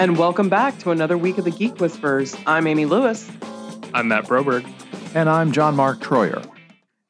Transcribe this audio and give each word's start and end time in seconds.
And 0.00 0.16
welcome 0.16 0.48
back 0.48 0.78
to 0.78 0.92
another 0.92 1.18
week 1.18 1.36
of 1.36 1.44
the 1.44 1.50
Geek 1.50 1.78
Whispers. 1.78 2.34
I'm 2.46 2.66
Amy 2.66 2.86
Lewis. 2.86 3.30
I'm 3.92 4.08
Matt 4.08 4.24
Broberg. 4.24 4.66
And 5.14 5.28
I'm 5.28 5.52
John 5.52 5.76
Mark 5.76 6.00
Troyer. 6.00 6.42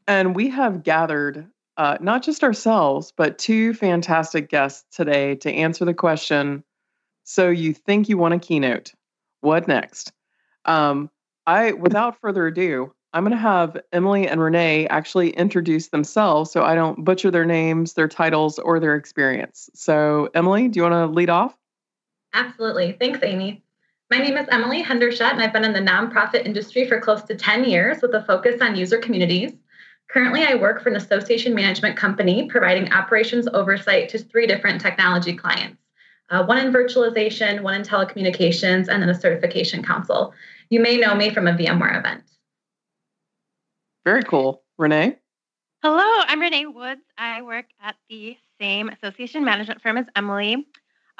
And 0.08 0.34
we 0.34 0.48
have 0.48 0.82
gathered 0.82 1.46
uh, 1.76 1.98
not 2.00 2.24
just 2.24 2.42
ourselves, 2.42 3.12
but 3.16 3.38
two 3.38 3.74
fantastic 3.74 4.48
guests 4.48 4.84
today 4.90 5.36
to 5.36 5.52
answer 5.52 5.84
the 5.84 5.94
question 5.94 6.64
So, 7.22 7.48
you 7.48 7.74
think 7.74 8.08
you 8.08 8.18
want 8.18 8.34
a 8.34 8.40
keynote? 8.40 8.92
What 9.40 9.68
next? 9.68 10.12
Um, 10.64 11.10
I, 11.46 11.70
without 11.70 12.20
further 12.20 12.48
ado, 12.48 12.92
I'm 13.12 13.22
going 13.22 13.30
to 13.30 13.38
have 13.38 13.80
Emily 13.92 14.26
and 14.26 14.40
Renee 14.40 14.88
actually 14.88 15.30
introduce 15.30 15.90
themselves 15.90 16.50
so 16.50 16.64
I 16.64 16.74
don't 16.74 17.04
butcher 17.04 17.30
their 17.30 17.46
names, 17.46 17.92
their 17.92 18.08
titles, 18.08 18.58
or 18.58 18.80
their 18.80 18.96
experience. 18.96 19.70
So, 19.74 20.28
Emily, 20.34 20.66
do 20.66 20.78
you 20.78 20.82
want 20.82 20.94
to 20.94 21.06
lead 21.06 21.30
off? 21.30 21.56
Absolutely. 22.32 22.96
Thanks, 22.98 23.20
Amy. 23.22 23.62
My 24.10 24.18
name 24.18 24.36
is 24.36 24.48
Emily 24.50 24.82
Hendershot, 24.82 25.32
and 25.32 25.40
I've 25.40 25.52
been 25.52 25.64
in 25.64 25.72
the 25.72 25.78
nonprofit 25.78 26.44
industry 26.44 26.86
for 26.88 27.00
close 27.00 27.22
to 27.22 27.34
10 27.34 27.64
years 27.64 28.02
with 28.02 28.14
a 28.14 28.24
focus 28.24 28.60
on 28.60 28.76
user 28.76 28.98
communities. 28.98 29.52
Currently, 30.08 30.42
I 30.44 30.56
work 30.56 30.82
for 30.82 30.88
an 30.88 30.96
association 30.96 31.54
management 31.54 31.96
company 31.96 32.48
providing 32.48 32.92
operations 32.92 33.46
oversight 33.52 34.08
to 34.08 34.18
three 34.18 34.46
different 34.46 34.80
technology 34.80 35.36
clients 35.36 35.80
uh, 36.30 36.44
one 36.44 36.58
in 36.58 36.72
virtualization, 36.72 37.60
one 37.60 37.74
in 37.74 37.82
telecommunications, 37.82 38.88
and 38.88 39.02
then 39.02 39.08
a 39.08 39.14
certification 39.14 39.82
council. 39.82 40.32
You 40.70 40.80
may 40.80 40.96
know 40.96 41.14
me 41.14 41.30
from 41.30 41.48
a 41.48 41.52
VMware 41.52 41.98
event. 41.98 42.22
Very 44.04 44.22
cool. 44.22 44.62
Renee? 44.78 45.18
Hello, 45.82 46.24
I'm 46.26 46.40
Renee 46.40 46.66
Woods. 46.66 47.00
I 47.18 47.42
work 47.42 47.66
at 47.82 47.96
the 48.08 48.36
same 48.60 48.88
association 48.88 49.44
management 49.44 49.82
firm 49.82 49.98
as 49.98 50.06
Emily. 50.14 50.66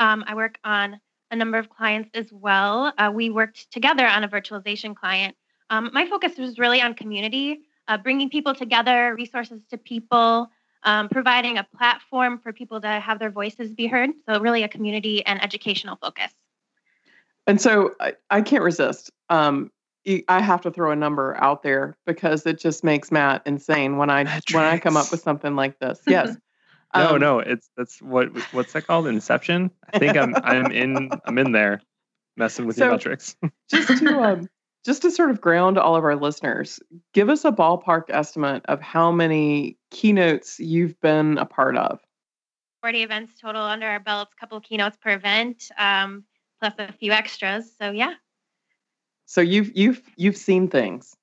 Um, 0.01 0.25
I 0.27 0.35
work 0.35 0.59
on 0.65 0.99
a 1.31 1.37
number 1.37 1.59
of 1.59 1.69
clients 1.69 2.11
as 2.15 2.33
well. 2.33 2.93
Uh, 2.99 3.13
we 3.15 3.31
worked 3.31 3.71
together 3.71 4.07
on 4.07 4.25
a 4.25 4.29
virtualization 4.29 4.97
client. 4.97 5.37
Um, 5.69 5.91
my 5.93 6.07
focus 6.07 6.37
was 6.37 6.59
really 6.59 6.83
on 6.83 6.95
community, 6.95 7.61
uh, 7.87 7.99
bringing 7.99 8.29
people 8.31 8.55
together, 8.55 9.15
resources 9.15 9.61
to 9.71 9.79
people, 9.79 10.51
um, 10.83 11.09
providing 11.11 11.59
a 11.59 11.67
platform 11.77 12.39
for 12.39 12.53
people 12.53 12.81
to 12.81 12.89
have 12.89 13.19
their 13.19 13.31
voices 13.31 13.73
be 13.73 13.87
heard. 13.87 14.11
So, 14.27 14.41
really, 14.41 14.63
a 14.65 14.69
community 14.69 15.25
and 15.25 15.41
educational 15.45 15.97
focus. 15.97 16.33
And 17.47 17.61
so, 17.61 17.95
I, 18.01 18.15
I 18.31 18.41
can't 18.41 18.65
resist. 18.65 19.13
Um, 19.29 19.71
I 20.29 20.41
have 20.41 20.63
to 20.63 20.71
throw 20.71 20.91
a 20.93 20.97
number 20.97 21.37
out 21.37 21.63
there 21.63 21.97
because 22.07 22.47
it 22.47 22.59
just 22.59 22.83
makes 22.83 23.13
Matt 23.13 23.43
insane 23.45 23.99
when 23.99 24.09
I 24.09 24.25
Metrics. 24.25 24.55
when 24.55 24.65
I 24.65 24.79
come 24.79 24.97
up 24.97 25.11
with 25.11 25.21
something 25.21 25.55
like 25.55 25.79
this. 25.79 26.01
Yes. 26.07 26.37
no, 26.95 27.15
um, 27.15 27.21
no, 27.21 27.39
it's 27.39 27.71
that's 27.77 28.01
what 28.03 28.29
what's 28.53 28.73
that 28.73 28.87
called? 28.87 29.07
Inception. 29.07 29.71
I 29.93 29.99
think 29.99 30.17
I'm 30.17 30.35
I'm 30.37 30.73
in 30.73 31.11
I'm 31.25 31.39
in 31.39 31.53
there 31.53 31.83
messing 32.37 32.67
with 32.67 32.77
so 32.77 32.85
your 32.85 32.93
metrics. 32.93 33.37
just 33.71 33.99
to 33.99 34.21
um, 34.21 34.49
just 34.85 35.03
to 35.03 35.11
sort 35.11 35.31
of 35.31 35.41
ground 35.41 35.79
all 35.79 35.97
of 35.97 36.05
our 36.05 36.17
listeners, 36.17 36.81
give 37.13 37.29
us 37.29 37.45
a 37.45 37.53
ballpark 37.53 38.05
estimate 38.09 38.65
of 38.67 38.81
how 38.81 39.13
many 39.13 39.77
keynotes 39.91 40.59
you've 40.59 41.01
been 41.01 41.39
a 41.39 41.47
part 41.47 41.77
of. 41.77 42.01
40 42.83 43.03
events 43.03 43.35
total 43.39 43.63
under 43.63 43.87
our 43.87 44.01
belts, 44.01 44.33
couple 44.41 44.57
of 44.57 44.65
keynotes 44.65 44.97
per 44.97 45.11
event, 45.11 45.71
um, 45.77 46.25
plus 46.61 46.73
a 46.79 46.93
few 46.93 47.13
extras. 47.13 47.71
So 47.79 47.91
yeah, 47.91 48.15
so 49.31 49.41
you've 49.41 49.71
you've 49.77 50.03
you've 50.17 50.37
seen 50.37 50.67
things. 50.67 51.15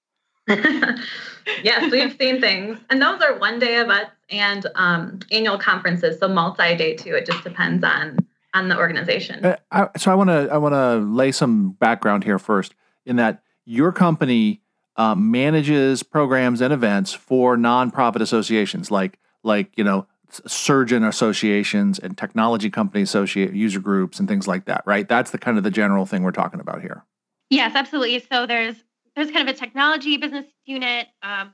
yes, 1.64 1.92
we've 1.92 2.16
seen 2.18 2.40
things, 2.40 2.80
and 2.90 3.02
those 3.02 3.22
are 3.22 3.38
one 3.38 3.60
day 3.60 3.78
events 3.78 4.12
and 4.30 4.66
um, 4.76 5.20
annual 5.32 5.58
conferences, 5.58 6.20
so 6.20 6.28
multi-day 6.28 6.96
too. 6.96 7.16
It 7.16 7.26
just 7.26 7.44
depends 7.44 7.84
on 7.84 8.20
on 8.54 8.70
the 8.70 8.78
organization. 8.78 9.46
Uh, 9.46 9.58
I, 9.72 9.90
so 9.98 10.12
I 10.12 10.16
want 10.16 10.30
to 10.30 10.50
I 10.52 10.58
want 10.58 10.74
to 10.74 10.98
lay 10.98 11.32
some 11.32 11.72
background 11.72 12.24
here 12.24 12.40
first, 12.40 12.76
in 13.06 13.18
that 13.18 13.44
your 13.66 13.92
company 13.92 14.62
uh, 14.96 15.16
manages 15.16 16.02
programs 16.04 16.62
and 16.62 16.74
events 16.74 17.14
for 17.14 17.58
nonprofit 17.58 18.22
associations, 18.22 18.90
like 18.90 19.20
like 19.44 19.72
you 19.78 19.84
know 19.84 20.08
surgeon 20.46 21.04
associations 21.04 22.00
and 22.00 22.18
technology 22.18 22.70
company 22.70 23.02
associate 23.02 23.54
user 23.54 23.80
groups 23.80 24.20
and 24.20 24.28
things 24.28 24.48
like 24.48 24.66
that, 24.66 24.84
right? 24.86 25.08
That's 25.08 25.32
the 25.32 25.38
kind 25.38 25.58
of 25.58 25.64
the 25.64 25.72
general 25.72 26.06
thing 26.06 26.24
we're 26.24 26.32
talking 26.32 26.60
about 26.60 26.82
here. 26.82 27.04
Yes, 27.50 27.76
absolutely. 27.76 28.20
So 28.30 28.46
there's 28.46 28.76
there's 29.18 29.32
kind 29.32 29.50
of 29.50 29.56
a 29.56 29.58
technology 29.58 30.16
business 30.18 30.46
unit. 30.66 31.08
Um, 31.24 31.54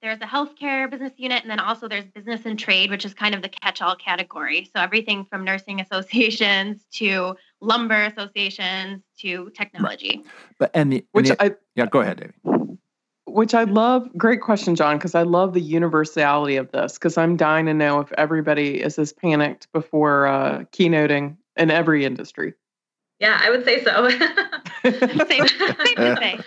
there's 0.00 0.20
a 0.20 0.26
healthcare 0.26 0.88
business 0.88 1.12
unit, 1.16 1.42
and 1.42 1.50
then 1.50 1.58
also 1.58 1.88
there's 1.88 2.06
business 2.06 2.46
and 2.46 2.58
trade, 2.58 2.88
which 2.88 3.04
is 3.04 3.12
kind 3.12 3.34
of 3.34 3.42
the 3.42 3.48
catch-all 3.48 3.96
category. 3.96 4.64
So 4.64 4.80
everything 4.80 5.26
from 5.26 5.44
nursing 5.44 5.80
associations 5.80 6.86
to 6.94 7.34
lumber 7.60 8.04
associations 8.04 9.02
to 9.18 9.50
technology. 9.54 10.22
Right. 10.22 10.26
But 10.58 10.70
and 10.72 10.92
the 10.92 11.04
which 11.12 11.28
and 11.28 11.38
the, 11.38 11.44
I 11.44 11.56
yeah, 11.74 11.86
go 11.86 12.00
ahead, 12.00 12.18
David. 12.18 12.78
Which 13.26 13.54
I 13.54 13.64
love. 13.64 14.08
Great 14.16 14.40
question, 14.40 14.76
John, 14.76 14.96
because 14.96 15.16
I 15.16 15.24
love 15.24 15.52
the 15.52 15.60
universality 15.60 16.56
of 16.56 16.70
this. 16.70 16.94
Because 16.94 17.18
I'm 17.18 17.36
dying 17.36 17.66
to 17.66 17.74
know 17.74 18.00
if 18.00 18.10
everybody 18.12 18.80
is 18.80 18.98
as 18.98 19.12
panicked 19.12 19.70
before 19.72 20.28
uh, 20.28 20.60
keynoting 20.72 21.36
in 21.56 21.70
every 21.70 22.04
industry. 22.04 22.54
Yeah, 23.20 23.38
I 23.38 23.50
would 23.50 23.64
say 23.64 23.84
so. 23.84 24.08
same, 25.28 25.46
same 25.46 25.96
to 25.96 26.16
say. 26.16 26.38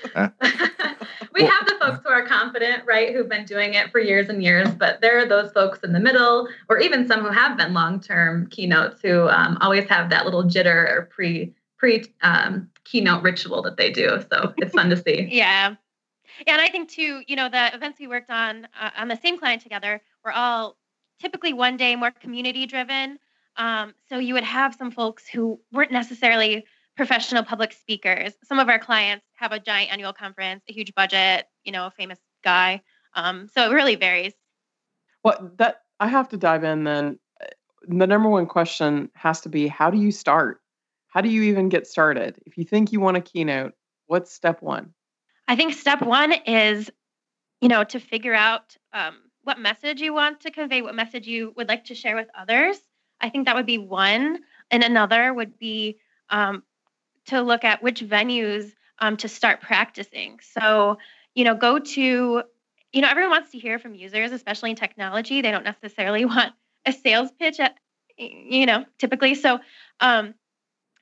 we 1.34 1.46
have 1.46 1.68
the 1.68 1.76
folks 1.80 2.00
who 2.04 2.10
are 2.10 2.26
confident, 2.26 2.84
right, 2.86 3.14
who've 3.14 3.30
been 3.30 3.46
doing 3.46 3.76
it 3.76 3.92
for 3.92 4.00
years 4.00 4.28
and 4.28 4.44
years, 4.44 4.70
but 4.72 5.00
there 5.00 5.20
are 5.20 5.28
those 5.28 5.52
folks 5.52 5.80
in 5.84 5.94
the 5.94 6.00
middle, 6.00 6.48
or 6.70 6.80
even 6.80 7.08
some 7.08 7.22
who 7.22 7.30
have 7.30 7.58
been 7.58 7.74
long-term 7.74 8.48
keynotes 8.48 9.02
who 9.04 9.30
um, 9.30 9.60
always 9.62 9.88
have 9.88 10.10
that 10.10 10.26
little 10.26 10.44
jitter 10.44 10.90
or 10.90 11.10
pre 11.12 11.54
pre 11.78 12.06
um, 12.24 12.70
keynote 12.86 13.22
ritual 13.22 13.62
that 13.62 13.78
they 13.78 13.92
do. 13.92 14.24
So 14.32 14.54
it's 14.58 14.74
fun 14.74 14.90
to 14.90 14.98
see. 14.98 15.28
yeah. 15.32 15.76
Yeah, 16.48 16.54
and 16.54 16.62
I 16.62 16.70
think 16.70 16.90
too, 16.90 17.22
you 17.28 17.36
know, 17.36 17.50
the 17.50 17.74
events 17.76 18.00
we 18.00 18.08
worked 18.08 18.32
on 18.32 18.68
uh, 18.80 18.90
on 18.98 19.08
the 19.08 19.18
same 19.18 19.38
client 19.38 19.62
together 19.62 20.02
were 20.26 20.32
all 20.32 20.78
typically 21.20 21.54
one 21.54 21.78
day 21.78 21.96
more 21.96 22.10
community 22.10 22.66
driven 22.66 23.20
um, 23.58 23.94
so 24.10 24.18
you 24.18 24.34
would 24.34 24.44
have 24.44 24.76
some 24.76 24.92
folks 24.92 25.28
who 25.28 25.60
weren't 25.72 25.92
necessarily 25.92 26.66
professional 26.96 27.44
public 27.44 27.74
speakers. 27.74 28.34
Some 28.44 28.60
of 28.60 28.70
our 28.70 28.80
clients 28.80 29.26
have 29.36 29.52
a 29.52 29.60
giant 29.60 29.92
annual 29.92 30.14
conference, 30.14 30.64
a 30.70 30.74
huge 30.74 30.94
budget, 30.96 31.46
you 31.64 31.72
know, 31.72 31.88
a 31.88 31.92
famous 31.92 32.20
guy. 32.44 32.82
Um, 33.16 33.48
so 33.54 33.70
it 33.70 33.74
really 33.74 33.96
varies. 33.96 34.34
Well, 35.24 35.52
that 35.58 35.82
I 36.00 36.08
have 36.08 36.30
to 36.30 36.38
dive 36.38 36.64
in 36.64 36.84
then. 36.84 37.20
The 37.88 38.08
number 38.08 38.30
one 38.30 38.46
question 38.46 39.10
has 39.16 39.42
to 39.42 39.50
be 39.50 39.68
how 39.68 39.90
do 39.90 39.98
you 39.98 40.12
start? 40.12 40.62
How 41.08 41.22
do 41.22 41.30
you 41.30 41.44
even 41.44 41.70
get 41.70 41.86
started? 41.86 42.40
If 42.46 42.58
you 42.58 42.64
think 42.64 42.92
you 42.92 43.00
want 43.00 43.18
a 43.18 43.22
keynote, 43.22 43.74
what's 44.08 44.34
step 44.34 44.62
one? 44.62 44.94
I 45.48 45.56
think 45.56 45.74
step 45.74 46.02
one 46.02 46.32
is, 46.32 46.90
you 47.62 47.68
know, 47.68 47.84
to 47.84 48.00
figure 48.00 48.34
out 48.34 48.76
um, 48.94 49.18
what 49.44 49.60
message 49.60 50.02
you 50.02 50.14
want 50.14 50.42
to 50.42 50.52
convey, 50.52 50.82
what 50.82 50.96
message 50.96 51.28
you 51.28 51.54
would 51.58 51.68
like 51.68 51.86
to 51.86 51.96
share 51.96 52.16
with 52.16 52.30
others. 52.38 52.78
I 53.24 53.30
think 53.30 53.46
that 53.46 53.56
would 53.56 53.66
be 53.66 53.78
one. 53.80 54.40
And 54.70 54.84
another 54.84 55.34
would 55.34 55.58
be 55.58 55.98
um, 56.30 56.64
to 57.28 57.42
look 57.42 57.64
at 57.64 57.82
which 57.82 58.02
venues 58.02 58.72
um, 59.00 59.18
to 59.18 59.30
start 59.30 59.62
practicing. 59.62 60.40
So, 60.42 60.98
you 61.34 61.46
know, 61.46 61.56
go 61.56 61.80
to, 61.80 62.02
you 62.92 63.02
know, 63.02 63.08
everyone 63.08 63.32
wants 63.32 63.52
to 63.52 63.60
hear 63.60 63.80
from 63.80 63.96
users, 63.96 64.32
especially 64.32 64.72
in 64.72 64.76
technology. 64.76 65.42
They 65.42 65.52
don't 65.52 65.64
necessarily 65.64 66.26
want 66.26 66.54
a 66.86 66.92
sales 66.92 67.32
pitch 67.40 67.60
at, 67.60 67.76
you 68.18 68.66
know, 68.66 68.86
typically. 69.00 69.36
So 69.36 69.60
um, 70.00 70.36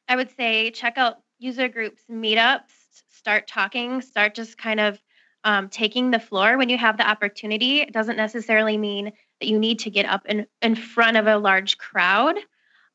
I 0.07 0.15
would 0.15 0.29
say 0.37 0.71
check 0.71 0.97
out 0.97 1.17
user 1.39 1.67
groups, 1.67 2.03
meetups, 2.09 2.69
start 3.09 3.47
talking, 3.47 4.01
start 4.01 4.35
just 4.35 4.57
kind 4.57 4.79
of 4.79 5.01
um, 5.43 5.69
taking 5.69 6.11
the 6.11 6.19
floor 6.19 6.57
when 6.57 6.69
you 6.69 6.77
have 6.77 6.97
the 6.97 7.07
opportunity. 7.07 7.81
It 7.81 7.93
doesn't 7.93 8.15
necessarily 8.15 8.77
mean 8.77 9.11
that 9.41 9.47
you 9.47 9.59
need 9.59 9.79
to 9.79 9.89
get 9.89 10.05
up 10.05 10.25
in, 10.27 10.47
in 10.61 10.75
front 10.75 11.17
of 11.17 11.27
a 11.27 11.37
large 11.37 11.77
crowd. 11.77 12.37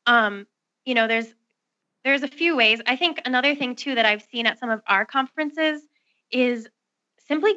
Um, 0.07 0.47
you 0.85 0.95
know, 0.95 1.07
there's 1.07 1.27
there's 2.03 2.23
a 2.23 2.27
few 2.27 2.55
ways. 2.55 2.79
I 2.87 2.95
think 2.95 3.21
another 3.25 3.53
thing 3.53 3.75
too 3.75 3.95
that 3.95 4.05
I've 4.05 4.25
seen 4.31 4.45
at 4.45 4.59
some 4.59 4.69
of 4.69 4.81
our 4.87 5.05
conferences 5.05 5.81
is 6.31 6.69
simply 7.27 7.53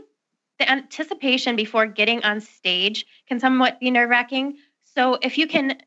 the 0.59 0.69
anticipation 0.69 1.55
before 1.55 1.87
getting 1.87 2.25
on 2.25 2.41
stage 2.41 3.07
can 3.29 3.39
somewhat 3.39 3.79
be 3.79 3.93
nerve 3.93 4.11
wracking. 4.11 4.57
So 4.83 5.19
if 5.23 5.39
you 5.39 5.47
can 5.47 5.81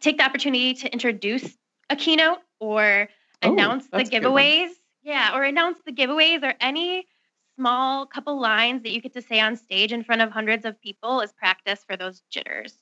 take 0.00 0.18
the 0.18 0.24
opportunity 0.24 0.74
to 0.74 0.92
introduce 0.92 1.56
a 1.88 1.94
keynote 1.94 2.38
or 2.58 3.08
oh, 3.42 3.52
announce 3.52 3.86
the 3.86 3.98
giveaways, 3.98 4.70
yeah, 5.02 5.36
or 5.36 5.44
announce 5.44 5.78
the 5.86 5.92
giveaways 5.92 6.42
or 6.42 6.54
any 6.60 7.06
small 7.58 8.06
couple 8.06 8.40
lines 8.40 8.84
that 8.84 8.92
you 8.92 9.00
get 9.00 9.12
to 9.12 9.20
say 9.20 9.40
on 9.40 9.56
stage 9.56 9.92
in 9.92 10.04
front 10.04 10.22
of 10.22 10.30
hundreds 10.30 10.64
of 10.64 10.80
people 10.80 11.20
is 11.20 11.32
practice 11.32 11.84
for 11.84 11.96
those 11.96 12.22
jitters. 12.30 12.74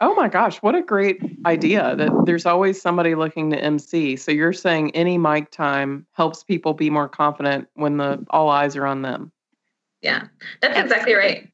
Oh 0.00 0.16
my 0.16 0.26
gosh, 0.28 0.58
what 0.58 0.74
a 0.74 0.82
great 0.82 1.20
idea 1.46 1.94
that 1.94 2.10
there's 2.26 2.44
always 2.44 2.82
somebody 2.82 3.14
looking 3.14 3.50
to 3.50 3.62
MC. 3.62 4.16
So 4.16 4.32
you're 4.32 4.52
saying 4.52 4.90
any 4.96 5.18
mic 5.18 5.52
time 5.52 6.04
helps 6.14 6.42
people 6.42 6.74
be 6.74 6.90
more 6.90 7.08
confident 7.08 7.68
when 7.74 7.96
the 7.96 8.26
all 8.30 8.50
eyes 8.50 8.74
are 8.74 8.86
on 8.86 9.02
them. 9.02 9.30
Yeah, 10.02 10.24
that's 10.60 10.76
exactly 10.76 11.14
right. 11.14 11.48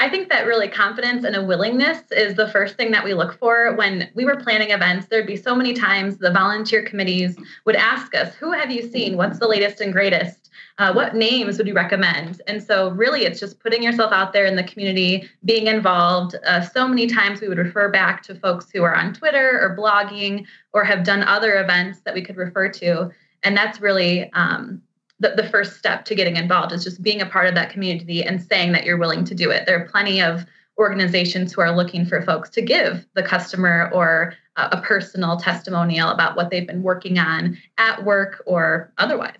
I 0.00 0.08
think 0.08 0.28
that 0.28 0.46
really 0.46 0.68
confidence 0.68 1.24
and 1.24 1.34
a 1.34 1.42
willingness 1.42 2.02
is 2.12 2.36
the 2.36 2.48
first 2.48 2.76
thing 2.76 2.92
that 2.92 3.02
we 3.02 3.14
look 3.14 3.36
for 3.38 3.74
when 3.74 4.08
we 4.14 4.24
were 4.24 4.36
planning 4.36 4.70
events. 4.70 5.06
There'd 5.06 5.26
be 5.26 5.36
so 5.36 5.56
many 5.56 5.74
times 5.74 6.18
the 6.18 6.30
volunteer 6.30 6.84
committees 6.84 7.36
would 7.64 7.74
ask 7.74 8.14
us, 8.14 8.34
Who 8.36 8.52
have 8.52 8.70
you 8.70 8.88
seen? 8.88 9.16
What's 9.16 9.40
the 9.40 9.48
latest 9.48 9.80
and 9.80 9.92
greatest? 9.92 10.50
Uh, 10.78 10.92
what 10.92 11.16
names 11.16 11.58
would 11.58 11.66
you 11.66 11.74
recommend? 11.74 12.40
And 12.46 12.62
so, 12.62 12.90
really, 12.92 13.24
it's 13.24 13.40
just 13.40 13.58
putting 13.58 13.82
yourself 13.82 14.12
out 14.12 14.32
there 14.32 14.46
in 14.46 14.54
the 14.54 14.62
community, 14.62 15.28
being 15.44 15.66
involved. 15.66 16.36
Uh, 16.46 16.60
so 16.60 16.86
many 16.86 17.08
times 17.08 17.40
we 17.40 17.48
would 17.48 17.58
refer 17.58 17.88
back 17.88 18.22
to 18.24 18.36
folks 18.36 18.70
who 18.70 18.84
are 18.84 18.94
on 18.94 19.12
Twitter 19.12 19.60
or 19.60 19.76
blogging 19.76 20.46
or 20.72 20.84
have 20.84 21.02
done 21.02 21.24
other 21.24 21.60
events 21.60 22.00
that 22.00 22.14
we 22.14 22.22
could 22.22 22.36
refer 22.36 22.68
to. 22.68 23.10
And 23.42 23.56
that's 23.56 23.80
really 23.80 24.32
um, 24.32 24.80
the, 25.20 25.30
the 25.36 25.48
first 25.48 25.76
step 25.76 26.04
to 26.06 26.14
getting 26.14 26.36
involved 26.36 26.72
is 26.72 26.84
just 26.84 27.02
being 27.02 27.20
a 27.20 27.26
part 27.26 27.46
of 27.46 27.54
that 27.54 27.70
community 27.70 28.22
and 28.22 28.42
saying 28.42 28.72
that 28.72 28.84
you're 28.84 28.98
willing 28.98 29.24
to 29.24 29.34
do 29.34 29.50
it. 29.50 29.66
There 29.66 29.80
are 29.80 29.88
plenty 29.88 30.22
of 30.22 30.44
organizations 30.78 31.52
who 31.52 31.60
are 31.60 31.74
looking 31.74 32.06
for 32.06 32.22
folks 32.22 32.50
to 32.50 32.62
give 32.62 33.06
the 33.14 33.22
customer 33.22 33.90
or 33.92 34.34
a, 34.56 34.80
personal 34.80 35.36
testimonial 35.36 36.08
about 36.08 36.36
what 36.36 36.50
they've 36.50 36.66
been 36.66 36.82
working 36.82 37.18
on 37.18 37.58
at 37.78 38.04
work 38.04 38.42
or 38.46 38.92
otherwise. 38.98 39.38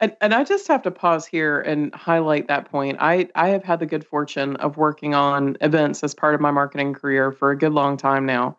And, 0.00 0.16
and 0.20 0.34
I 0.34 0.42
just 0.44 0.66
have 0.68 0.82
to 0.82 0.90
pause 0.90 1.26
here 1.26 1.60
and 1.60 1.94
highlight 1.94 2.48
that 2.48 2.70
point. 2.70 2.98
I, 3.00 3.28
I 3.34 3.48
have 3.50 3.62
had 3.62 3.78
the 3.78 3.86
good 3.86 4.06
fortune 4.06 4.56
of 4.56 4.76
working 4.76 5.14
on 5.14 5.56
events 5.60 6.02
as 6.02 6.14
part 6.14 6.34
of 6.34 6.40
my 6.40 6.50
marketing 6.50 6.92
career 6.92 7.30
for 7.30 7.50
a 7.50 7.56
good 7.56 7.72
long 7.72 7.96
time 7.96 8.26
now. 8.26 8.58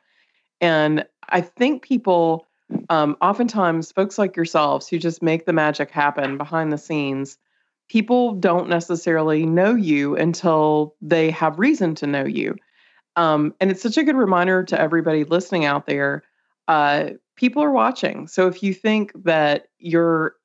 And 0.62 1.06
I 1.30 1.42
think 1.42 1.84
people 1.84 2.48
um, 2.90 3.18
oftentimes 3.22 3.92
folks 3.92 4.18
like 4.18 4.36
yourselves 4.36 4.88
who 4.88 4.98
just 4.98 5.22
make 5.22 5.46
the 5.46 5.54
magic 5.54 5.92
happen 5.92 6.38
behind 6.38 6.72
the 6.72 6.78
scenes 6.78 7.38
people 7.90 8.34
don't 8.34 8.70
necessarily 8.70 9.46
know 9.46 9.76
you 9.76 10.16
until 10.16 10.96
they 11.02 11.30
have 11.30 11.60
reason 11.60 11.94
to 11.96 12.08
know 12.08 12.26
you. 12.26 12.56
Um, 13.16 13.54
and 13.60 13.70
it's 13.70 13.84
such 13.84 13.98
a 13.98 14.04
good 14.04 14.16
reminder 14.16 14.64
to 14.64 14.80
everybody 14.80 15.24
listening 15.24 15.66
out 15.66 15.86
there 15.86 16.24
uh, 16.68 17.10
people 17.36 17.64
are 17.64 17.72
watching. 17.72 18.28
So 18.28 18.48
if 18.48 18.64
you 18.64 18.74
think 18.74 19.12
that 19.24 19.68
you're 19.80 20.36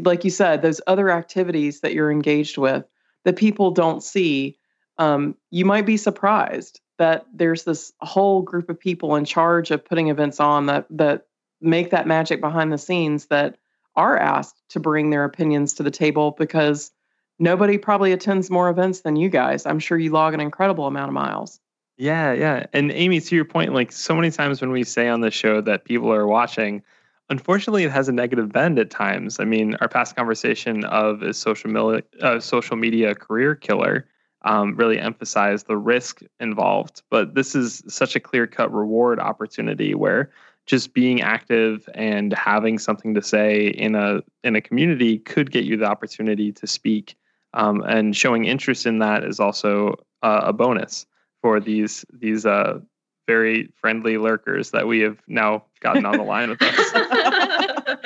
like 0.00 0.24
you 0.24 0.30
said 0.30 0.62
those 0.62 0.80
other 0.86 1.10
activities 1.10 1.80
that 1.80 1.92
you're 1.92 2.10
engaged 2.10 2.56
with 2.56 2.84
that 3.24 3.36
people 3.36 3.70
don't 3.70 4.02
see 4.02 4.56
um, 4.98 5.36
you 5.50 5.66
might 5.66 5.84
be 5.84 5.98
surprised 5.98 6.80
that 6.96 7.26
there's 7.34 7.64
this 7.64 7.92
whole 8.00 8.40
group 8.40 8.70
of 8.70 8.80
people 8.80 9.14
in 9.14 9.26
charge 9.26 9.70
of 9.70 9.84
putting 9.84 10.08
events 10.08 10.40
on 10.40 10.66
that 10.66 10.86
that 10.88 11.26
make 11.62 11.90
that 11.90 12.06
magic 12.06 12.40
behind 12.40 12.72
the 12.72 12.78
scenes 12.78 13.26
that 13.26 13.56
are 13.94 14.16
asked 14.16 14.56
to 14.70 14.80
bring 14.80 15.10
their 15.10 15.24
opinions 15.24 15.74
to 15.74 15.82
the 15.82 15.90
table 15.90 16.32
because 16.32 16.90
nobody 17.38 17.78
probably 17.78 18.12
attends 18.12 18.50
more 18.50 18.68
events 18.68 19.00
than 19.00 19.16
you 19.16 19.28
guys. 19.28 19.66
I'm 19.66 19.78
sure 19.78 19.98
you 19.98 20.10
log 20.10 20.34
an 20.34 20.40
incredible 20.40 20.86
amount 20.86 21.08
of 21.08 21.14
miles. 21.14 21.60
Yeah, 21.98 22.32
yeah. 22.32 22.66
And 22.72 22.90
Amy, 22.90 23.20
to 23.20 23.36
your 23.36 23.44
point, 23.44 23.74
like 23.74 23.92
so 23.92 24.14
many 24.14 24.30
times 24.30 24.60
when 24.60 24.70
we 24.70 24.82
say 24.84 25.08
on 25.08 25.20
the 25.20 25.30
show 25.30 25.60
that 25.60 25.84
people 25.84 26.12
are 26.12 26.26
watching, 26.26 26.82
unfortunately, 27.28 27.84
it 27.84 27.90
has 27.90 28.08
a 28.08 28.12
negative 28.12 28.50
bend 28.50 28.78
at 28.78 28.90
times. 28.90 29.38
I 29.38 29.44
mean, 29.44 29.76
our 29.80 29.88
past 29.88 30.16
conversation 30.16 30.84
of 30.84 31.22
is 31.22 31.38
social 31.38 31.70
media, 31.70 32.02
uh, 32.20 32.40
social 32.40 32.76
media 32.76 33.14
career 33.14 33.54
killer 33.54 34.06
um, 34.44 34.74
really 34.76 34.98
emphasized 34.98 35.66
the 35.66 35.76
risk 35.76 36.22
involved. 36.40 37.02
But 37.10 37.34
this 37.34 37.54
is 37.54 37.82
such 37.88 38.16
a 38.16 38.20
clear 38.20 38.46
cut 38.46 38.72
reward 38.72 39.20
opportunity 39.20 39.94
where 39.94 40.30
just 40.66 40.94
being 40.94 41.20
active 41.20 41.88
and 41.94 42.32
having 42.34 42.78
something 42.78 43.14
to 43.14 43.22
say 43.22 43.66
in 43.66 43.94
a 43.94 44.22
in 44.44 44.56
a 44.56 44.60
community 44.60 45.18
could 45.18 45.50
get 45.50 45.64
you 45.64 45.76
the 45.76 45.86
opportunity 45.86 46.52
to 46.52 46.66
speak 46.66 47.16
um, 47.54 47.82
and 47.82 48.16
showing 48.16 48.44
interest 48.44 48.86
in 48.86 48.98
that 49.00 49.24
is 49.24 49.40
also 49.40 49.94
uh, 50.22 50.42
a 50.44 50.52
bonus 50.52 51.06
for 51.40 51.60
these 51.60 52.04
these 52.12 52.46
uh, 52.46 52.78
very 53.26 53.68
friendly 53.80 54.18
lurkers 54.18 54.70
that 54.70 54.86
we 54.86 55.00
have 55.00 55.18
now 55.26 55.64
gotten 55.80 56.04
on 56.06 56.16
the 56.16 56.22
line 56.22 56.50
with 56.50 56.62
us. 56.62 56.74
I, 56.94 57.96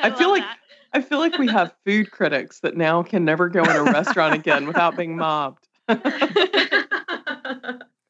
I 0.00 0.10
feel 0.10 0.30
like 0.30 0.42
that. 0.42 0.58
I 0.92 1.00
feel 1.00 1.18
like 1.18 1.36
we 1.38 1.48
have 1.48 1.74
food 1.84 2.12
critics 2.12 2.60
that 2.60 2.76
now 2.76 3.02
can 3.02 3.24
never 3.24 3.48
go 3.48 3.64
in 3.64 3.70
a 3.70 3.82
restaurant 3.82 4.32
again 4.34 4.64
without 4.64 4.96
being 4.96 5.16
mobbed. 5.16 5.66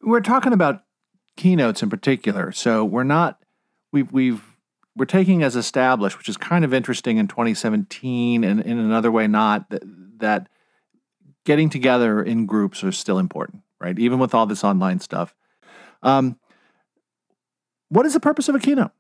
we're 0.03 0.21
talking 0.21 0.53
about 0.53 0.85
keynotes 1.39 1.83
in 1.83 1.89
particular, 1.89 2.53
so 2.53 2.85
we're 2.85 3.05
not 3.05 3.44
we've 3.95 4.13
we've 4.13 4.43
we're 4.97 5.07
taking 5.07 5.43
as 5.43 5.57
established, 5.57 6.19
which 6.19 6.29
is 6.29 6.37
kind 6.37 6.65
of 6.65 6.75
interesting 6.75 7.17
in 7.17 7.27
2017, 7.27 8.45
and 8.45 8.61
in 8.61 8.79
another 8.79 9.11
way 9.11 9.27
not 9.27 9.71
that, 9.71 9.83
that 10.19 10.49
getting 11.45 11.71
together 11.71 12.23
in 12.23 12.47
groups 12.47 12.85
are 12.85 12.93
still 12.93 13.19
important, 13.19 13.63
right? 13.81 13.99
Even 13.99 14.19
with 14.19 14.35
all 14.35 14.47
this 14.47 14.63
online 14.63 15.01
stuff. 15.01 15.35
Um, 16.03 16.39
what 17.89 18.07
is 18.07 18.13
the 18.13 18.21
purpose 18.21 18.49
of 18.49 18.55
a 18.55 18.59
keynote? 18.59 18.93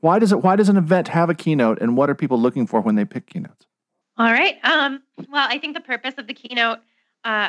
Why 0.00 0.18
does 0.18 0.32
it? 0.32 0.42
Why 0.42 0.56
does 0.56 0.68
an 0.68 0.76
event 0.76 1.08
have 1.08 1.30
a 1.30 1.34
keynote, 1.34 1.80
and 1.80 1.96
what 1.96 2.10
are 2.10 2.14
people 2.14 2.38
looking 2.38 2.66
for 2.66 2.80
when 2.80 2.96
they 2.96 3.04
pick 3.04 3.26
keynotes? 3.26 3.66
All 4.18 4.30
right. 4.30 4.56
Um, 4.62 5.02
well, 5.30 5.46
I 5.48 5.58
think 5.58 5.74
the 5.74 5.80
purpose 5.80 6.14
of 6.18 6.26
the 6.26 6.34
keynote, 6.34 6.78
uh, 7.24 7.48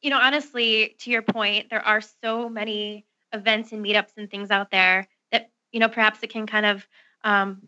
you 0.00 0.10
know, 0.10 0.18
honestly, 0.20 0.94
to 1.00 1.10
your 1.10 1.22
point, 1.22 1.68
there 1.70 1.84
are 1.84 2.00
so 2.00 2.48
many 2.48 3.06
events 3.32 3.72
and 3.72 3.84
meetups 3.84 4.12
and 4.16 4.30
things 4.30 4.50
out 4.50 4.70
there 4.70 5.08
you 5.72 5.80
know 5.80 5.88
perhaps 5.88 6.20
it 6.22 6.30
can 6.30 6.46
kind 6.46 6.66
of 6.66 6.86
um, 7.24 7.62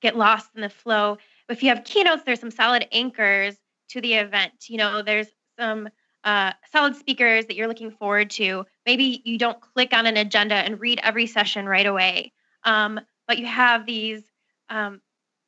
get 0.00 0.16
lost 0.16 0.50
in 0.54 0.62
the 0.62 0.68
flow. 0.68 1.18
If 1.48 1.62
you 1.62 1.68
have 1.68 1.84
keynotes 1.84 2.22
there's 2.24 2.40
some 2.40 2.50
solid 2.50 2.86
anchors 2.92 3.56
to 3.90 4.00
the 4.00 4.14
event. 4.14 4.68
You 4.68 4.78
know 4.78 5.02
there's 5.02 5.28
some 5.58 5.88
uh, 6.24 6.52
solid 6.70 6.96
speakers 6.96 7.46
that 7.46 7.56
you're 7.56 7.68
looking 7.68 7.90
forward 7.90 8.30
to. 8.30 8.64
Maybe 8.86 9.22
you 9.24 9.38
don't 9.38 9.60
click 9.60 9.92
on 9.92 10.06
an 10.06 10.16
agenda 10.16 10.54
and 10.54 10.80
read 10.80 11.00
every 11.02 11.26
session 11.26 11.66
right 11.66 11.86
away. 11.86 12.32
Um, 12.64 13.00
but 13.26 13.38
you 13.38 13.46
have 13.46 13.86
these 13.86 14.22
um, 14.70 15.00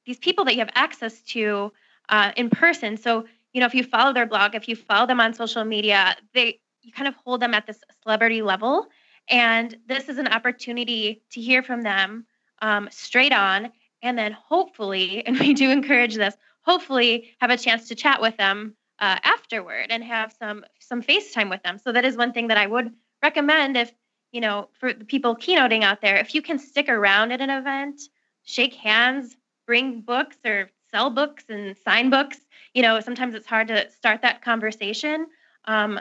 these 0.04 0.18
people 0.18 0.44
that 0.44 0.54
you 0.54 0.60
have 0.60 0.70
access 0.74 1.22
to 1.22 1.72
uh, 2.08 2.32
in 2.36 2.50
person. 2.50 2.96
So 2.96 3.24
you 3.54 3.60
know 3.60 3.66
if 3.66 3.74
you 3.74 3.84
follow 3.84 4.12
their 4.12 4.26
blog 4.26 4.54
if 4.54 4.68
you 4.68 4.76
follow 4.76 5.06
them 5.06 5.20
on 5.20 5.32
social 5.32 5.64
media 5.64 6.16
they 6.34 6.60
you 6.82 6.92
kind 6.92 7.08
of 7.08 7.14
hold 7.24 7.40
them 7.40 7.54
at 7.54 7.66
this 7.66 7.78
celebrity 8.02 8.42
level 8.42 8.88
and 9.28 9.76
this 9.86 10.08
is 10.08 10.18
an 10.18 10.28
opportunity 10.28 11.22
to 11.30 11.40
hear 11.40 11.62
from 11.62 11.82
them 11.82 12.26
um, 12.60 12.88
straight 12.90 13.32
on. 13.32 13.72
And 14.02 14.18
then 14.18 14.32
hopefully, 14.32 15.22
and 15.26 15.38
we 15.38 15.54
do 15.54 15.70
encourage 15.70 16.14
this, 16.14 16.36
hopefully 16.62 17.34
have 17.40 17.50
a 17.50 17.56
chance 17.56 17.88
to 17.88 17.94
chat 17.94 18.20
with 18.20 18.36
them 18.36 18.74
uh, 19.00 19.18
afterward 19.24 19.86
and 19.90 20.04
have 20.04 20.32
some 20.38 20.64
some 20.78 21.02
FaceTime 21.02 21.50
with 21.50 21.62
them. 21.62 21.78
So 21.78 21.92
that 21.92 22.04
is 22.04 22.16
one 22.16 22.32
thing 22.32 22.48
that 22.48 22.58
I 22.58 22.66
would 22.66 22.92
recommend 23.22 23.76
if, 23.76 23.92
you 24.32 24.40
know, 24.40 24.68
for 24.78 24.92
the 24.92 25.04
people 25.04 25.34
keynoting 25.36 25.82
out 25.82 26.00
there, 26.00 26.16
if 26.16 26.34
you 26.34 26.42
can 26.42 26.58
stick 26.58 26.88
around 26.88 27.32
at 27.32 27.40
an 27.40 27.50
event, 27.50 28.00
shake 28.44 28.74
hands, 28.74 29.36
bring 29.66 30.00
books 30.00 30.36
or 30.44 30.70
sell 30.90 31.10
books 31.10 31.44
and 31.48 31.76
sign 31.84 32.10
books. 32.10 32.38
You 32.72 32.82
know, 32.82 33.00
sometimes 33.00 33.34
it's 33.34 33.46
hard 33.46 33.68
to 33.68 33.90
start 33.90 34.22
that 34.22 34.42
conversation. 34.42 35.26
Um, 35.64 36.00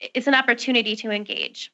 it's 0.00 0.26
an 0.26 0.34
opportunity 0.34 0.96
to 0.96 1.10
engage 1.10 1.70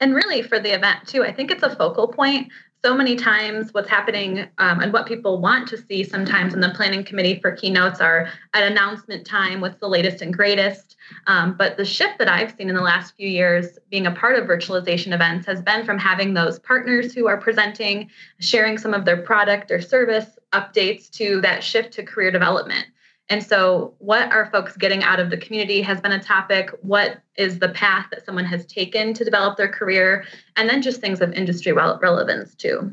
and 0.00 0.14
really 0.14 0.42
for 0.42 0.58
the 0.58 0.74
event 0.74 1.06
too 1.06 1.24
i 1.24 1.32
think 1.32 1.50
it's 1.50 1.62
a 1.62 1.74
focal 1.76 2.08
point. 2.08 2.50
So 2.84 2.96
many 2.96 3.14
times 3.14 3.72
what's 3.72 3.88
happening 3.88 4.48
um, 4.58 4.80
and 4.80 4.92
what 4.92 5.06
people 5.06 5.40
want 5.40 5.68
to 5.68 5.78
see 5.78 6.02
sometimes 6.02 6.52
in 6.52 6.58
the 6.58 6.70
planning 6.70 7.04
committee 7.04 7.38
for 7.40 7.52
keynotes 7.52 8.00
are 8.00 8.28
at 8.54 8.64
announcement 8.64 9.24
time 9.24 9.60
what's 9.60 9.78
the 9.78 9.86
latest 9.86 10.20
and 10.20 10.34
greatest. 10.34 10.96
Um, 11.28 11.54
but 11.56 11.76
the 11.76 11.84
shift 11.84 12.18
that 12.18 12.28
i've 12.28 12.56
seen 12.56 12.68
in 12.68 12.74
the 12.74 12.82
last 12.82 13.14
few 13.14 13.28
years 13.28 13.78
being 13.88 14.06
a 14.06 14.10
part 14.10 14.36
of 14.36 14.48
virtualization 14.48 15.12
events 15.12 15.46
has 15.46 15.62
been 15.62 15.86
from 15.86 15.96
having 15.96 16.34
those 16.34 16.58
partners 16.58 17.14
who 17.14 17.28
are 17.28 17.36
presenting 17.36 18.10
sharing 18.40 18.76
some 18.78 18.94
of 18.94 19.04
their 19.04 19.22
product 19.22 19.70
or 19.70 19.80
service 19.80 20.26
updates 20.52 21.08
to 21.10 21.40
that 21.42 21.62
shift 21.62 21.92
to 21.92 22.02
career 22.02 22.32
development 22.32 22.86
and 23.28 23.42
so, 23.42 23.94
what 23.98 24.30
are 24.32 24.50
folks 24.50 24.76
getting 24.76 25.02
out 25.02 25.20
of 25.20 25.30
the 25.30 25.36
community 25.36 25.80
has 25.82 26.00
been 26.00 26.12
a 26.12 26.22
topic. 26.22 26.70
What 26.82 27.22
is 27.36 27.60
the 27.60 27.70
path 27.70 28.06
that 28.10 28.26
someone 28.26 28.44
has 28.44 28.66
taken 28.66 29.14
to 29.14 29.24
develop 29.24 29.56
their 29.56 29.70
career? 29.70 30.24
And 30.56 30.68
then 30.68 30.82
just 30.82 31.00
things 31.00 31.20
of 31.20 31.32
industry 31.32 31.72
relevance, 31.72 32.54
too. 32.54 32.92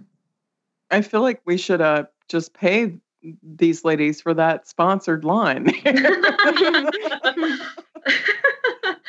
I 0.92 1.02
feel 1.02 1.22
like 1.22 1.42
we 1.46 1.58
should 1.58 1.82
uh, 1.82 2.06
just 2.30 2.54
pay 2.54 3.00
these 3.44 3.84
ladies 3.84 4.22
for 4.22 4.34
that 4.34 4.68
sponsored 4.68 5.26
line. 5.26 5.66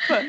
but, 0.09 0.25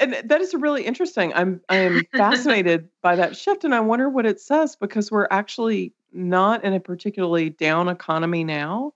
and 0.00 0.14
that 0.24 0.40
is 0.40 0.54
really 0.54 0.84
interesting. 0.84 1.32
I'm 1.34 1.60
I 1.68 1.76
am 1.76 2.02
fascinated 2.16 2.88
by 3.02 3.16
that 3.16 3.36
shift, 3.36 3.64
and 3.64 3.74
I 3.74 3.80
wonder 3.80 4.08
what 4.08 4.26
it 4.26 4.40
says 4.40 4.76
because 4.76 5.10
we're 5.10 5.28
actually 5.30 5.92
not 6.12 6.64
in 6.64 6.72
a 6.72 6.80
particularly 6.80 7.50
down 7.50 7.88
economy 7.88 8.44
now. 8.44 8.94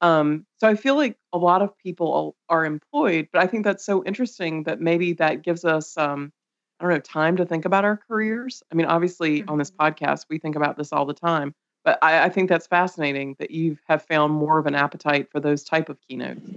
Um, 0.00 0.46
so 0.58 0.68
I 0.68 0.74
feel 0.74 0.96
like 0.96 1.16
a 1.32 1.38
lot 1.38 1.62
of 1.62 1.76
people 1.78 2.36
are 2.48 2.64
employed, 2.64 3.28
but 3.32 3.42
I 3.42 3.46
think 3.46 3.64
that's 3.64 3.84
so 3.84 4.02
interesting 4.04 4.64
that 4.64 4.80
maybe 4.80 5.12
that 5.14 5.42
gives 5.42 5.64
us, 5.64 5.96
um, 5.98 6.32
I 6.78 6.84
don't 6.84 6.92
know, 6.92 7.00
time 7.00 7.36
to 7.36 7.44
think 7.44 7.64
about 7.64 7.84
our 7.84 7.98
careers. 8.08 8.62
I 8.72 8.74
mean, 8.74 8.86
obviously 8.86 9.40
mm-hmm. 9.40 9.50
on 9.50 9.58
this 9.58 9.70
mm-hmm. 9.70 10.04
podcast, 10.04 10.26
we 10.30 10.38
think 10.38 10.56
about 10.56 10.78
this 10.78 10.92
all 10.92 11.04
the 11.04 11.14
time, 11.14 11.54
but 11.84 11.98
I, 12.02 12.24
I 12.24 12.28
think 12.30 12.48
that's 12.48 12.66
fascinating 12.66 13.36
that 13.38 13.50
you 13.50 13.78
have 13.88 14.02
found 14.02 14.32
more 14.32 14.58
of 14.58 14.66
an 14.66 14.74
appetite 14.74 15.30
for 15.30 15.40
those 15.40 15.64
type 15.64 15.88
of 15.88 15.98
keynotes. 16.08 16.48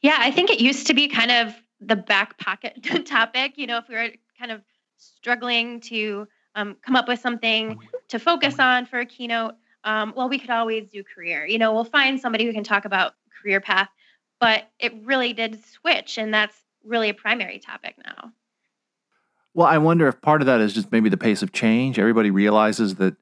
Yeah, 0.00 0.16
I 0.18 0.30
think 0.30 0.50
it 0.50 0.60
used 0.60 0.86
to 0.86 0.94
be 0.94 1.08
kind 1.08 1.30
of 1.30 1.54
the 1.80 1.96
back 1.96 2.38
pocket 2.38 2.82
topic. 3.06 3.58
You 3.58 3.66
know, 3.66 3.78
if 3.78 3.88
we 3.88 3.94
were 3.94 4.10
kind 4.38 4.52
of 4.52 4.62
struggling 4.96 5.80
to 5.80 6.26
um, 6.54 6.76
come 6.82 6.96
up 6.96 7.08
with 7.08 7.20
something 7.20 7.78
to 8.08 8.18
focus 8.18 8.58
on 8.58 8.86
for 8.86 9.00
a 9.00 9.06
keynote, 9.06 9.54
um, 9.88 10.12
well, 10.14 10.28
we 10.28 10.38
could 10.38 10.50
always 10.50 10.86
do 10.90 11.02
career. 11.02 11.46
You 11.46 11.56
know, 11.56 11.72
we'll 11.72 11.82
find 11.82 12.20
somebody 12.20 12.44
who 12.44 12.52
can 12.52 12.62
talk 12.62 12.84
about 12.84 13.14
career 13.42 13.58
path, 13.58 13.88
but 14.38 14.68
it 14.78 14.92
really 15.02 15.32
did 15.32 15.64
switch, 15.64 16.18
and 16.18 16.32
that's 16.32 16.54
really 16.84 17.08
a 17.08 17.14
primary 17.14 17.58
topic 17.58 17.94
now. 18.04 18.32
Well, 19.54 19.66
I 19.66 19.78
wonder 19.78 20.06
if 20.06 20.20
part 20.20 20.42
of 20.42 20.46
that 20.46 20.60
is 20.60 20.74
just 20.74 20.92
maybe 20.92 21.08
the 21.08 21.16
pace 21.16 21.42
of 21.42 21.52
change. 21.52 21.98
Everybody 21.98 22.30
realizes 22.30 22.96
that, 22.96 23.16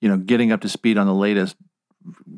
you 0.00 0.08
know, 0.08 0.16
getting 0.16 0.50
up 0.50 0.62
to 0.62 0.68
speed 0.70 0.96
on 0.96 1.06
the 1.06 1.14
latest, 1.14 1.56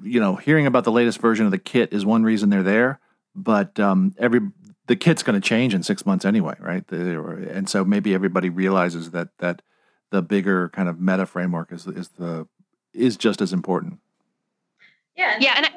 you 0.02 0.18
know, 0.18 0.34
hearing 0.34 0.66
about 0.66 0.82
the 0.82 0.90
latest 0.90 1.20
version 1.20 1.46
of 1.46 1.52
the 1.52 1.58
kit 1.58 1.92
is 1.92 2.04
one 2.04 2.24
reason 2.24 2.50
they're 2.50 2.64
there, 2.64 2.98
but 3.36 3.78
um, 3.78 4.16
every 4.18 4.40
the 4.88 4.96
kit's 4.96 5.22
going 5.22 5.40
to 5.40 5.48
change 5.48 5.74
in 5.74 5.84
six 5.84 6.04
months 6.04 6.24
anyway, 6.24 6.56
right? 6.58 6.90
And 6.90 7.68
so 7.68 7.84
maybe 7.84 8.14
everybody 8.14 8.50
realizes 8.50 9.12
that 9.12 9.28
that 9.38 9.62
the 10.10 10.22
bigger 10.22 10.70
kind 10.70 10.88
of 10.88 11.00
meta 11.00 11.24
framework 11.24 11.72
is 11.72 11.86
is 11.86 12.08
the 12.18 12.48
is 12.94 13.16
just 13.16 13.40
as 13.40 13.52
important. 13.52 13.98
Yeah, 15.16 15.36
yeah, 15.40 15.54
and 15.56 15.66
I, 15.66 15.70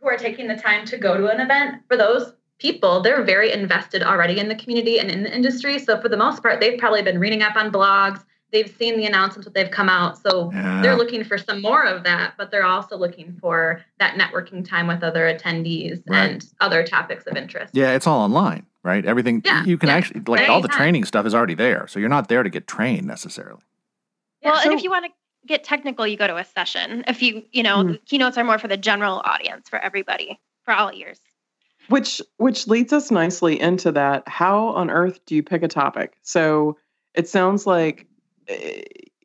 who 0.00 0.08
are 0.08 0.16
taking 0.16 0.48
the 0.48 0.56
time 0.56 0.84
to 0.86 0.96
go 0.96 1.16
to 1.16 1.26
an 1.26 1.40
event 1.40 1.82
for 1.88 1.96
those 1.96 2.32
people, 2.58 3.00
they're 3.00 3.22
very 3.24 3.52
invested 3.52 4.02
already 4.02 4.38
in 4.38 4.48
the 4.48 4.54
community 4.54 4.98
and 4.98 5.10
in 5.10 5.22
the 5.22 5.34
industry. 5.34 5.78
So 5.78 6.00
for 6.00 6.08
the 6.08 6.16
most 6.16 6.42
part, 6.42 6.60
they've 6.60 6.78
probably 6.78 7.02
been 7.02 7.18
reading 7.18 7.42
up 7.42 7.56
on 7.56 7.70
blogs. 7.70 8.24
They've 8.50 8.74
seen 8.78 8.96
the 8.96 9.04
announcements 9.04 9.44
that 9.44 9.54
they've 9.54 9.70
come 9.70 9.88
out. 9.88 10.18
So 10.18 10.50
yeah. 10.52 10.80
they're 10.80 10.96
looking 10.96 11.22
for 11.22 11.36
some 11.36 11.60
more 11.60 11.84
of 11.84 12.02
that, 12.04 12.34
but 12.38 12.50
they're 12.50 12.64
also 12.64 12.96
looking 12.96 13.36
for 13.40 13.84
that 13.98 14.14
networking 14.14 14.66
time 14.66 14.86
with 14.86 15.02
other 15.02 15.32
attendees 15.32 16.02
right. 16.08 16.30
and 16.30 16.46
other 16.60 16.82
topics 16.82 17.26
of 17.26 17.36
interest. 17.36 17.74
Yeah, 17.76 17.94
it's 17.94 18.06
all 18.06 18.20
online, 18.20 18.64
right? 18.82 19.04
Everything 19.04 19.42
yeah. 19.44 19.64
you 19.64 19.76
can 19.76 19.90
yeah. 19.90 19.96
actually 19.96 20.22
like 20.26 20.48
all 20.48 20.62
the 20.62 20.68
training 20.68 21.04
stuff 21.04 21.26
is 21.26 21.34
already 21.34 21.54
there. 21.54 21.86
So 21.88 22.00
you're 22.00 22.08
not 22.08 22.28
there 22.28 22.42
to 22.42 22.50
get 22.50 22.66
trained 22.66 23.06
necessarily. 23.06 23.60
Well, 24.42 24.56
so, 24.56 24.70
and 24.70 24.78
if 24.78 24.82
you 24.82 24.90
want 24.90 25.04
to 25.04 25.10
get 25.48 25.64
technical, 25.64 26.06
you 26.06 26.16
go 26.16 26.26
to 26.26 26.36
a 26.36 26.44
session. 26.44 27.04
If 27.08 27.22
you, 27.22 27.42
you 27.52 27.62
know, 27.62 27.78
mm-hmm. 27.78 27.94
keynotes 28.06 28.38
are 28.38 28.44
more 28.44 28.58
for 28.58 28.68
the 28.68 28.76
general 28.76 29.22
audience, 29.24 29.68
for 29.68 29.78
everybody, 29.78 30.38
for 30.64 30.74
all 30.74 30.92
ears. 30.92 31.18
Which 31.88 32.20
which 32.36 32.68
leads 32.68 32.92
us 32.92 33.10
nicely 33.10 33.58
into 33.58 33.90
that. 33.92 34.28
How 34.28 34.68
on 34.68 34.90
earth 34.90 35.24
do 35.24 35.34
you 35.34 35.42
pick 35.42 35.62
a 35.62 35.68
topic? 35.68 36.18
So 36.22 36.76
it 37.14 37.28
sounds 37.28 37.66
like 37.66 38.06
eh, 38.48 38.82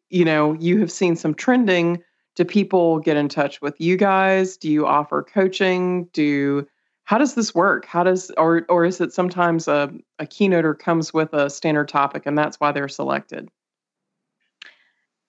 you 0.09 0.23
know 0.23 0.53
you 0.53 0.79
have 0.79 0.91
seen 0.91 1.17
some 1.17 1.33
trending. 1.33 2.01
Do 2.35 2.45
people 2.45 2.99
get 2.99 3.17
in 3.17 3.27
touch 3.27 3.61
with 3.61 3.79
you 3.79 3.97
guys? 3.97 4.55
Do 4.55 4.71
you 4.71 4.87
offer 4.87 5.21
coaching? 5.23 6.05
Do 6.13 6.65
how 7.03 7.17
does 7.17 7.35
this 7.35 7.53
work? 7.53 7.85
How 7.85 8.03
does 8.03 8.31
or 8.37 8.65
or 8.69 8.85
is 8.85 9.01
it 9.01 9.13
sometimes 9.13 9.67
a, 9.67 9.93
a 10.19 10.25
keynoter 10.25 10.77
comes 10.77 11.13
with 11.13 11.33
a 11.33 11.49
standard 11.49 11.89
topic 11.89 12.23
and 12.25 12.37
that's 12.37 12.61
why 12.61 12.71
they're 12.71 12.87
selected? 12.87 13.49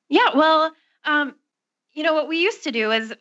Yeah, 0.09 0.31
well, 0.37 0.73
um, 1.05 1.35
you 1.93 2.03
know 2.03 2.15
what 2.15 2.29
we 2.29 2.39
used 2.39 2.65
to 2.65 2.73
do 2.73 2.91
is 2.91 3.15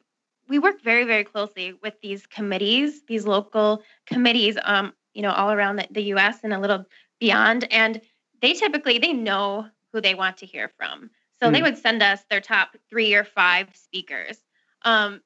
we 0.48 0.60
work 0.60 0.82
very, 0.82 1.06
very 1.06 1.24
closely 1.24 1.74
with 1.82 1.94
these 2.02 2.26
committees, 2.28 3.04
these 3.08 3.26
local 3.26 3.82
committees, 4.06 4.58
um, 4.64 4.94
you 5.14 5.22
know, 5.22 5.32
all 5.32 5.52
around 5.52 5.78
the, 5.78 5.88
the 5.92 6.04
U.S. 6.04 6.40
and 6.44 6.54
a 6.54 6.60
little 6.60 6.86
beyond. 7.20 7.66
And 7.72 8.02
they 8.42 8.54
typically 8.54 8.98
they 8.98 9.14
know 9.14 9.68
who 9.92 10.02
they 10.02 10.16
want 10.16 10.38
to 10.38 10.46
hear 10.46 10.70
from, 10.78 11.10
so 11.42 11.50
mm. 11.50 11.54
they 11.54 11.62
would 11.62 11.78
send 11.78 12.04
us 12.04 12.22
their 12.30 12.42
top 12.42 12.76
three 12.90 13.14
or 13.14 13.24
five 13.24 13.70
speakers. 13.76 14.38
Um, 14.84 15.22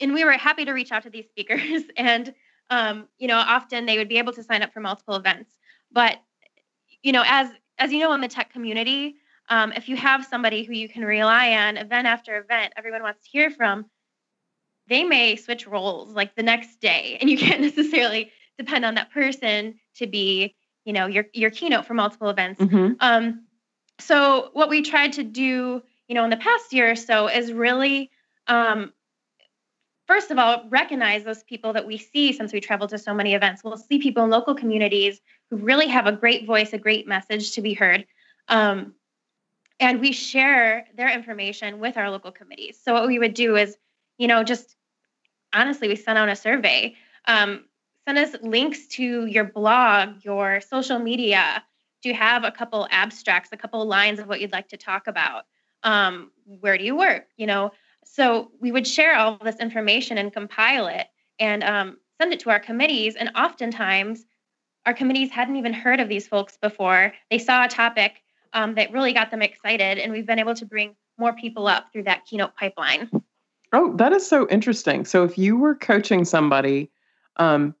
and 0.00 0.12
we 0.12 0.24
were 0.24 0.32
happy 0.32 0.64
to 0.64 0.72
reach 0.72 0.92
out 0.92 1.04
to 1.04 1.10
these 1.10 1.28
speakers, 1.28 1.84
and 1.96 2.34
um, 2.70 3.08
you 3.18 3.28
know, 3.28 3.36
often 3.36 3.86
they 3.86 3.98
would 3.98 4.08
be 4.08 4.18
able 4.18 4.32
to 4.32 4.42
sign 4.42 4.62
up 4.62 4.72
for 4.72 4.80
multiple 4.80 5.14
events. 5.14 5.50
But 5.92 6.18
you 7.02 7.12
know, 7.12 7.22
as 7.26 7.50
as 7.78 7.92
you 7.92 8.00
know, 8.00 8.12
in 8.14 8.20
the 8.20 8.28
tech 8.28 8.52
community, 8.52 9.16
um, 9.48 9.72
if 9.72 9.88
you 9.88 9.96
have 9.96 10.24
somebody 10.24 10.64
who 10.64 10.72
you 10.72 10.88
can 10.88 11.04
rely 11.04 11.52
on, 11.52 11.76
event 11.76 12.06
after 12.06 12.36
event, 12.36 12.72
everyone 12.76 13.02
wants 13.02 13.22
to 13.24 13.30
hear 13.30 13.50
from 13.50 13.86
they 14.88 15.04
may 15.04 15.36
switch 15.36 15.66
roles 15.66 16.10
like 16.10 16.34
the 16.34 16.42
next 16.42 16.80
day. 16.80 17.18
And 17.20 17.30
you 17.30 17.38
can't 17.38 17.60
necessarily 17.60 18.30
depend 18.58 18.84
on 18.84 18.94
that 18.94 19.10
person 19.10 19.78
to 19.96 20.06
be 20.06 20.54
you 20.84 20.92
know 20.92 21.06
your 21.06 21.26
your 21.32 21.50
keynote 21.50 21.86
for 21.86 21.94
multiple 21.94 22.30
events. 22.30 22.60
Mm-hmm. 22.60 22.94
um, 23.00 23.44
so 23.98 24.50
what 24.52 24.68
we 24.68 24.82
tried 24.82 25.14
to 25.14 25.24
do 25.24 25.82
you 26.08 26.14
know 26.14 26.24
in 26.24 26.30
the 26.30 26.36
past 26.36 26.72
year 26.72 26.90
or 26.90 26.96
so 26.96 27.28
is 27.28 27.52
really 27.52 28.10
um, 28.46 28.92
first 30.06 30.30
of 30.30 30.38
all 30.38 30.64
recognize 30.68 31.24
those 31.24 31.42
people 31.42 31.72
that 31.72 31.86
we 31.86 31.98
see 31.98 32.32
since 32.32 32.52
we 32.52 32.60
travel 32.60 32.86
to 32.88 32.98
so 32.98 33.12
many 33.12 33.34
events. 33.34 33.64
We'll 33.64 33.76
see 33.76 33.98
people 33.98 34.24
in 34.24 34.30
local 34.30 34.54
communities 34.54 35.20
who 35.50 35.56
really 35.56 35.88
have 35.88 36.06
a 36.06 36.12
great 36.12 36.46
voice 36.46 36.72
a 36.72 36.78
great 36.78 37.08
message 37.08 37.52
to 37.52 37.62
be 37.62 37.74
heard. 37.74 38.06
Um, 38.48 38.94
and 39.78 40.00
we 40.00 40.12
share 40.12 40.86
their 40.96 41.10
information 41.10 41.80
with 41.80 41.96
our 41.96 42.10
local 42.10 42.32
committees 42.32 42.78
so 42.82 42.92
what 42.94 43.06
we 43.06 43.18
would 43.18 43.34
do 43.34 43.56
is 43.56 43.76
you 44.18 44.26
know 44.26 44.42
just 44.42 44.76
honestly, 45.56 45.88
we 45.88 45.96
sent 45.96 46.18
out 46.18 46.28
a 46.28 46.36
survey. 46.36 46.94
Um, 47.26 47.64
send 48.06 48.18
us 48.18 48.36
links 48.42 48.86
to 48.88 49.26
your 49.26 49.44
blog, 49.44 50.24
your 50.24 50.60
social 50.60 50.98
media. 50.98 51.64
Do 52.02 52.10
you 52.10 52.14
have 52.14 52.44
a 52.44 52.52
couple 52.52 52.86
abstracts, 52.90 53.50
a 53.52 53.56
couple 53.56 53.84
lines 53.84 54.20
of 54.20 54.28
what 54.28 54.40
you'd 54.40 54.52
like 54.52 54.68
to 54.68 54.76
talk 54.76 55.06
about? 55.06 55.44
Um, 55.82 56.30
where 56.60 56.78
do 56.78 56.84
you 56.84 56.96
work? 56.96 57.26
You 57.36 57.46
know, 57.46 57.72
so 58.04 58.52
we 58.60 58.70
would 58.70 58.86
share 58.86 59.16
all 59.16 59.38
this 59.42 59.56
information 59.56 60.18
and 60.18 60.32
compile 60.32 60.86
it 60.86 61.06
and 61.38 61.64
um, 61.64 61.96
send 62.20 62.32
it 62.32 62.40
to 62.40 62.50
our 62.50 62.60
committees. 62.60 63.16
And 63.16 63.30
oftentimes, 63.34 64.24
our 64.84 64.94
committees 64.94 65.30
hadn't 65.30 65.56
even 65.56 65.72
heard 65.72 65.98
of 65.98 66.08
these 66.08 66.28
folks 66.28 66.56
before. 66.56 67.12
They 67.30 67.38
saw 67.38 67.64
a 67.64 67.68
topic 67.68 68.22
um, 68.52 68.74
that 68.74 68.92
really 68.92 69.12
got 69.12 69.30
them 69.30 69.42
excited, 69.42 69.98
and 69.98 70.12
we've 70.12 70.26
been 70.26 70.38
able 70.38 70.54
to 70.54 70.66
bring 70.66 70.94
more 71.18 71.32
people 71.32 71.66
up 71.66 71.92
through 71.92 72.04
that 72.04 72.24
keynote 72.26 72.54
pipeline. 72.56 73.10
Oh, 73.72 73.94
that 73.96 74.12
is 74.12 74.26
so 74.26 74.48
interesting. 74.48 75.04
So 75.04 75.24
if 75.24 75.36
you 75.36 75.56
were 75.56 75.74
coaching 75.74 76.24
somebody 76.24 76.90
um, 77.36 77.74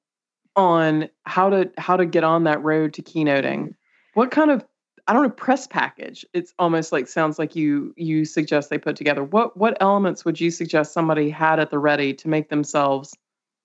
on 0.56 1.08
how 1.24 1.50
to 1.50 1.70
how 1.78 1.96
to 1.96 2.06
get 2.06 2.24
on 2.24 2.44
that 2.44 2.62
road 2.62 2.94
to 2.94 3.02
keynoting, 3.02 3.74
what 4.14 4.30
kind 4.30 4.50
of 4.50 4.64
I 5.06 5.12
don't 5.12 5.22
know 5.22 5.30
press 5.30 5.66
package? 5.66 6.26
It's 6.32 6.52
almost 6.58 6.92
like 6.92 7.06
sounds 7.06 7.38
like 7.38 7.54
you 7.54 7.94
you 7.96 8.24
suggest 8.24 8.70
they 8.70 8.78
put 8.78 8.96
together. 8.96 9.22
What 9.22 9.56
what 9.56 9.76
elements 9.80 10.24
would 10.24 10.40
you 10.40 10.50
suggest 10.50 10.92
somebody 10.92 11.30
had 11.30 11.60
at 11.60 11.70
the 11.70 11.78
ready 11.78 12.12
to 12.14 12.28
make 12.28 12.48
themselves 12.48 13.14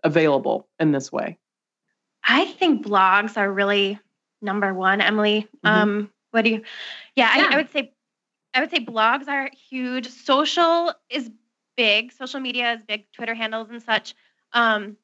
available 0.04 0.68
in 0.80 0.92
this 0.92 1.12
way? 1.12 1.38
I 2.24 2.46
think 2.46 2.86
blogs 2.86 3.38
are 3.38 3.52
really 3.52 4.00
number 4.42 4.74
one, 4.74 5.02
Emily. 5.02 5.48
Mm-hmm. 5.66 5.68
Um, 5.68 6.12
what 6.32 6.44
do 6.44 6.52
you? 6.52 6.62
Yeah, 7.16 7.36
yeah. 7.36 7.48
I, 7.50 7.54
I 7.54 7.58
would 7.58 7.72
say 7.72 7.94
I 8.54 8.60
would 8.60 8.72
say 8.72 8.84
blogs 8.84 9.28
are 9.28 9.50
huge. 9.70 10.10
Social 10.10 10.94
is 11.10 11.30
big. 11.78 12.12
Social 12.12 12.40
media 12.40 12.74
is 12.74 12.84
big, 12.84 13.06
Twitter 13.14 13.34
handles 13.34 13.70
and 13.70 13.82
such. 13.82 14.14
Um, 14.54 14.98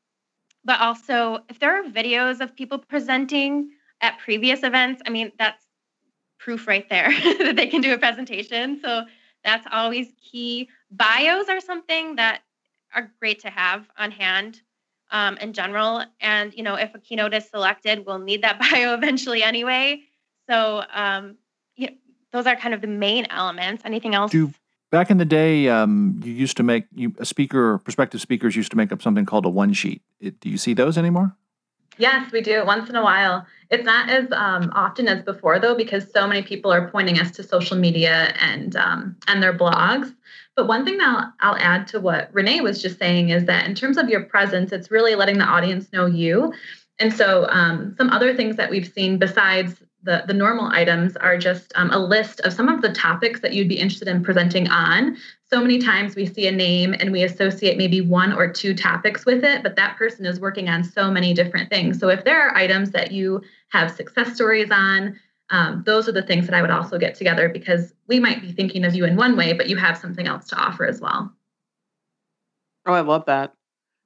but 0.66 0.82
also, 0.82 1.40
if 1.50 1.60
there 1.60 1.80
are 1.80 1.84
videos 1.84 2.42
of 2.42 2.56
people 2.56 2.78
presenting 2.78 3.72
at 4.02 4.20
previous 4.20 4.64
events, 4.64 5.02
I 5.06 5.10
mean, 5.10 5.32
that's 5.40 5.64
proof 6.40 6.68
right 6.68 6.88
there 6.90 7.10
that 7.40 7.56
they 7.56 7.68
can 7.68 7.82
do 7.82 7.94
a 7.94 7.98
presentation. 7.98 8.80
So 8.82 9.04
that's 9.44 9.66
always 9.72 10.08
key. 10.22 10.70
Bios 10.92 11.48
are 11.48 11.62
something 11.62 12.18
that 12.18 12.42
are 12.94 13.12
great 13.20 13.40
to 13.42 13.50
have 13.50 13.88
on 13.98 14.12
hand 14.12 14.62
um, 15.12 15.38
in 15.38 15.54
general. 15.54 16.04
And, 16.20 16.54
you 16.54 16.64
know, 16.64 16.76
if 16.76 16.94
a 16.94 17.00
keynote 17.00 17.34
is 17.34 17.50
selected, 17.50 18.06
we'll 18.06 18.20
need 18.20 18.42
that 18.42 18.60
bio 18.72 18.94
eventually 18.94 19.44
anyway. 19.44 20.04
So, 20.50 20.84
um, 20.94 21.38
you 21.76 21.88
know, 21.88 21.94
those 22.32 22.46
are 22.46 22.56
kind 22.56 22.74
of 22.74 22.82
the 22.82 22.88
main 22.88 23.28
elements. 23.30 23.84
Anything 23.86 24.16
else? 24.16 24.32
Do 24.32 24.54
Back 24.90 25.12
in 25.12 25.18
the 25.18 25.26
day, 25.26 25.68
um, 25.68 26.22
you 26.24 26.32
used 26.32 26.56
to 26.58 26.64
make 26.64 26.86
you, 26.96 27.14
a 27.20 27.26
speaker 27.26 27.74
or 27.74 27.78
prospective 27.78 28.22
speakers 28.22 28.56
used 28.56 28.72
to 28.72 28.78
make 28.78 28.94
up 28.94 29.02
something 29.02 29.26
called 29.26 29.46
a 29.46 29.50
one 29.50 29.74
sheet. 29.74 30.02
It, 30.22 30.40
do 30.40 30.50
you 30.50 30.58
see 30.58 30.74
those 30.74 30.98
anymore? 30.98 31.36
Yes, 31.98 32.32
we 32.32 32.42
do 32.42 32.64
once 32.66 32.90
in 32.90 32.96
a 32.96 33.04
while. 33.04 33.46
It's 33.70 33.84
not 33.84 34.10
as 34.10 34.32
um, 34.32 34.72
often 34.74 35.10
as 35.10 35.24
before 35.24 35.60
though, 35.60 35.76
because 35.76 36.10
so 36.14 36.26
many 36.26 36.42
people 36.42 36.72
are 36.72 36.90
pointing 36.90 37.20
us 37.20 37.32
to 37.32 37.44
social 37.44 37.76
media 37.76 38.34
and 38.40 38.78
um, 38.78 39.18
and 39.28 39.44
their 39.44 39.58
blogs. 39.58 40.14
But 40.56 40.68
one 40.68 40.86
thing 40.86 40.98
that 41.00 41.34
I'll, 41.42 41.52
I'll 41.52 41.60
add 41.60 41.88
to 41.88 42.00
what 42.00 42.30
Renee 42.32 42.62
was 42.62 42.82
just 42.82 42.98
saying 42.98 43.30
is 43.30 43.46
that 43.46 43.68
in 43.68 43.76
terms 43.76 43.98
of 43.98 44.10
your 44.10 44.24
presence, 44.24 44.72
it's 44.72 44.90
really 44.90 45.16
letting 45.16 45.38
the 45.38 45.44
audience 45.44 45.92
know 45.92 46.06
you. 46.06 46.54
And 47.00 47.14
so, 47.14 47.48
um, 47.50 47.94
some 47.98 48.10
other 48.10 48.34
things 48.36 48.56
that 48.56 48.70
we've 48.70 48.88
seen 48.88 49.18
besides 49.18 49.76
the, 50.04 50.24
the 50.28 50.34
normal 50.34 50.68
items 50.68 51.18
are 51.18 51.38
just 51.38 51.72
um, 51.76 51.90
a 51.92 52.00
list 52.00 52.40
of 52.42 52.54
some 52.54 52.70
of 52.70 52.82
the 52.82 52.92
topics 52.92 53.42
that 53.42 53.54
you'd 53.54 53.68
be 53.68 53.80
interested 53.80 54.08
in 54.08 54.24
presenting 54.24 54.70
on. 54.70 55.18
So 55.50 55.60
many 55.62 55.80
times 55.80 56.16
we 56.16 56.26
see 56.26 56.48
a 56.48 56.52
name 56.52 56.94
and 57.00 57.12
we 57.12 57.24
associate 57.24 57.78
maybe 57.78 58.02
one 58.02 58.32
or 58.32 58.52
two 58.52 58.74
topics 58.74 59.26
with 59.26 59.44
it, 59.44 59.64
but 59.64 59.76
that 59.76 59.98
person 59.98 60.26
is 60.26 60.40
working 60.40 60.70
on 60.70 60.84
so 60.84 61.10
many 61.10 61.34
different 61.34 61.70
things. 61.70 62.00
So 62.00 62.10
if 62.10 62.24
there 62.24 62.48
are 62.48 62.56
items 62.56 62.92
that 62.92 63.12
you 63.12 63.42
have 63.70 63.92
success 63.92 64.36
stories 64.36 64.70
on, 64.72 65.20
um, 65.50 65.84
those 65.86 66.08
are 66.08 66.12
the 66.12 66.22
things 66.22 66.46
that 66.48 66.56
I 66.56 66.62
would 66.62 66.72
also 66.72 66.98
get 66.98 67.16
together 67.16 67.50
because 67.50 67.94
we 68.08 68.20
might 68.20 68.42
be 68.42 68.52
thinking 68.52 68.84
of 68.86 68.94
you 68.96 69.06
in 69.06 69.16
one 69.16 69.36
way, 69.36 69.54
but 69.54 69.70
you 69.70 69.78
have 69.78 69.98
something 69.98 70.28
else 70.28 70.48
to 70.50 70.58
offer 70.58 70.86
as 70.86 71.02
well. 71.02 71.32
Oh, 72.86 72.94
I 72.94 73.02
love 73.02 73.26
that. 73.26 73.54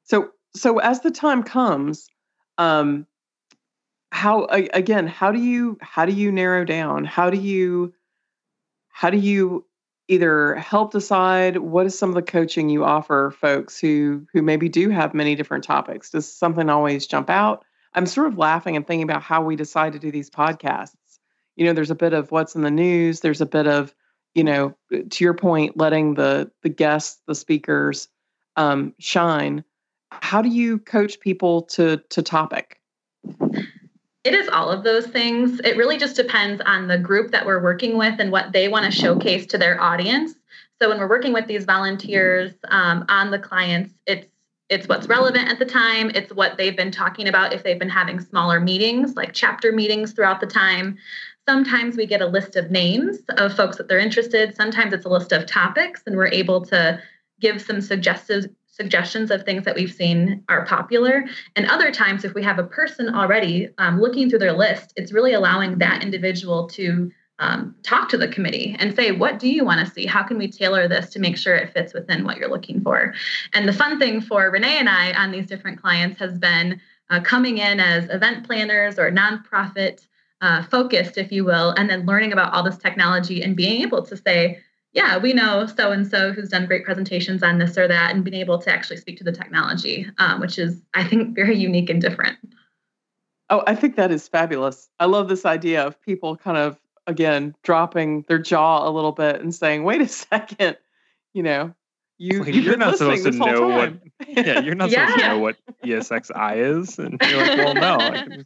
So, 0.03 0.31
so 0.55 0.79
as 0.79 1.01
the 1.01 1.11
time 1.11 1.43
comes, 1.43 2.07
um, 2.57 3.07
how 4.11 4.45
again 4.45 5.07
how 5.07 5.31
do 5.31 5.39
you 5.39 5.77
how 5.81 6.05
do 6.05 6.11
you 6.11 6.31
narrow 6.31 6.65
down? 6.65 7.05
How 7.05 7.29
do 7.29 7.37
you 7.37 7.93
how 8.89 9.09
do 9.09 9.17
you 9.17 9.65
either 10.07 10.55
help 10.55 10.91
decide 10.91 11.57
what 11.57 11.85
is 11.85 11.97
some 11.97 12.09
of 12.09 12.15
the 12.15 12.21
coaching 12.21 12.69
you 12.69 12.83
offer 12.83 13.31
folks 13.31 13.79
who 13.79 14.27
who 14.33 14.41
maybe 14.41 14.69
do 14.69 14.89
have 14.89 15.13
many 15.13 15.35
different 15.35 15.63
topics? 15.63 16.09
Does 16.11 16.31
something 16.31 16.69
always 16.69 17.07
jump 17.07 17.29
out? 17.29 17.63
I'm 17.93 18.05
sort 18.05 18.27
of 18.27 18.37
laughing 18.37 18.75
and 18.75 18.85
thinking 18.85 19.03
about 19.03 19.23
how 19.23 19.41
we 19.43 19.55
decide 19.55 19.93
to 19.93 19.99
do 19.99 20.11
these 20.11 20.29
podcasts. 20.29 20.95
You 21.55 21.65
know 21.65 21.73
there's 21.73 21.91
a 21.91 21.95
bit 21.95 22.13
of 22.13 22.31
what's 22.31 22.55
in 22.55 22.61
the 22.61 22.71
news 22.71 23.21
there's 23.21 23.41
a 23.41 23.45
bit 23.45 23.67
of 23.67 23.95
you 24.35 24.43
know 24.43 24.75
to 24.91 25.23
your 25.23 25.33
point 25.33 25.77
letting 25.77 26.15
the 26.15 26.51
the 26.63 26.69
guests 26.69 27.21
the 27.27 27.35
speakers 27.35 28.09
um, 28.57 28.93
shine. 28.99 29.63
How 30.11 30.41
do 30.41 30.49
you 30.49 30.79
coach 30.79 31.21
people 31.21 31.61
to 31.63 31.97
to 32.09 32.21
topic 32.21 32.81
it 34.23 34.33
is 34.33 34.47
all 34.49 34.69
of 34.69 34.83
those 34.83 35.07
things. 35.07 35.59
It 35.63 35.77
really 35.77 35.97
just 35.97 36.15
depends 36.15 36.61
on 36.65 36.87
the 36.87 36.97
group 36.97 37.31
that 37.31 37.45
we're 37.45 37.61
working 37.61 37.97
with 37.97 38.19
and 38.19 38.31
what 38.31 38.51
they 38.51 38.67
want 38.67 38.85
to 38.85 38.91
showcase 38.91 39.45
to 39.47 39.57
their 39.57 39.81
audience. 39.81 40.33
So 40.81 40.89
when 40.89 40.99
we're 40.99 41.09
working 41.09 41.33
with 41.33 41.47
these 41.47 41.65
volunteers 41.65 42.53
um, 42.69 43.05
on 43.09 43.31
the 43.31 43.39
clients, 43.39 43.93
it's 44.05 44.27
it's 44.69 44.87
what's 44.87 45.07
relevant 45.07 45.49
at 45.49 45.59
the 45.59 45.65
time. 45.65 46.11
It's 46.15 46.31
what 46.31 46.55
they've 46.55 46.77
been 46.77 46.91
talking 46.91 47.27
about 47.27 47.51
if 47.51 47.61
they've 47.61 47.77
been 47.77 47.89
having 47.89 48.21
smaller 48.21 48.61
meetings, 48.61 49.15
like 49.15 49.33
chapter 49.33 49.73
meetings 49.73 50.13
throughout 50.13 50.39
the 50.39 50.47
time. 50.47 50.97
Sometimes 51.45 51.97
we 51.97 52.05
get 52.05 52.21
a 52.21 52.25
list 52.25 52.55
of 52.55 52.71
names 52.71 53.17
of 53.31 53.53
folks 53.53 53.75
that 53.77 53.89
they're 53.89 53.99
interested. 53.99 54.55
Sometimes 54.55 54.93
it's 54.93 55.05
a 55.05 55.09
list 55.09 55.33
of 55.33 55.45
topics, 55.45 56.03
and 56.05 56.15
we're 56.15 56.27
able 56.27 56.61
to 56.67 57.01
give 57.41 57.61
some 57.61 57.81
suggestive 57.81 58.47
suggestions 58.81 59.29
of 59.29 59.43
things 59.43 59.63
that 59.65 59.75
we've 59.75 59.93
seen 59.93 60.43
are 60.49 60.65
popular. 60.65 61.23
And 61.55 61.67
other 61.67 61.91
times, 61.91 62.25
if 62.25 62.33
we 62.33 62.43
have 62.43 62.57
a 62.57 62.63
person 62.63 63.13
already 63.13 63.69
um, 63.77 64.01
looking 64.01 64.27
through 64.27 64.39
their 64.39 64.53
list, 64.65 64.91
it's 64.95 65.13
really 65.13 65.33
allowing 65.33 65.77
that 65.77 66.03
individual 66.03 66.67
to 66.69 67.11
um, 67.37 67.75
talk 67.83 68.09
to 68.09 68.17
the 68.17 68.27
committee 68.27 68.75
and 68.79 68.95
say, 68.95 69.11
what 69.11 69.37
do 69.37 69.47
you 69.49 69.63
want 69.63 69.85
to 69.85 69.93
see? 69.93 70.07
How 70.07 70.23
can 70.23 70.37
we 70.39 70.47
tailor 70.49 70.87
this 70.87 71.09
to 71.11 71.19
make 71.19 71.37
sure 71.37 71.55
it 71.55 71.73
fits 71.73 71.93
within 71.93 72.23
what 72.23 72.37
you're 72.37 72.49
looking 72.49 72.81
for? 72.81 73.13
And 73.53 73.67
the 73.67 73.73
fun 73.73 73.99
thing 73.99 74.19
for 74.19 74.49
Renee 74.49 74.77
and 74.79 74.89
I 74.89 75.13
on 75.13 75.31
these 75.31 75.45
different 75.45 75.79
clients 75.79 76.19
has 76.19 76.39
been 76.39 76.81
uh, 77.11 77.19
coming 77.21 77.59
in 77.59 77.79
as 77.79 78.09
event 78.09 78.47
planners 78.47 78.97
or 78.97 79.11
nonprofit 79.11 80.07
uh, 80.41 80.63
focused, 80.63 81.19
if 81.19 81.31
you 81.31 81.45
will, 81.45 81.69
and 81.77 81.87
then 81.87 82.07
learning 82.07 82.33
about 82.33 82.51
all 82.53 82.63
this 82.63 82.77
technology 82.77 83.43
and 83.43 83.55
being 83.55 83.81
able 83.83 84.03
to 84.03 84.17
say, 84.17 84.59
yeah, 84.93 85.17
we 85.17 85.33
know 85.33 85.65
so 85.65 85.91
and 85.91 86.07
so 86.07 86.33
who's 86.33 86.49
done 86.49 86.65
great 86.65 86.83
presentations 86.83 87.43
on 87.43 87.57
this 87.57 87.77
or 87.77 87.87
that, 87.87 88.13
and 88.13 88.23
being 88.23 88.39
able 88.39 88.59
to 88.59 88.71
actually 88.71 88.97
speak 88.97 89.17
to 89.17 89.23
the 89.23 89.31
technology, 89.31 90.07
um, 90.17 90.41
which 90.41 90.59
is, 90.59 90.81
I 90.93 91.03
think, 91.03 91.35
very 91.35 91.57
unique 91.57 91.89
and 91.89 92.01
different. 92.01 92.37
Oh, 93.49 93.63
I 93.67 93.75
think 93.75 93.95
that 93.95 94.11
is 94.11 94.27
fabulous. 94.27 94.89
I 94.99 95.05
love 95.05 95.27
this 95.27 95.45
idea 95.45 95.83
of 95.83 96.01
people 96.01 96.37
kind 96.37 96.57
of, 96.57 96.79
again, 97.07 97.55
dropping 97.63 98.23
their 98.27 98.39
jaw 98.39 98.87
a 98.87 98.91
little 98.91 99.11
bit 99.11 99.41
and 99.41 99.53
saying, 99.53 99.83
wait 99.83 100.01
a 100.01 100.07
second, 100.09 100.77
you 101.33 101.43
know, 101.43 101.73
you, 102.21 102.43
you're 102.45 102.77
not 102.77 102.97
supposed 102.97 103.23
to 103.23 103.31
know 103.31 103.67
what 103.67 103.93
yeah 104.27 104.59
you're 104.59 104.75
not 104.75 104.91
yeah. 104.91 105.07
supposed 105.07 105.23
to 105.23 105.27
know 105.27 105.39
what 105.39 105.57
esxi 105.83 106.57
is 106.57 106.99
and 106.99 107.19
you're 107.19 107.47
like 107.47 107.57
well 107.57 107.73
no 107.73 108.43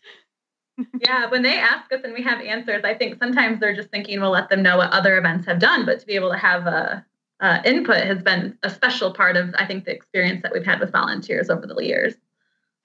yeah, 1.05 1.29
when 1.29 1.41
they 1.41 1.57
ask 1.57 1.91
us 1.93 2.01
and 2.03 2.13
we 2.13 2.21
have 2.23 2.41
answers, 2.41 2.83
I 2.83 2.93
think 2.93 3.17
sometimes 3.19 3.59
they're 3.59 3.75
just 3.75 3.89
thinking 3.89 4.19
we'll 4.19 4.31
let 4.31 4.49
them 4.49 4.61
know 4.61 4.77
what 4.77 4.91
other 4.91 5.17
events 5.17 5.45
have 5.47 5.59
done, 5.59 5.85
but 5.85 5.99
to 5.99 6.05
be 6.05 6.13
able 6.13 6.31
to 6.31 6.37
have 6.37 6.67
a, 6.67 7.05
a 7.39 7.61
input 7.65 8.03
has 8.03 8.21
been 8.21 8.57
a 8.63 8.69
special 8.69 9.13
part 9.13 9.37
of 9.37 9.53
I 9.57 9.65
think 9.65 9.85
the 9.85 9.93
experience 9.93 10.41
that 10.43 10.51
we've 10.53 10.65
had 10.65 10.79
with 10.79 10.91
volunteers 10.91 11.49
over 11.49 11.65
the 11.65 11.75
years. 11.81 12.15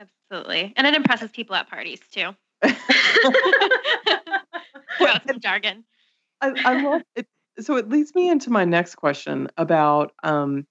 Absolutely, 0.00 0.72
and 0.76 0.86
it 0.86 0.94
impresses 0.94 1.30
people 1.30 1.56
at 1.56 1.68
parties 1.68 2.00
too. 2.12 2.34
Throughout 4.98 5.26
some 5.26 5.40
jargon. 5.40 5.84
I, 6.40 6.52
I 6.64 6.82
love 6.82 7.02
it. 7.16 7.26
So 7.58 7.76
it 7.76 7.88
leads 7.88 8.14
me 8.14 8.30
into 8.30 8.50
my 8.50 8.64
next 8.64 8.94
question 8.94 9.48
about, 9.56 10.12
um, 10.22 10.66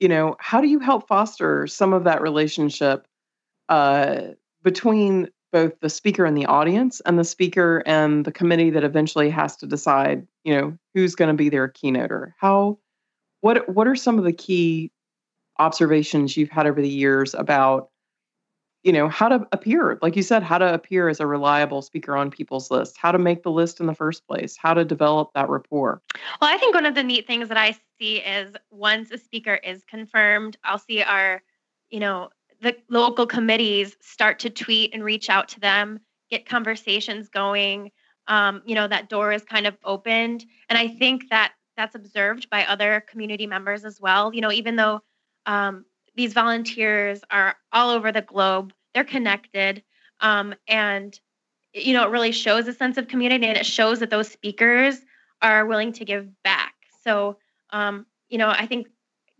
you 0.00 0.08
know, 0.08 0.36
how 0.40 0.60
do 0.60 0.66
you 0.66 0.80
help 0.80 1.06
foster 1.08 1.66
some 1.66 1.92
of 1.92 2.04
that 2.04 2.20
relationship 2.20 3.06
uh, 3.68 4.20
between 4.62 5.28
both 5.54 5.78
the 5.78 5.88
speaker 5.88 6.24
and 6.24 6.36
the 6.36 6.46
audience 6.46 7.00
and 7.06 7.16
the 7.16 7.24
speaker 7.24 7.80
and 7.86 8.24
the 8.24 8.32
committee 8.32 8.70
that 8.70 8.82
eventually 8.82 9.30
has 9.30 9.56
to 9.56 9.66
decide 9.66 10.26
you 10.42 10.52
know 10.52 10.76
who's 10.94 11.14
going 11.14 11.28
to 11.28 11.34
be 11.34 11.48
their 11.48 11.68
keynoter. 11.68 12.34
How 12.38 12.78
what 13.40 13.68
what 13.68 13.86
are 13.86 13.94
some 13.94 14.18
of 14.18 14.24
the 14.24 14.32
key 14.32 14.90
observations 15.60 16.36
you've 16.36 16.50
had 16.50 16.66
over 16.66 16.82
the 16.82 16.88
years 16.88 17.34
about 17.34 17.90
you 18.82 18.92
know 18.92 19.08
how 19.08 19.28
to 19.28 19.46
appear? 19.52 19.96
Like 20.02 20.16
you 20.16 20.24
said 20.24 20.42
how 20.42 20.58
to 20.58 20.74
appear 20.74 21.08
as 21.08 21.20
a 21.20 21.26
reliable 21.26 21.82
speaker 21.82 22.16
on 22.16 22.32
people's 22.32 22.72
list 22.72 22.96
how 22.98 23.12
to 23.12 23.18
make 23.18 23.44
the 23.44 23.52
list 23.52 23.78
in 23.78 23.86
the 23.86 23.94
first 23.94 24.26
place 24.26 24.56
how 24.56 24.74
to 24.74 24.84
develop 24.84 25.30
that 25.36 25.48
rapport. 25.48 26.02
Well 26.42 26.52
i 26.52 26.58
think 26.58 26.74
one 26.74 26.84
of 26.84 26.96
the 26.96 27.04
neat 27.04 27.28
things 27.28 27.46
that 27.46 27.56
i 27.56 27.78
see 28.00 28.16
is 28.16 28.56
once 28.72 29.12
a 29.12 29.18
speaker 29.18 29.54
is 29.54 29.84
confirmed 29.84 30.56
i'll 30.64 30.80
see 30.80 31.00
our 31.00 31.44
you 31.90 32.00
know 32.00 32.30
the 32.64 32.76
local 32.88 33.26
committees 33.26 33.96
start 34.00 34.38
to 34.40 34.50
tweet 34.50 34.94
and 34.94 35.04
reach 35.04 35.30
out 35.30 35.48
to 35.48 35.60
them, 35.60 36.00
get 36.30 36.48
conversations 36.48 37.28
going. 37.28 37.92
Um, 38.26 38.62
you 38.64 38.74
know, 38.74 38.88
that 38.88 39.10
door 39.10 39.32
is 39.32 39.44
kind 39.44 39.66
of 39.66 39.76
opened. 39.84 40.44
And 40.68 40.78
I 40.78 40.88
think 40.88 41.28
that 41.28 41.52
that's 41.76 41.94
observed 41.94 42.48
by 42.48 42.64
other 42.64 43.04
community 43.06 43.46
members 43.46 43.84
as 43.84 44.00
well. 44.00 44.32
You 44.34 44.40
know, 44.40 44.50
even 44.50 44.76
though 44.76 45.00
um, 45.44 45.84
these 46.16 46.32
volunteers 46.32 47.20
are 47.30 47.54
all 47.70 47.90
over 47.90 48.10
the 48.10 48.22
globe, 48.22 48.72
they're 48.94 49.04
connected. 49.04 49.82
Um, 50.20 50.54
and, 50.66 51.18
you 51.74 51.92
know, 51.92 52.04
it 52.04 52.10
really 52.10 52.32
shows 52.32 52.66
a 52.66 52.72
sense 52.72 52.96
of 52.96 53.08
community 53.08 53.46
and 53.46 53.58
it 53.58 53.66
shows 53.66 54.00
that 54.00 54.08
those 54.08 54.30
speakers 54.30 55.00
are 55.42 55.66
willing 55.66 55.92
to 55.92 56.04
give 56.04 56.30
back. 56.42 56.74
So, 57.02 57.36
um, 57.70 58.06
you 58.30 58.38
know, 58.38 58.48
I 58.48 58.66
think 58.66 58.86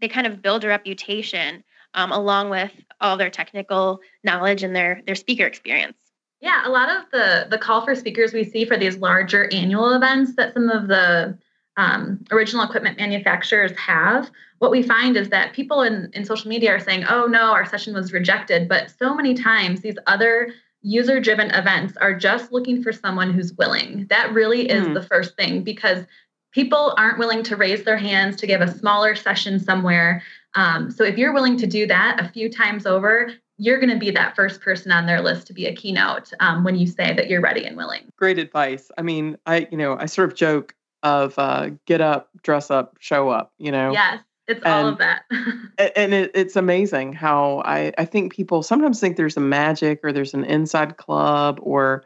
they 0.00 0.08
kind 0.08 0.26
of 0.26 0.42
build 0.42 0.64
a 0.64 0.68
reputation 0.68 1.64
um, 1.94 2.12
along 2.12 2.50
with 2.50 2.72
all 3.00 3.16
their 3.16 3.30
technical 3.30 4.00
knowledge 4.22 4.62
and 4.62 4.74
their 4.74 5.02
their 5.07 5.14
speaker 5.14 5.46
experience. 5.46 5.96
Yeah, 6.40 6.62
a 6.66 6.70
lot 6.70 6.90
of 6.90 7.11
the 7.11 7.46
the 7.50 7.59
call 7.59 7.85
for 7.85 7.94
speakers 7.94 8.33
we 8.33 8.44
see 8.44 8.64
for 8.64 8.76
these 8.76 8.96
larger 8.98 9.48
annual 9.52 9.92
events 9.92 10.37
that 10.37 10.54
some 10.54 10.68
of 10.68 10.88
the 10.88 11.38
um, 11.76 12.24
original 12.30 12.64
equipment 12.64 12.98
manufacturers 12.98 13.76
have, 13.76 14.30
what 14.59 14.70
we 14.70 14.83
find 14.83 15.16
is 15.16 15.28
that 15.30 15.52
people 15.52 15.83
in, 15.83 16.11
in 16.12 16.24
social 16.24 16.48
media 16.48 16.70
are 16.70 16.80
saying, 16.80 17.04
oh 17.09 17.26
no, 17.26 17.52
our 17.52 17.66
session 17.66 17.94
was 17.94 18.12
rejected. 18.12 18.68
But 18.68 18.92
so 18.96 19.14
many 19.14 19.35
times 19.35 19.80
these 19.80 19.98
other 20.07 20.52
user 20.83 21.18
driven 21.18 21.50
events 21.50 21.96
are 21.96 22.14
just 22.16 22.52
looking 22.52 22.83
for 22.83 22.92
someone 22.92 23.33
who's 23.33 23.54
willing. 23.54 24.07
That 24.11 24.33
really 24.33 24.70
is 24.70 24.87
mm. 24.87 24.94
the 24.94 25.02
first 25.02 25.37
thing 25.37 25.64
because 25.64 26.04
people 26.52 26.94
aren't 26.96 27.18
willing 27.18 27.42
to 27.44 27.57
raise 27.57 27.83
their 27.85 27.96
hands 27.96 28.37
to 28.37 28.46
give 28.46 28.61
a 28.61 28.72
smaller 28.72 29.16
session 29.16 29.59
somewhere 29.59 30.22
um, 30.54 30.90
so 30.90 31.04
if 31.04 31.18
you're 31.18 31.32
willing 31.32 31.56
to 31.58 31.66
do 31.66 31.86
that 31.86 32.20
a 32.20 32.28
few 32.28 32.48
times 32.48 32.86
over, 32.86 33.32
you're 33.56 33.78
going 33.78 33.90
to 33.90 33.98
be 33.98 34.10
that 34.10 34.34
first 34.34 34.60
person 34.60 34.90
on 34.90 35.06
their 35.06 35.20
list 35.20 35.46
to 35.48 35.52
be 35.52 35.66
a 35.66 35.74
keynote 35.74 36.32
um, 36.40 36.64
when 36.64 36.76
you 36.76 36.86
say 36.86 37.14
that 37.14 37.28
you're 37.28 37.40
ready 37.40 37.64
and 37.64 37.76
willing. 37.76 38.02
Great 38.16 38.38
advice. 38.38 38.90
I 38.98 39.02
mean, 39.02 39.36
I 39.46 39.68
you 39.70 39.78
know 39.78 39.96
I 39.98 40.06
sort 40.06 40.30
of 40.30 40.36
joke 40.36 40.74
of 41.02 41.38
uh, 41.38 41.70
get 41.86 42.00
up, 42.00 42.30
dress 42.42 42.70
up, 42.70 42.96
show 43.00 43.28
up. 43.28 43.52
You 43.58 43.72
know. 43.72 43.92
Yes. 43.92 44.20
It's 44.46 44.62
and, 44.62 44.74
all 44.74 44.88
of 44.88 44.98
that. 44.98 45.22
and 45.96 46.12
it, 46.12 46.30
it's 46.34 46.54
amazing 46.54 47.14
how 47.14 47.62
I, 47.64 47.94
I 47.96 48.04
think 48.04 48.34
people 48.34 48.62
sometimes 48.62 49.00
think 49.00 49.16
there's 49.16 49.38
a 49.38 49.40
magic 49.40 50.00
or 50.02 50.12
there's 50.12 50.34
an 50.34 50.44
inside 50.44 50.98
club 50.98 51.60
or, 51.62 52.04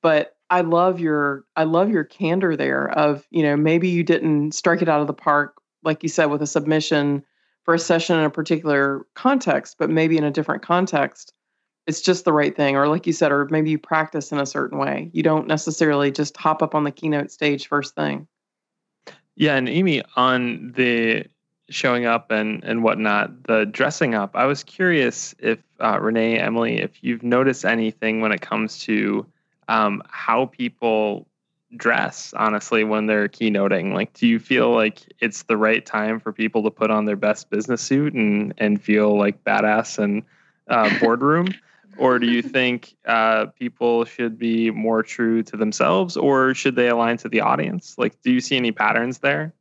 but 0.00 0.36
I 0.50 0.60
love 0.60 1.00
your 1.00 1.44
I 1.56 1.64
love 1.64 1.90
your 1.90 2.04
candor 2.04 2.56
there 2.56 2.90
of 2.90 3.26
you 3.30 3.42
know 3.42 3.56
maybe 3.56 3.88
you 3.88 4.04
didn't 4.04 4.52
strike 4.52 4.82
it 4.82 4.88
out 4.88 5.00
of 5.00 5.08
the 5.08 5.14
park 5.14 5.56
like 5.82 6.02
you 6.02 6.08
said 6.08 6.26
with 6.26 6.42
a 6.42 6.46
submission 6.46 7.24
for 7.64 7.74
a 7.74 7.78
session 7.78 8.18
in 8.18 8.24
a 8.24 8.30
particular 8.30 9.06
context, 9.14 9.76
but 9.78 9.90
maybe 9.90 10.16
in 10.16 10.24
a 10.24 10.30
different 10.30 10.62
context, 10.62 11.32
it's 11.86 12.00
just 12.00 12.24
the 12.24 12.32
right 12.32 12.54
thing. 12.54 12.76
Or, 12.76 12.88
like 12.88 13.06
you 13.06 13.12
said, 13.12 13.32
or 13.32 13.46
maybe 13.50 13.70
you 13.70 13.78
practice 13.78 14.32
in 14.32 14.38
a 14.38 14.46
certain 14.46 14.78
way. 14.78 15.10
You 15.12 15.22
don't 15.22 15.46
necessarily 15.46 16.10
just 16.10 16.36
hop 16.36 16.62
up 16.62 16.74
on 16.74 16.84
the 16.84 16.90
keynote 16.90 17.30
stage 17.30 17.66
first 17.66 17.94
thing. 17.94 18.26
Yeah. 19.36 19.56
And 19.56 19.68
Amy, 19.68 20.02
on 20.16 20.72
the 20.76 21.26
showing 21.70 22.06
up 22.06 22.30
and, 22.30 22.62
and 22.64 22.84
whatnot, 22.84 23.44
the 23.44 23.64
dressing 23.64 24.14
up, 24.14 24.36
I 24.36 24.44
was 24.44 24.62
curious 24.62 25.34
if 25.38 25.58
uh, 25.80 25.98
Renee, 26.00 26.38
Emily, 26.38 26.80
if 26.80 27.02
you've 27.02 27.22
noticed 27.22 27.64
anything 27.64 28.20
when 28.20 28.32
it 28.32 28.42
comes 28.42 28.78
to 28.80 29.26
um, 29.68 30.02
how 30.08 30.46
people 30.46 31.26
dress 31.76 32.32
honestly 32.36 32.84
when 32.84 33.06
they're 33.06 33.28
keynoting. 33.28 33.94
Like 33.94 34.12
do 34.12 34.26
you 34.26 34.38
feel 34.38 34.70
like 34.70 35.00
it's 35.20 35.44
the 35.44 35.56
right 35.56 35.84
time 35.84 36.20
for 36.20 36.32
people 36.32 36.62
to 36.64 36.70
put 36.70 36.90
on 36.90 37.04
their 37.04 37.16
best 37.16 37.50
business 37.50 37.82
suit 37.82 38.14
and 38.14 38.54
and 38.58 38.82
feel 38.82 39.16
like 39.16 39.44
badass 39.44 39.98
and 39.98 40.22
uh, 40.68 40.90
boardroom? 41.00 41.48
Or 41.96 42.18
do 42.18 42.26
you 42.26 42.42
think 42.42 42.96
uh, 43.06 43.46
people 43.58 44.04
should 44.04 44.36
be 44.36 44.72
more 44.72 45.04
true 45.04 45.44
to 45.44 45.56
themselves 45.56 46.16
or 46.16 46.52
should 46.52 46.74
they 46.74 46.88
align 46.88 47.18
to 47.18 47.28
the 47.28 47.40
audience? 47.40 47.96
Like 47.96 48.20
do 48.22 48.32
you 48.32 48.40
see 48.40 48.56
any 48.56 48.72
patterns 48.72 49.18
there? 49.18 49.54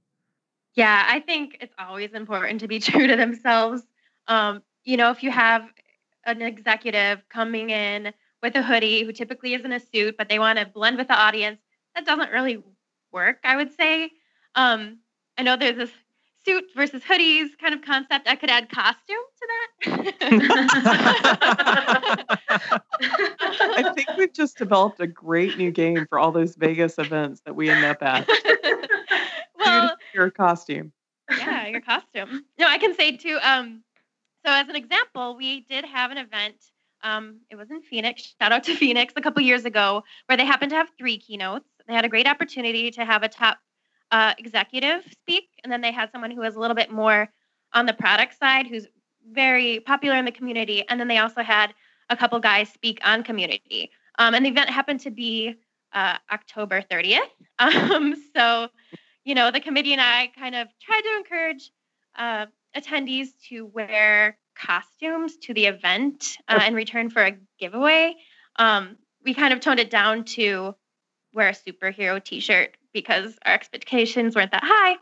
Yeah 0.75 1.05
i 1.07 1.19
think 1.19 1.57
it's 1.61 1.75
always 1.77 2.13
important 2.13 2.61
to 2.61 2.67
be 2.67 2.79
true 2.91 3.07
to 3.07 3.15
themselves. 3.15 3.83
Um, 4.27 4.63
you 4.83 4.97
know 4.97 5.11
if 5.11 5.23
you 5.23 5.31
have 5.31 5.63
an 6.25 6.41
executive 6.41 7.27
coming 7.29 7.69
in 7.69 8.13
with 8.43 8.55
a 8.55 8.61
hoodie 8.61 9.03
who 9.03 9.11
typically 9.11 9.53
is 9.53 9.63
in 9.63 9.71
a 9.71 9.79
suit, 9.79 10.15
but 10.17 10.29
they 10.29 10.37
want 10.37 10.59
to 10.59 10.65
blend 10.65 10.97
with 10.97 11.07
the 11.07 11.15
audience. 11.15 11.59
That 11.95 12.05
doesn't 12.05 12.31
really 12.31 12.63
work, 13.11 13.37
I 13.43 13.55
would 13.55 13.75
say. 13.75 14.11
Um, 14.55 14.99
I 15.37 15.43
know 15.43 15.57
there's 15.57 15.77
this 15.77 15.91
suit 16.45 16.65
versus 16.75 17.03
hoodies 17.03 17.57
kind 17.59 17.73
of 17.73 17.81
concept. 17.81 18.27
I 18.27 18.35
could 18.35 18.49
add 18.49 18.69
costume 18.69 19.15
to 19.37 19.47
that. 19.47 20.07
I 22.99 23.93
think 23.95 24.07
we've 24.17 24.33
just 24.33 24.57
developed 24.57 24.99
a 24.99 25.07
great 25.07 25.57
new 25.57 25.71
game 25.71 26.05
for 26.09 26.19
all 26.19 26.31
those 26.31 26.55
Vegas 26.55 26.97
events 26.97 27.41
that 27.45 27.55
we 27.55 27.69
end 27.69 27.85
up 27.85 28.01
at. 28.01 28.27
well, 29.57 29.95
your 30.13 30.29
costume. 30.29 30.91
Yeah, 31.29 31.67
your 31.67 31.81
costume. 31.81 32.45
No, 32.59 32.67
I 32.67 32.77
can 32.77 32.93
say 32.95 33.15
too. 33.17 33.39
Um, 33.41 33.83
so 34.45 34.51
as 34.51 34.67
an 34.67 34.75
example, 34.75 35.37
we 35.37 35.61
did 35.61 35.85
have 35.85 36.11
an 36.11 36.17
event. 36.17 36.55
Um, 37.01 37.41
it 37.49 37.55
was 37.55 37.69
in 37.71 37.81
Phoenix. 37.81 38.33
Shout 38.39 38.51
out 38.51 38.63
to 38.65 38.75
Phoenix 38.77 39.13
a 39.15 39.21
couple 39.21 39.41
years 39.41 39.65
ago, 39.65 40.03
where 40.27 40.37
they 40.37 40.45
happened 40.45 40.71
to 40.71 40.75
have 40.75 40.89
three 40.97 41.17
keynotes. 41.17 41.67
They 41.87 41.93
had 41.93 42.05
a 42.05 42.09
great 42.09 42.27
opportunity 42.27 42.91
to 42.91 43.05
have 43.05 43.23
a 43.23 43.29
top 43.29 43.57
uh, 44.11 44.33
executive 44.37 45.03
speak, 45.11 45.49
and 45.63 45.71
then 45.71 45.81
they 45.81 45.91
had 45.91 46.11
someone 46.11 46.31
who 46.31 46.41
was 46.41 46.55
a 46.55 46.59
little 46.59 46.75
bit 46.75 46.91
more 46.91 47.29
on 47.73 47.85
the 47.85 47.93
product 47.93 48.37
side, 48.37 48.67
who's 48.67 48.87
very 49.31 49.79
popular 49.79 50.17
in 50.17 50.25
the 50.25 50.31
community, 50.31 50.83
and 50.87 50.99
then 50.99 51.07
they 51.07 51.17
also 51.17 51.41
had 51.41 51.73
a 52.09 52.17
couple 52.17 52.39
guys 52.39 52.69
speak 52.69 52.99
on 53.03 53.23
community. 53.23 53.89
Um, 54.19 54.35
and 54.35 54.45
the 54.45 54.49
event 54.49 54.69
happened 54.69 54.99
to 55.01 55.11
be 55.11 55.55
uh, 55.93 56.17
October 56.31 56.81
30th. 56.81 57.19
Um, 57.59 58.15
so, 58.35 58.67
you 59.23 59.35
know, 59.35 59.51
the 59.51 59.59
committee 59.59 59.93
and 59.93 60.01
I 60.01 60.31
kind 60.37 60.55
of 60.55 60.67
tried 60.81 61.01
to 61.01 61.17
encourage 61.17 61.71
uh, 62.17 62.47
attendees 62.75 63.27
to 63.49 63.67
wear 63.67 64.37
costumes 64.55 65.37
to 65.43 65.53
the 65.53 65.67
event 65.67 66.35
uh, 66.47 66.61
in 66.65 66.73
return 66.73 67.09
for 67.09 67.23
a 67.23 67.37
giveaway. 67.59 68.15
Um, 68.57 68.97
we 69.23 69.33
kind 69.35 69.53
of 69.53 69.59
toned 69.59 69.79
it 69.79 69.91
down 69.91 70.25
to 70.25 70.75
wear 71.33 71.49
a 71.49 71.53
superhero 71.53 72.23
t-shirt 72.23 72.77
because 72.93 73.37
our 73.45 73.53
expectations 73.53 74.35
weren't 74.35 74.51
that 74.51 74.63
high. 74.63 74.95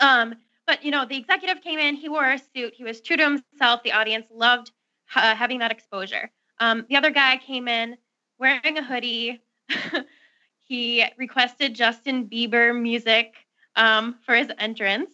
Um, 0.00 0.34
but 0.66 0.84
you 0.84 0.90
know, 0.90 1.06
the 1.06 1.16
executive 1.16 1.62
came 1.62 1.78
in, 1.78 1.94
he 1.94 2.08
wore 2.08 2.30
a 2.30 2.38
suit, 2.38 2.74
he 2.74 2.84
was 2.84 3.00
true 3.00 3.16
to 3.16 3.22
himself. 3.22 3.82
The 3.82 3.92
audience 3.92 4.26
loved 4.32 4.72
uh, 5.14 5.34
having 5.34 5.60
that 5.60 5.70
exposure. 5.70 6.30
Um, 6.58 6.86
the 6.88 6.96
other 6.96 7.10
guy 7.10 7.38
came 7.38 7.68
in 7.68 7.96
wearing 8.38 8.78
a 8.78 8.82
hoodie. 8.82 9.42
he 10.62 11.04
requested 11.16 11.74
Justin 11.74 12.28
Bieber 12.28 12.78
music 12.78 13.34
um, 13.76 14.16
for 14.24 14.34
his 14.34 14.48
entrance, 14.58 15.10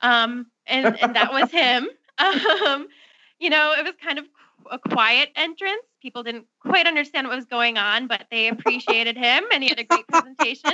um, 0.00 0.46
and, 0.66 1.00
and 1.00 1.16
that 1.16 1.32
was 1.32 1.50
him. 1.50 1.88
Um, 2.18 2.86
you 3.40 3.50
know, 3.50 3.74
it 3.76 3.82
was 3.82 3.94
kind 4.00 4.18
of 4.18 4.26
a 4.70 4.78
quiet 4.78 5.30
entrance. 5.36 5.82
People 6.00 6.22
didn't 6.22 6.46
quite 6.60 6.86
understand 6.86 7.28
what 7.28 7.36
was 7.36 7.44
going 7.46 7.78
on, 7.78 8.06
but 8.06 8.26
they 8.30 8.48
appreciated 8.48 9.16
him, 9.16 9.44
and 9.52 9.62
he 9.62 9.68
had 9.68 9.78
a 9.78 9.84
great 9.84 10.06
presentation. 10.08 10.72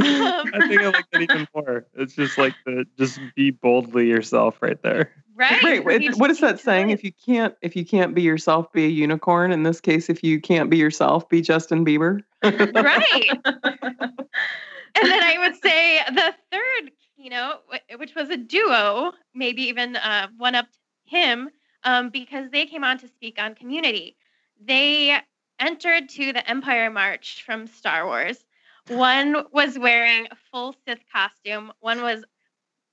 I 0.00 0.66
think 0.68 0.80
I 0.80 0.86
like 0.90 1.10
that 1.12 1.22
even 1.22 1.48
more. 1.54 1.86
It's 1.94 2.14
just 2.14 2.38
like 2.38 2.54
the 2.64 2.86
just 2.96 3.20
be 3.34 3.50
boldly 3.50 4.06
yourself 4.06 4.58
right 4.60 4.80
there. 4.82 5.12
Right. 5.34 5.62
Wait, 5.62 5.84
wait 5.84 6.16
what 6.16 6.30
is 6.30 6.40
that 6.40 6.60
saying? 6.60 6.90
If 6.90 7.04
you 7.04 7.12
can't 7.12 7.54
if 7.62 7.76
you 7.76 7.84
can't 7.84 8.14
be 8.14 8.22
yourself, 8.22 8.72
be 8.72 8.84
a 8.84 8.88
unicorn. 8.88 9.52
In 9.52 9.62
this 9.62 9.80
case, 9.80 10.08
if 10.08 10.22
you 10.22 10.40
can't 10.40 10.70
be 10.70 10.76
yourself, 10.76 11.28
be 11.28 11.40
Justin 11.40 11.84
Bieber. 11.84 12.22
right. 12.42 13.30
and 13.44 15.10
then 15.10 15.22
I 15.22 15.36
would 15.38 15.56
say 15.60 16.00
the 16.08 16.34
third 16.50 16.90
keynote, 17.16 17.62
which 17.98 18.14
was 18.14 18.30
a 18.30 18.36
duo, 18.36 19.12
maybe 19.34 19.62
even 19.62 19.96
uh, 19.96 20.28
one 20.36 20.54
up 20.54 20.66
him, 21.06 21.50
um, 21.84 22.10
because 22.10 22.50
they 22.50 22.66
came 22.66 22.84
on 22.84 22.98
to 22.98 23.08
speak 23.08 23.38
on 23.38 23.54
community. 23.54 24.16
They 24.60 25.18
entered 25.58 26.08
to 26.10 26.32
the 26.32 26.48
Empire 26.48 26.90
March 26.90 27.42
from 27.44 27.66
Star 27.66 28.06
Wars 28.06 28.44
one 28.88 29.44
was 29.52 29.78
wearing 29.78 30.26
a 30.30 30.36
full 30.50 30.74
Sith 30.86 31.00
costume. 31.12 31.72
One 31.80 32.02
was 32.02 32.24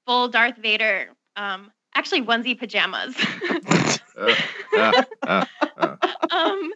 full 0.06 0.28
Darth 0.28 0.58
Vader, 0.58 1.10
um, 1.36 1.72
actually 1.94 2.22
onesie 2.22 2.58
pajamas. 2.58 3.16
uh, 4.18 5.04
uh, 5.24 5.46
uh, 5.78 5.96
um, 6.32 6.72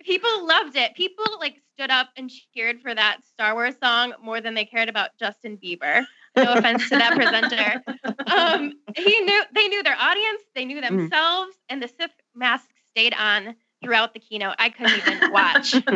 people 0.00 0.46
loved 0.46 0.76
it. 0.76 0.94
People 0.94 1.24
like 1.40 1.56
stood 1.74 1.90
up 1.90 2.10
and 2.16 2.30
cheered 2.54 2.80
for 2.80 2.94
that 2.94 3.18
Star 3.24 3.54
Wars 3.54 3.74
song 3.82 4.14
more 4.22 4.40
than 4.40 4.54
they 4.54 4.64
cared 4.64 4.88
about 4.88 5.10
Justin 5.18 5.58
Bieber. 5.58 6.04
No 6.36 6.54
offense 6.54 6.88
to 6.88 6.96
that 6.96 7.14
presenter. 7.14 7.82
Um, 8.26 8.72
he 8.96 9.20
knew 9.20 9.42
they 9.54 9.68
knew 9.68 9.82
their 9.82 9.96
audience, 9.98 10.42
they 10.54 10.64
knew 10.64 10.80
mm. 10.80 10.88
themselves, 10.88 11.54
mm. 11.54 11.60
and 11.68 11.82
the 11.82 11.88
Sith 11.88 12.10
mask 12.34 12.66
stayed 12.90 13.14
on 13.14 13.54
throughout 13.82 14.14
the 14.14 14.20
keynote. 14.20 14.54
I 14.58 14.70
couldn't 14.70 14.98
even 14.98 15.32
watch. 15.32 15.74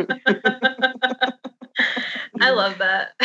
I 2.39 2.49
love 2.51 2.77
that. 2.77 3.13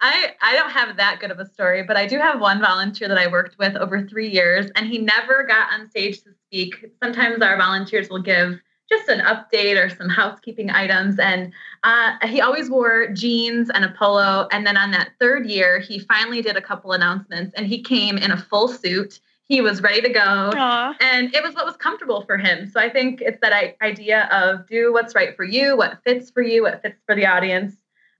I 0.00 0.34
I 0.40 0.54
don't 0.54 0.70
have 0.70 0.96
that 0.96 1.20
good 1.20 1.30
of 1.30 1.38
a 1.38 1.46
story, 1.46 1.82
but 1.82 1.96
I 1.96 2.06
do 2.06 2.18
have 2.18 2.40
one 2.40 2.60
volunteer 2.60 3.08
that 3.08 3.18
I 3.18 3.26
worked 3.26 3.58
with 3.58 3.76
over 3.76 4.06
three 4.06 4.28
years, 4.28 4.70
and 4.76 4.86
he 4.86 4.98
never 4.98 5.44
got 5.44 5.72
on 5.72 5.88
stage 5.88 6.22
to 6.22 6.30
speak. 6.46 6.86
Sometimes 7.02 7.42
our 7.42 7.56
volunteers 7.56 8.08
will 8.08 8.22
give 8.22 8.58
just 8.88 9.08
an 9.08 9.20
update 9.20 9.82
or 9.82 9.88
some 9.88 10.08
housekeeping 10.08 10.70
items, 10.70 11.18
and 11.18 11.52
uh, 11.82 12.12
he 12.26 12.40
always 12.40 12.70
wore 12.70 13.08
jeans 13.08 13.70
and 13.70 13.84
a 13.84 13.90
polo. 13.98 14.46
And 14.52 14.66
then 14.66 14.76
on 14.76 14.90
that 14.92 15.10
third 15.20 15.46
year, 15.46 15.80
he 15.80 15.98
finally 15.98 16.42
did 16.42 16.56
a 16.56 16.60
couple 16.60 16.92
announcements, 16.92 17.54
and 17.56 17.66
he 17.66 17.82
came 17.82 18.18
in 18.18 18.30
a 18.30 18.36
full 18.36 18.68
suit. 18.68 19.20
He 19.46 19.60
was 19.60 19.82
ready 19.82 20.00
to 20.00 20.08
go. 20.08 20.52
Aww. 20.54 20.94
and 21.00 21.34
it 21.34 21.42
was 21.42 21.54
what 21.54 21.66
was 21.66 21.76
comfortable 21.76 22.22
for 22.22 22.38
him. 22.38 22.66
So 22.66 22.80
i 22.80 22.88
think 22.88 23.20
it's 23.20 23.38
that 23.42 23.76
idea 23.82 24.26
of 24.32 24.66
do 24.66 24.92
what's 24.92 25.14
right 25.14 25.36
for 25.36 25.44
you 25.44 25.76
what 25.76 25.98
fits 26.02 26.30
for 26.30 26.42
you 26.42 26.62
what 26.62 26.80
fits 26.80 27.00
for 27.06 27.14
the 27.14 27.26
audience. 27.26 27.74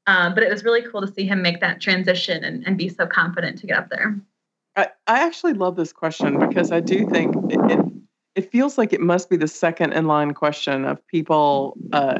Um, 0.07 0.35
but 0.35 0.43
it 0.43 0.51
was 0.51 0.65
really 0.65 0.83
cool 0.83 1.01
to 1.01 1.11
see 1.11 1.27
him 1.27 1.41
make 1.41 1.61
that 1.61 1.81
transition 1.81 2.45
and, 2.45 2.67
and 2.67 2.77
be 2.77 2.91
so 2.91 3.07
confident 3.07 3.57
to 3.61 3.67
get 3.67 3.79
up 3.79 3.89
there. 3.89 4.15
I, 4.77 4.89
I 5.07 5.21
actually 5.21 5.55
love 5.55 5.77
this 5.77 5.93
question 5.93 6.39
because 6.39 6.73
i 6.73 6.81
do 6.81 7.09
think 7.09 7.35
it, 7.51 7.71
it, 7.71 7.94
it 8.35 8.51
feels 8.51 8.77
like 8.79 8.93
it 8.93 9.01
must 9.01 9.31
be 9.31 9.37
the 9.37 9.49
second 9.49 9.93
in 9.93 10.07
line 10.07 10.35
question 10.35 10.85
of 10.85 11.05
people 11.07 11.77
uh, 11.93 12.19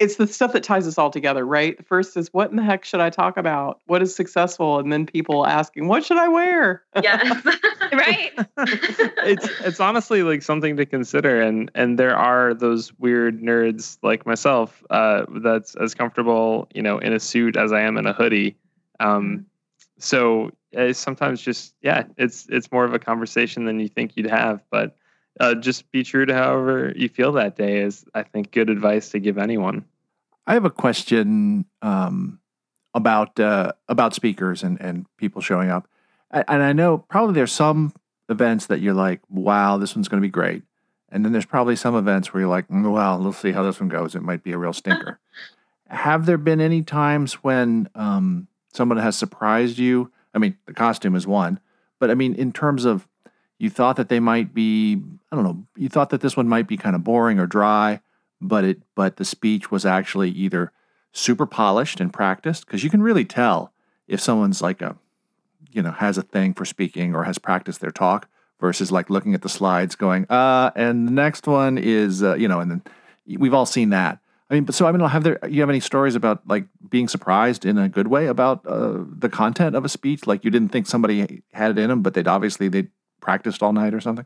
it's 0.00 0.16
the 0.16 0.26
stuff 0.26 0.52
that 0.52 0.62
ties 0.62 0.86
us 0.86 0.98
all 0.98 1.10
together, 1.10 1.44
right? 1.44 1.76
The 1.76 1.82
first 1.82 2.16
is 2.16 2.32
what 2.32 2.50
in 2.50 2.56
the 2.56 2.62
heck 2.62 2.84
should 2.84 3.00
I 3.00 3.10
talk 3.10 3.36
about? 3.36 3.80
What 3.86 4.02
is 4.02 4.14
successful? 4.14 4.78
And 4.78 4.92
then 4.92 5.06
people 5.06 5.46
asking, 5.46 5.88
what 5.88 6.04
should 6.04 6.18
I 6.18 6.28
wear? 6.28 6.82
Yes. 7.02 7.44
right. 7.92 8.32
it's 8.56 9.48
it's 9.60 9.80
honestly 9.80 10.22
like 10.22 10.42
something 10.42 10.76
to 10.76 10.84
consider 10.84 11.40
and 11.40 11.70
and 11.74 11.98
there 11.98 12.16
are 12.16 12.52
those 12.52 12.92
weird 12.98 13.40
nerds 13.40 13.98
like 14.02 14.26
myself 14.26 14.82
uh, 14.90 15.24
that's 15.36 15.76
as 15.76 15.94
comfortable, 15.94 16.68
you 16.74 16.82
know, 16.82 16.98
in 16.98 17.12
a 17.12 17.20
suit 17.20 17.56
as 17.56 17.72
I 17.72 17.82
am 17.82 17.96
in 17.96 18.06
a 18.06 18.12
hoodie. 18.12 18.56
Um, 18.98 19.24
mm-hmm. 19.24 19.42
so 19.98 20.50
uh, 20.76 20.92
sometimes 20.92 21.40
just 21.40 21.74
yeah, 21.80 22.04
it's 22.16 22.46
it's 22.48 22.72
more 22.72 22.84
of 22.84 22.92
a 22.92 22.98
conversation 22.98 23.66
than 23.66 23.78
you 23.78 23.88
think 23.88 24.16
you'd 24.16 24.26
have, 24.26 24.62
but 24.70 24.96
uh, 25.40 25.54
just 25.54 25.90
be 25.90 26.02
true 26.02 26.26
to 26.26 26.34
however 26.34 26.92
you 26.96 27.08
feel 27.08 27.32
that 27.32 27.56
day 27.56 27.80
is 27.80 28.04
i 28.14 28.22
think 28.22 28.52
good 28.52 28.70
advice 28.70 29.10
to 29.10 29.18
give 29.18 29.38
anyone. 29.38 29.84
I 30.48 30.54
have 30.54 30.64
a 30.64 30.70
question 30.70 31.64
um, 31.82 32.38
about 32.94 33.40
uh, 33.40 33.72
about 33.88 34.14
speakers 34.14 34.62
and, 34.62 34.80
and 34.80 35.06
people 35.16 35.42
showing 35.42 35.70
up. 35.70 35.88
And 36.30 36.62
i 36.62 36.72
know 36.72 36.98
probably 36.98 37.34
there's 37.34 37.52
some 37.52 37.92
events 38.28 38.66
that 38.66 38.80
you're 38.80 38.94
like 38.94 39.20
wow 39.28 39.76
this 39.76 39.94
one's 39.94 40.08
going 40.08 40.20
to 40.20 40.26
be 40.26 40.30
great. 40.30 40.62
And 41.08 41.24
then 41.24 41.32
there's 41.32 41.46
probably 41.46 41.76
some 41.76 41.94
events 41.94 42.32
where 42.32 42.42
you're 42.42 42.50
like 42.50 42.68
mm, 42.68 42.90
well 42.90 43.18
let's 43.18 43.38
see 43.38 43.52
how 43.52 43.62
this 43.62 43.80
one 43.80 43.88
goes. 43.88 44.14
It 44.14 44.22
might 44.22 44.42
be 44.42 44.52
a 44.52 44.58
real 44.58 44.72
stinker. 44.72 45.18
Have 45.88 46.26
there 46.26 46.38
been 46.38 46.60
any 46.60 46.82
times 46.82 47.34
when 47.34 47.88
um, 47.94 48.48
someone 48.72 48.98
has 48.98 49.16
surprised 49.16 49.78
you? 49.78 50.10
I 50.34 50.38
mean 50.38 50.56
the 50.66 50.74
costume 50.74 51.14
is 51.14 51.26
one 51.26 51.60
but 51.98 52.10
i 52.10 52.14
mean 52.14 52.34
in 52.34 52.52
terms 52.52 52.84
of 52.84 53.06
you 53.58 53.70
thought 53.70 53.96
that 53.96 54.08
they 54.08 54.20
might 54.20 54.54
be 54.54 55.02
I 55.30 55.36
don't 55.36 55.44
know, 55.44 55.66
you 55.76 55.88
thought 55.88 56.10
that 56.10 56.20
this 56.20 56.36
one 56.36 56.48
might 56.48 56.66
be 56.66 56.76
kind 56.76 56.96
of 56.96 57.04
boring 57.04 57.38
or 57.38 57.46
dry, 57.46 58.00
but 58.40 58.64
it 58.64 58.82
but 58.94 59.16
the 59.16 59.24
speech 59.24 59.70
was 59.70 59.84
actually 59.84 60.30
either 60.30 60.72
super 61.12 61.46
polished 61.46 62.00
and 62.00 62.12
practiced 62.12 62.66
because 62.66 62.84
you 62.84 62.90
can 62.90 63.02
really 63.02 63.24
tell 63.24 63.72
if 64.06 64.20
someone's 64.20 64.60
like 64.60 64.82
a 64.82 64.96
you 65.72 65.82
know 65.82 65.92
has 65.92 66.18
a 66.18 66.22
thing 66.22 66.54
for 66.54 66.64
speaking 66.64 67.14
or 67.14 67.24
has 67.24 67.38
practiced 67.38 67.80
their 67.80 67.90
talk 67.90 68.28
versus 68.60 68.92
like 68.92 69.10
looking 69.10 69.34
at 69.34 69.42
the 69.42 69.48
slides 69.48 69.94
going 69.94 70.26
uh 70.28 70.70
and 70.76 71.08
the 71.08 71.12
next 71.12 71.46
one 71.46 71.78
is 71.78 72.22
uh, 72.22 72.34
you 72.34 72.46
know 72.46 72.60
and 72.60 72.70
then 72.70 72.82
we've 73.38 73.54
all 73.54 73.66
seen 73.66 73.90
that 73.90 74.18
I 74.48 74.54
mean, 74.54 74.64
but 74.64 74.76
so 74.76 74.86
I 74.86 74.92
mean, 74.92 75.00
have 75.08 75.24
there 75.24 75.38
you 75.48 75.60
have 75.60 75.70
any 75.70 75.80
stories 75.80 76.14
about 76.14 76.46
like 76.46 76.66
being 76.88 77.08
surprised 77.08 77.64
in 77.64 77.78
a 77.78 77.88
good 77.88 78.06
way 78.06 78.26
about 78.26 78.64
uh, 78.64 78.98
the 78.98 79.28
content 79.28 79.74
of 79.74 79.84
a 79.84 79.88
speech? 79.88 80.26
Like 80.26 80.44
you 80.44 80.52
didn't 80.52 80.68
think 80.68 80.86
somebody 80.86 81.42
had 81.52 81.72
it 81.72 81.78
in 81.78 81.88
them, 81.90 82.02
but 82.02 82.14
they'd 82.14 82.28
obviously 82.28 82.68
they 82.68 82.86
practiced 83.26 83.60
all 83.60 83.72
night 83.72 83.92
or 83.92 84.00
something? 84.00 84.24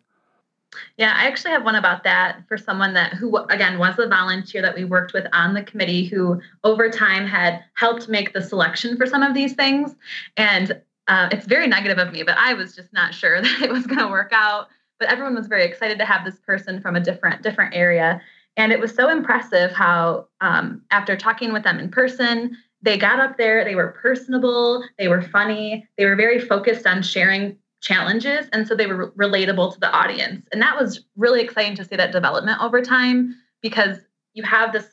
Yeah, 0.99 1.15
I 1.17 1.27
actually 1.27 1.53
have 1.53 1.65
one 1.65 1.75
about 1.75 2.05
that 2.05 2.43
for 2.47 2.59
someone 2.59 2.93
that 2.95 3.15
who 3.15 3.35
again 3.49 3.79
was 3.79 3.99
a 3.99 4.07
volunteer 4.07 4.61
that 4.61 4.77
we 4.77 4.85
worked 4.85 5.15
with 5.15 5.27
on 5.33 5.55
the 5.55 5.63
committee 5.63 6.05
who 6.05 6.41
over 6.65 6.91
time 6.91 7.27
had 7.27 7.65
helped 7.75 8.09
make 8.09 8.35
the 8.35 8.43
selection 8.43 8.97
for 8.99 9.07
some 9.07 9.23
of 9.23 9.35
these 9.35 9.55
things. 9.55 9.97
And 10.37 10.81
uh, 11.09 11.31
it's 11.33 11.47
very 11.47 11.67
negative 11.67 11.99
of 11.99 12.13
me, 12.13 12.23
but 12.23 12.37
I 12.39 12.53
was 12.53 12.77
just 12.77 12.93
not 12.93 13.15
sure 13.15 13.41
that 13.43 13.63
it 13.63 13.73
was 13.73 13.87
going 13.87 13.99
to 13.99 14.09
work 14.09 14.33
out. 14.33 14.69
But 14.99 15.09
everyone 15.09 15.35
was 15.35 15.47
very 15.47 15.65
excited 15.65 15.99
to 15.99 16.05
have 16.05 16.27
this 16.27 16.39
person 16.41 16.83
from 16.83 16.95
a 16.95 17.01
different 17.01 17.43
different 17.43 17.75
area. 17.75 18.21
And 18.59 18.71
it 18.71 18.79
was 18.79 18.95
so 18.95 19.09
impressive 19.09 19.73
how, 19.73 20.29
um, 20.43 20.83
after 20.91 21.17
talking 21.17 21.55
with 21.55 21.63
them 21.63 21.79
in 21.79 21.91
person, 21.91 22.55
they 22.83 22.99
got 22.99 23.19
up 23.19 23.39
there, 23.39 23.65
they 23.65 23.75
were 23.75 23.97
personable, 24.03 24.85
they 24.99 25.09
were 25.09 25.23
funny, 25.23 25.89
they 25.97 26.05
were 26.05 26.17
very 26.17 26.39
focused 26.39 26.87
on 26.87 27.03
sharing 27.03 27.57
challenges. 27.81 28.47
And 28.53 28.67
so 28.67 28.75
they 28.75 28.87
were 28.87 29.11
relatable 29.13 29.73
to 29.75 29.81
the 29.81 29.91
audience. 29.91 30.47
And 30.53 30.61
that 30.63 30.79
was 30.79 31.05
really 31.17 31.41
exciting 31.41 31.75
to 31.77 31.85
see 31.85 31.97
that 31.97 32.13
development 32.13 32.61
over 32.61 32.83
time 32.83 33.37
because 33.63 33.99
you 34.35 34.43
have 34.43 34.73
this 34.73 34.87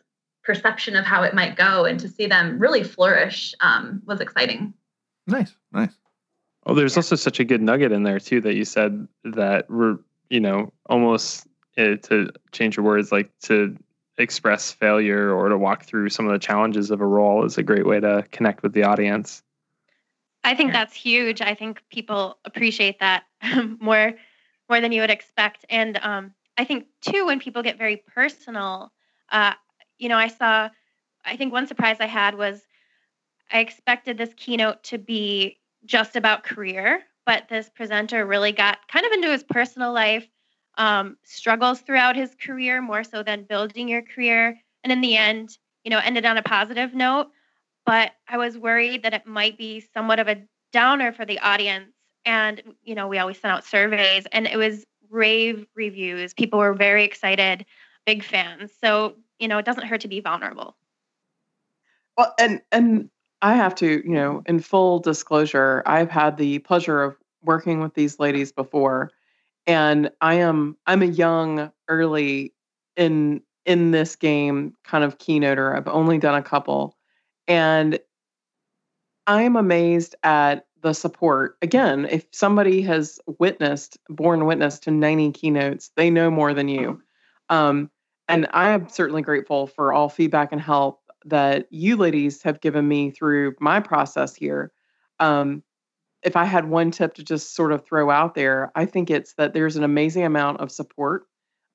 perception 0.43 0.95
of 0.95 1.05
how 1.05 1.23
it 1.23 1.33
might 1.33 1.57
go 1.57 1.85
and 1.85 1.99
to 1.99 2.07
see 2.07 2.25
them 2.25 2.57
really 2.57 2.83
flourish 2.83 3.53
um, 3.59 4.01
was 4.05 4.21
exciting. 4.21 4.73
Nice, 5.27 5.53
nice. 5.73 5.91
Oh, 6.65 6.73
there's 6.73 6.97
also 6.97 7.15
such 7.15 7.39
a 7.39 7.43
good 7.43 7.61
nugget 7.61 7.91
in 7.91 8.03
there 8.03 8.19
too 8.19 8.41
that 8.41 8.55
you 8.55 8.65
said 8.65 9.07
that 9.23 9.69
we're, 9.69 9.97
you 10.29 10.39
know, 10.39 10.71
almost 10.85 11.45
uh, 11.77 11.95
to 12.03 12.31
change 12.51 12.77
your 12.77 12.85
words, 12.85 13.11
like 13.11 13.29
to 13.43 13.77
express 14.17 14.71
failure 14.71 15.31
or 15.31 15.49
to 15.49 15.57
walk 15.57 15.83
through 15.85 16.09
some 16.09 16.25
of 16.25 16.31
the 16.31 16.39
challenges 16.39 16.91
of 16.91 17.01
a 17.01 17.05
role 17.05 17.45
is 17.45 17.57
a 17.57 17.63
great 17.63 17.85
way 17.85 17.99
to 17.99 18.23
connect 18.31 18.63
with 18.63 18.73
the 18.73 18.83
audience. 18.83 19.43
I 20.47 20.55
think 20.55 20.71
that's 20.71 20.93
huge. 20.95 21.41
I 21.41 21.55
think 21.55 21.83
people 21.91 22.37
appreciate 22.45 22.99
that 22.99 23.23
more 23.81 24.13
more 24.69 24.79
than 24.81 24.93
you 24.93 25.01
would 25.01 25.09
expect. 25.09 25.65
And 25.69 25.99
um, 26.01 26.33
I 26.57 26.63
think 26.63 26.85
too, 27.01 27.25
when 27.25 27.39
people 27.39 27.63
get 27.63 27.77
very 27.77 27.97
personal, 27.97 28.93
uh, 29.29 29.53
you 29.97 30.07
know, 30.09 30.17
I 30.17 30.29
saw. 30.29 30.69
I 31.25 31.35
think 31.35 31.51
one 31.51 31.67
surprise 31.67 31.97
I 31.99 32.05
had 32.05 32.35
was 32.35 32.61
I 33.51 33.59
expected 33.59 34.17
this 34.17 34.33
keynote 34.37 34.83
to 34.83 34.97
be 34.97 35.57
just 35.85 36.15
about 36.15 36.45
career, 36.45 37.03
but 37.25 37.49
this 37.49 37.69
presenter 37.69 38.25
really 38.25 38.53
got 38.53 38.77
kind 38.87 39.05
of 39.05 39.11
into 39.11 39.29
his 39.29 39.43
personal 39.43 39.91
life, 39.91 40.25
um, 40.77 41.17
struggles 41.23 41.81
throughout 41.81 42.15
his 42.15 42.33
career 42.35 42.81
more 42.81 43.03
so 43.03 43.21
than 43.21 43.43
building 43.43 43.89
your 43.89 44.01
career, 44.01 44.57
and 44.85 44.93
in 44.93 45.01
the 45.01 45.17
end, 45.17 45.57
you 45.83 45.91
know, 45.91 45.99
ended 45.99 46.25
on 46.25 46.37
a 46.37 46.43
positive 46.43 46.93
note. 46.93 47.27
But 47.87 48.11
I 48.27 48.37
was 48.37 48.57
worried 48.57 49.03
that 49.03 49.13
it 49.13 49.25
might 49.25 49.57
be 49.57 49.79
somewhat 49.93 50.19
of 50.19 50.27
a 50.27 50.43
downer 50.73 51.13
for 51.13 51.25
the 51.25 51.39
audience. 51.39 51.93
And, 52.25 52.61
you 52.83 52.93
know, 52.93 53.07
we 53.07 53.17
always 53.17 53.39
sent 53.39 53.53
out 53.53 53.63
surveys 53.63 54.27
and 54.33 54.45
it 54.45 54.57
was 54.57 54.85
rave 55.09 55.65
reviews. 55.73 56.33
People 56.33 56.59
were 56.59 56.73
very 56.73 57.05
excited, 57.05 57.65
big 58.05 58.23
fans. 58.23 58.71
So, 58.83 59.15
you 59.39 59.47
know, 59.47 59.57
it 59.57 59.65
doesn't 59.65 59.87
hurt 59.87 60.01
to 60.01 60.09
be 60.09 60.19
vulnerable. 60.19 60.75
Well, 62.17 62.33
and 62.37 62.61
and 62.73 63.09
I 63.41 63.55
have 63.55 63.73
to, 63.75 64.01
you 64.05 64.13
know, 64.13 64.43
in 64.45 64.59
full 64.59 64.99
disclosure, 64.99 65.81
I've 65.85 66.11
had 66.11 66.35
the 66.35 66.59
pleasure 66.59 67.01
of 67.01 67.15
working 67.43 67.79
with 67.79 67.93
these 67.93 68.19
ladies 68.19 68.51
before, 68.51 69.11
and 69.65 70.09
I 70.19 70.33
am 70.33 70.75
I'm 70.87 71.03
a 71.03 71.05
young, 71.05 71.71
early 71.87 72.53
in 72.97 73.41
in 73.65 73.91
this 73.91 74.17
game 74.17 74.73
kind 74.83 75.05
of 75.05 75.19
keynoter. 75.19 75.77
I've 75.77 75.87
only 75.87 76.17
done 76.17 76.35
a 76.35 76.41
couple, 76.41 76.96
and 77.47 77.99
I'm 79.25 79.55
amazed 79.55 80.15
at 80.23 80.65
the 80.81 80.93
support. 80.93 81.57
Again, 81.61 82.07
if 82.09 82.25
somebody 82.31 82.81
has 82.83 83.19
witnessed, 83.39 83.97
borne 84.09 84.45
witness 84.45 84.79
to 84.79 84.91
90 84.91 85.31
keynotes, 85.31 85.91
they 85.95 86.09
know 86.09 86.29
more 86.29 86.53
than 86.53 86.67
you. 86.67 87.01
Um, 87.49 87.89
and 88.27 88.47
I 88.51 88.69
am 88.69 88.89
certainly 88.89 89.21
grateful 89.21 89.67
for 89.67 89.93
all 89.93 90.09
feedback 90.09 90.51
and 90.51 90.61
help 90.61 91.01
that 91.25 91.67
you 91.69 91.97
ladies 91.97 92.41
have 92.43 92.61
given 92.61 92.87
me 92.87 93.11
through 93.11 93.55
my 93.59 93.79
process 93.79 94.35
here. 94.35 94.71
Um, 95.19 95.63
if 96.23 96.35
I 96.35 96.45
had 96.45 96.69
one 96.69 96.91
tip 96.91 97.15
to 97.15 97.23
just 97.23 97.55
sort 97.55 97.71
of 97.71 97.85
throw 97.85 98.09
out 98.09 98.35
there, 98.35 98.71
I 98.75 98.85
think 98.85 99.09
it's 99.09 99.33
that 99.33 99.53
there's 99.53 99.75
an 99.75 99.83
amazing 99.83 100.23
amount 100.23 100.59
of 100.59 100.71
support 100.71 101.23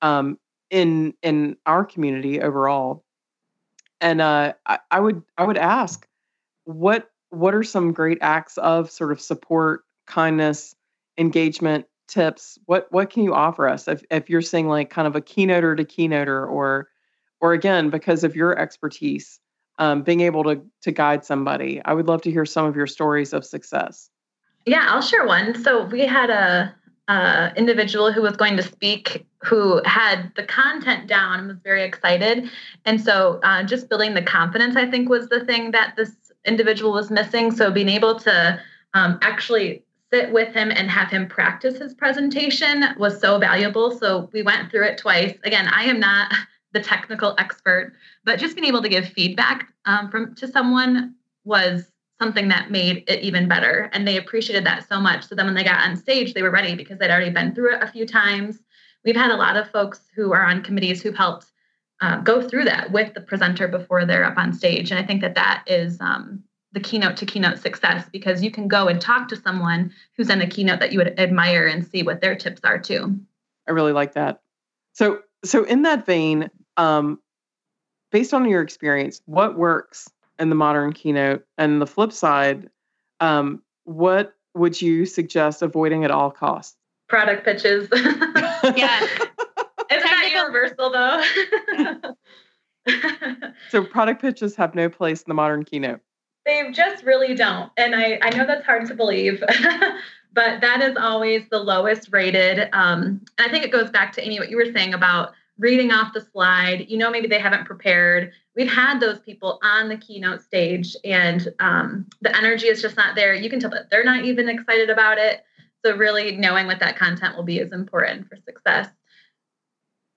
um, 0.01 0.37
in 0.69 1.13
in 1.21 1.55
our 1.65 1.85
community 1.85 2.41
overall 2.41 3.02
and 4.03 4.21
uh, 4.21 4.53
I, 4.67 4.79
I 4.91 4.99
would 4.99 5.23
I 5.37 5.45
would 5.45 5.57
ask 5.57 6.05
what 6.65 7.09
what 7.29 7.55
are 7.55 7.63
some 7.63 7.93
great 7.93 8.19
acts 8.21 8.57
of 8.57 8.91
sort 8.91 9.11
of 9.11 9.19
support, 9.19 9.85
kindness, 10.05 10.75
engagement 11.17 11.85
tips? 12.07 12.59
What 12.65 12.87
what 12.91 13.09
can 13.09 13.23
you 13.23 13.33
offer 13.33 13.67
us 13.67 13.87
if 13.87 14.03
if 14.11 14.29
you're 14.29 14.41
saying 14.41 14.67
like 14.67 14.89
kind 14.89 15.07
of 15.07 15.15
a 15.15 15.21
keynoter 15.21 15.75
to 15.75 15.85
keynoter 15.85 16.45
or 16.45 16.89
or 17.39 17.53
again 17.53 17.89
because 17.89 18.23
of 18.23 18.35
your 18.35 18.59
expertise, 18.59 19.39
um, 19.79 20.03
being 20.03 20.21
able 20.21 20.43
to 20.43 20.61
to 20.81 20.91
guide 20.91 21.23
somebody? 21.23 21.81
I 21.83 21.93
would 21.93 22.07
love 22.07 22.21
to 22.23 22.31
hear 22.31 22.45
some 22.45 22.65
of 22.65 22.75
your 22.75 22.87
stories 22.87 23.33
of 23.33 23.45
success. 23.45 24.09
Yeah, 24.65 24.85
I'll 24.89 25.01
share 25.01 25.25
one. 25.25 25.61
So 25.63 25.85
we 25.85 26.01
had 26.01 26.29
a 26.29 26.75
uh, 27.07 27.49
individual 27.57 28.11
who 28.11 28.21
was 28.21 28.37
going 28.37 28.55
to 28.57 28.63
speak 28.63 29.25
who 29.43 29.81
had 29.83 30.31
the 30.35 30.43
content 30.43 31.07
down 31.07 31.39
and 31.39 31.47
was 31.49 31.57
very 31.63 31.83
excited. 31.83 32.49
And 32.85 33.01
so, 33.01 33.39
uh, 33.43 33.63
just 33.63 33.89
building 33.89 34.13
the 34.13 34.21
confidence, 34.21 34.75
I 34.75 34.89
think, 34.89 35.09
was 35.09 35.27
the 35.27 35.43
thing 35.43 35.71
that 35.71 35.95
this 35.97 36.11
individual 36.45 36.93
was 36.93 37.11
missing. 37.11 37.51
So, 37.51 37.69
being 37.69 37.89
able 37.89 38.19
to 38.21 38.59
um, 38.93 39.19
actually 39.21 39.83
sit 40.13 40.31
with 40.31 40.53
him 40.53 40.71
and 40.71 40.89
have 40.89 41.09
him 41.09 41.27
practice 41.27 41.77
his 41.77 41.93
presentation 41.93 42.85
was 42.97 43.19
so 43.19 43.37
valuable. 43.37 43.91
So, 43.91 44.29
we 44.31 44.43
went 44.43 44.71
through 44.71 44.85
it 44.85 44.97
twice. 44.97 45.37
Again, 45.43 45.67
I 45.67 45.83
am 45.83 45.99
not 45.99 46.31
the 46.71 46.79
technical 46.79 47.35
expert, 47.37 47.93
but 48.23 48.39
just 48.39 48.55
being 48.55 48.67
able 48.67 48.81
to 48.81 48.89
give 48.89 49.09
feedback 49.09 49.67
um, 49.85 50.09
from 50.09 50.35
to 50.35 50.47
someone 50.47 51.15
was 51.43 51.91
something 52.23 52.47
that 52.47 52.71
made 52.71 53.03
it 53.07 53.19
even 53.19 53.49
better. 53.49 53.89
And 53.91 54.07
they 54.07 54.15
appreciated 54.15 54.65
that 54.65 54.87
so 54.87 54.99
much. 54.99 55.27
So 55.27 55.35
then 55.35 55.45
when 55.45 55.55
they 55.55 55.63
got 55.63 55.81
on 55.81 55.97
stage, 55.97 56.33
they 56.33 56.41
were 56.41 56.51
ready 56.51 56.73
because 56.73 56.97
they'd 56.97 57.11
already 57.11 57.31
been 57.31 57.53
through 57.53 57.75
it 57.75 57.83
a 57.83 57.87
few 57.87 58.05
times. 58.05 58.59
We've 59.03 59.15
had 59.15 59.31
a 59.31 59.35
lot 59.35 59.57
of 59.57 59.69
folks 59.69 59.99
who 60.15 60.31
are 60.31 60.45
on 60.45 60.63
committees 60.63 61.01
who've 61.01 61.17
helped 61.17 61.47
uh, 62.01 62.21
go 62.21 62.41
through 62.41 62.63
that 62.65 62.91
with 62.93 63.13
the 63.13 63.19
presenter 63.19 63.67
before 63.67 64.05
they're 64.05 64.23
up 64.23 64.37
on 64.37 64.53
stage. 64.53 64.89
And 64.89 64.99
I 64.99 65.03
think 65.03 65.19
that 65.19 65.35
that 65.35 65.65
is 65.67 65.99
um, 65.99 66.43
the 66.71 66.79
keynote 66.79 67.17
to 67.17 67.25
keynote 67.25 67.59
success 67.59 68.07
because 68.11 68.41
you 68.41 68.51
can 68.51 68.69
go 68.69 68.87
and 68.87 69.01
talk 69.01 69.27
to 69.27 69.35
someone 69.35 69.91
who's 70.15 70.29
in 70.29 70.41
a 70.41 70.47
keynote 70.47 70.79
that 70.79 70.93
you 70.93 70.99
would 70.99 71.19
admire 71.19 71.67
and 71.67 71.85
see 71.85 72.03
what 72.03 72.21
their 72.21 72.35
tips 72.35 72.61
are 72.63 72.79
too. 72.79 73.19
I 73.67 73.71
really 73.71 73.91
like 73.91 74.13
that. 74.13 74.41
So, 74.93 75.19
so 75.43 75.65
in 75.65 75.81
that 75.81 76.05
vein, 76.05 76.49
um, 76.77 77.19
based 78.11 78.33
on 78.33 78.47
your 78.47 78.61
experience, 78.61 79.21
what 79.25 79.57
works 79.57 80.09
in 80.43 80.49
the 80.49 80.55
modern 80.55 80.93
keynote? 80.93 81.43
And 81.57 81.81
the 81.81 81.87
flip 81.87 82.11
side, 82.11 82.69
um, 83.19 83.63
what 83.85 84.35
would 84.53 84.79
you 84.79 85.07
suggest 85.07 85.63
avoiding 85.63 86.03
at 86.03 86.11
all 86.11 86.29
costs? 86.29 86.75
Product 87.09 87.43
pitches. 87.43 87.89
yeah. 87.93 89.07
Isn't 89.91 90.09
that 90.09 90.29
universal 90.31 90.91
though? 90.91 92.13
so 93.69 93.83
product 93.83 94.21
pitches 94.21 94.55
have 94.55 94.75
no 94.75 94.89
place 94.89 95.21
in 95.21 95.25
the 95.27 95.33
modern 95.33 95.63
keynote. 95.63 96.01
They 96.45 96.71
just 96.71 97.03
really 97.03 97.35
don't. 97.35 97.71
And 97.77 97.95
I, 97.95 98.19
I 98.21 98.29
know 98.31 98.45
that's 98.45 98.65
hard 98.65 98.85
to 98.87 98.93
believe, 98.93 99.41
but 100.33 100.61
that 100.61 100.81
is 100.81 100.97
always 100.97 101.43
the 101.49 101.59
lowest 101.59 102.09
rated. 102.11 102.69
Um, 102.73 103.21
and 103.37 103.47
I 103.47 103.49
think 103.49 103.63
it 103.63 103.71
goes 103.71 103.89
back 103.89 104.11
to 104.13 104.21
Amy, 104.23 104.39
what 104.39 104.49
you 104.49 104.57
were 104.57 104.71
saying 104.73 104.93
about 104.93 105.33
reading 105.57 105.91
off 105.91 106.13
the 106.13 106.21
slide. 106.21 106.87
You 106.89 106.97
know, 106.97 107.09
maybe 107.09 107.27
they 107.27 107.39
haven't 107.39 107.65
prepared. 107.65 108.33
We've 108.55 108.71
had 108.71 108.99
those 108.99 109.19
people 109.19 109.59
on 109.63 109.89
the 109.89 109.97
keynote 109.97 110.41
stage, 110.41 110.95
and 111.03 111.47
um, 111.59 112.07
the 112.21 112.35
energy 112.35 112.67
is 112.67 112.81
just 112.81 112.95
not 112.95 113.15
there. 113.15 113.33
You 113.33 113.49
can 113.49 113.59
tell 113.59 113.71
that 113.71 113.89
they're 113.89 114.03
not 114.03 114.25
even 114.25 114.47
excited 114.47 114.89
about 114.89 115.17
it. 115.17 115.43
So, 115.83 115.95
really 115.95 116.37
knowing 116.37 116.67
what 116.67 116.79
that 116.79 116.97
content 116.97 117.35
will 117.35 117.43
be 117.43 117.59
is 117.59 117.71
important 117.71 118.27
for 118.29 118.37
success. 118.37 118.89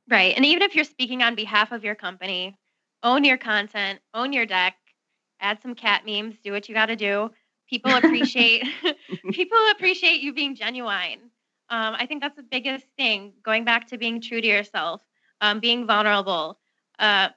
Right. 0.09 0.35
And 0.37 0.44
even 0.44 0.62
if 0.62 0.75
you're 0.75 0.85
speaking 0.85 1.22
on 1.22 1.35
behalf 1.35 1.72
of 1.72 1.83
your 1.83 1.94
company, 1.96 2.57
own 3.03 3.25
your 3.25 3.38
content, 3.38 4.01
own 4.14 4.33
your 4.33 4.46
deck, 4.46 4.77
add 5.40 5.61
some 5.62 5.75
cat 5.75 6.03
memes, 6.07 6.37
do 6.44 6.53
what 6.53 6.68
you 6.68 6.75
got 6.75 6.87
to 6.87 6.96
do. 6.96 7.31
People 7.68 7.92
appreciate 7.96 8.64
people 9.33 9.59
appreciate 9.72 10.20
you 10.20 10.33
being 10.33 10.55
genuine. 10.55 11.31
Um, 11.68 11.96
I 11.99 12.07
think 12.07 12.22
that's 12.22 12.37
the 12.37 12.44
biggest 12.44 12.87
thing. 12.96 13.33
Going 13.42 13.64
back 13.64 13.88
to 13.88 13.99
being 13.99 14.20
true 14.20 14.40
to 14.40 14.46
yourself 14.46 15.01
um, 15.40 15.61
being 15.61 15.87
vulnerable. 15.87 16.59
Uh, 16.99 17.29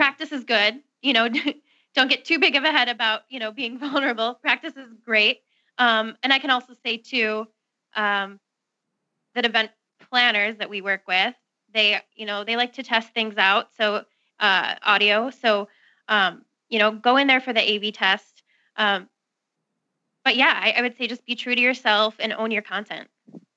practice 0.00 0.32
is 0.32 0.44
good. 0.44 0.80
You 1.02 1.12
know, 1.12 1.28
don't 1.94 2.08
get 2.08 2.24
too 2.24 2.38
big 2.38 2.56
of 2.56 2.64
a 2.64 2.72
head 2.72 2.88
about 2.88 3.22
you 3.28 3.38
know 3.38 3.52
being 3.52 3.78
vulnerable. 3.86 4.34
Practice 4.34 4.76
is 4.76 4.88
great. 5.04 5.40
Um, 5.78 6.16
and 6.22 6.32
I 6.32 6.38
can 6.38 6.50
also 6.50 6.74
say 6.84 6.96
too 6.96 7.46
um, 7.94 8.40
that 9.34 9.44
event 9.44 9.70
planners 10.10 10.56
that 10.56 10.70
we 10.70 10.80
work 10.80 11.02
with, 11.06 11.34
they 11.74 12.00
you 12.14 12.24
know 12.24 12.44
they 12.44 12.56
like 12.56 12.72
to 12.74 12.82
test 12.82 13.12
things 13.12 13.36
out. 13.36 13.68
So 13.76 14.04
uh, 14.40 14.74
audio. 14.82 15.30
So 15.30 15.68
um, 16.08 16.44
you 16.70 16.78
know, 16.78 16.92
go 16.92 17.18
in 17.18 17.26
there 17.26 17.40
for 17.40 17.52
the 17.52 17.60
AV 17.60 17.92
test. 17.92 18.42
Um, 18.76 19.08
but 20.24 20.36
yeah, 20.36 20.58
I, 20.62 20.72
I 20.78 20.82
would 20.82 20.96
say 20.96 21.08
just 21.08 21.26
be 21.26 21.34
true 21.34 21.54
to 21.54 21.60
yourself 21.60 22.14
and 22.18 22.32
own 22.32 22.50
your 22.50 22.62
content. 22.62 23.08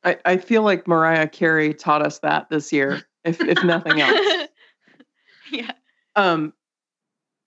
I, 0.04 0.18
I 0.26 0.38
feel 0.38 0.64
like 0.64 0.88
Mariah 0.88 1.28
Carey 1.28 1.74
taught 1.74 2.06
us 2.06 2.20
that 2.20 2.50
this 2.50 2.74
year 2.74 3.02
if 3.24 3.40
if 3.40 3.64
nothing 3.64 4.02
else. 4.02 4.50
yeah. 5.52 5.72
Um. 6.16 6.54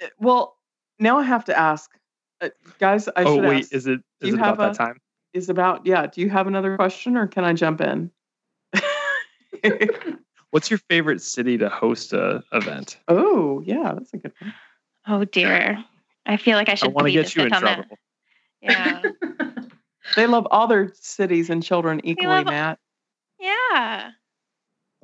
Eh, 0.00 0.08
well, 0.18 0.56
now 0.98 1.18
I 1.18 1.22
have 1.22 1.44
to 1.46 1.58
ask, 1.58 1.90
uh, 2.40 2.48
guys. 2.78 3.08
I 3.08 3.24
oh 3.24 3.36
should 3.36 3.44
wait, 3.44 3.58
ask, 3.64 3.72
is 3.72 3.86
it 3.86 4.00
do 4.20 4.26
is 4.26 4.28
you 4.28 4.34
it 4.34 4.38
about 4.40 4.46
have 4.46 4.58
that 4.58 4.74
time? 4.74 5.00
is 5.32 5.48
about 5.48 5.86
yeah. 5.86 6.06
Do 6.06 6.20
you 6.20 6.30
have 6.30 6.46
another 6.46 6.76
question, 6.76 7.16
or 7.16 7.26
can 7.26 7.44
I 7.44 7.52
jump 7.52 7.80
in? 7.80 8.10
What's 10.50 10.70
your 10.70 10.78
favorite 10.88 11.20
city 11.20 11.58
to 11.58 11.68
host 11.68 12.12
a 12.12 12.42
event? 12.52 12.98
Oh, 13.08 13.60
yeah, 13.64 13.92
that's 13.94 14.12
a 14.14 14.18
good 14.18 14.32
one. 14.40 14.54
Oh 15.06 15.24
dear. 15.24 15.84
I 16.24 16.36
feel 16.36 16.56
like 16.56 16.68
I 16.68 16.74
should 16.74 16.88
I 16.90 16.92
want 16.92 17.06
to 17.06 17.12
plead 17.12 17.22
get 17.22 17.36
you 17.36 17.42
in 17.42 17.48
fifth 17.50 17.56
on 17.56 17.64
that. 17.64 17.74
trouble. 17.74 17.98
Yeah. 18.62 19.02
They 20.14 20.28
love 20.28 20.46
all 20.52 20.68
their 20.68 20.92
cities 20.94 21.50
and 21.50 21.60
children 21.64 22.00
equally, 22.04 22.28
love- 22.28 22.46
Matt. 22.46 22.78
yeah. 23.40 24.10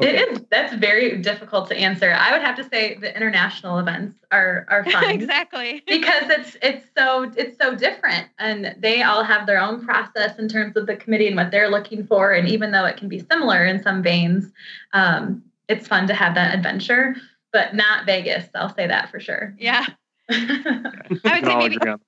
Okay. 0.00 0.16
It 0.16 0.28
is, 0.31 0.40
that's 0.50 0.74
very 0.74 1.18
difficult 1.18 1.68
to 1.68 1.76
answer. 1.76 2.12
I 2.18 2.33
would 2.33 2.40
have 2.40 2.57
to 2.57 2.64
say 2.64 2.96
the 2.98 3.14
international 3.14 3.78
events 3.78 4.16
are 4.31 4.64
are 4.70 4.85
fun. 4.90 5.05
exactly. 5.11 5.83
because 5.87 6.24
it's 6.31 6.57
it's 6.62 6.87
so 6.96 7.31
it's 7.37 7.59
so 7.61 7.74
different 7.76 8.28
and 8.38 8.74
they 8.78 9.02
all 9.02 9.22
have 9.22 9.46
their 9.46 9.61
own 9.61 9.85
process 9.85 10.38
in 10.38 10.48
terms 10.48 10.76
of 10.76 10.87
the 10.87 10.96
committee 10.96 11.26
and 11.26 11.37
what 11.37 11.50
they're 11.50 11.68
looking 11.70 12.07
for 12.07 12.33
and 12.33 12.48
even 12.48 12.70
though 12.72 12.87
it 12.87 12.96
can 12.96 13.09
be 13.09 13.18
similar 13.31 13.64
in 13.66 13.83
some 13.83 14.02
veins 14.02 14.50
um, 14.94 15.42
it's 15.68 15.87
fun 15.87 16.07
to 16.07 16.14
have 16.14 16.35
that 16.35 16.55
adventure 16.55 17.14
but 17.52 17.74
not 17.74 18.07
vegas 18.07 18.46
i'll 18.55 18.74
say 18.74 18.87
that 18.87 19.11
for 19.11 19.20
sure 19.20 19.55
Yeah. 19.59 19.85
I 20.31 21.07
would 21.11 21.20
say 21.22 21.57
maybe- 21.57 21.76
agree 21.76 21.90
on 21.92 22.00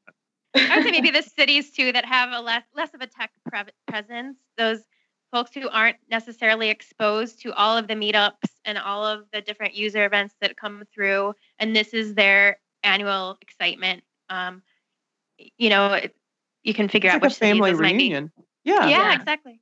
that. 0.54 0.70
I 0.70 0.76
would 0.76 0.84
say 0.84 0.90
maybe 0.92 1.10
the 1.10 1.22
cities 1.22 1.70
too 1.72 1.92
that 1.92 2.04
have 2.06 2.30
a 2.32 2.40
less 2.40 2.62
less 2.74 2.94
of 2.94 3.00
a 3.00 3.06
tech 3.06 3.30
pre- 3.48 3.62
presence. 3.88 4.36
Those 4.56 4.80
folks 5.34 5.52
who 5.52 5.68
aren't 5.68 5.96
necessarily 6.08 6.68
exposed 6.70 7.40
to 7.42 7.52
all 7.54 7.76
of 7.76 7.88
the 7.88 7.94
meetups 7.94 8.50
and 8.64 8.78
all 8.78 9.04
of 9.04 9.24
the 9.32 9.40
different 9.40 9.74
user 9.74 10.04
events 10.04 10.32
that 10.40 10.56
come 10.56 10.84
through, 10.94 11.34
and 11.58 11.74
this 11.74 11.92
is 11.92 12.14
their 12.14 12.60
annual 12.84 13.36
excitement. 13.42 14.04
Um, 14.30 14.62
you 15.58 15.70
know, 15.70 15.94
it, 15.94 16.14
you 16.62 16.72
can 16.72 16.88
figure 16.88 17.08
It's 17.08 17.16
out 17.16 17.22
like 17.22 17.30
which 17.30 17.38
cities 17.38 17.54
family 17.56 17.72
those 17.72 17.80
might 17.80 17.98
be. 17.98 18.04
reunion. 18.04 18.30
Yeah, 18.62 18.88
Yeah, 18.88 19.10
Yeah. 19.10 19.14
exactly. 19.14 19.60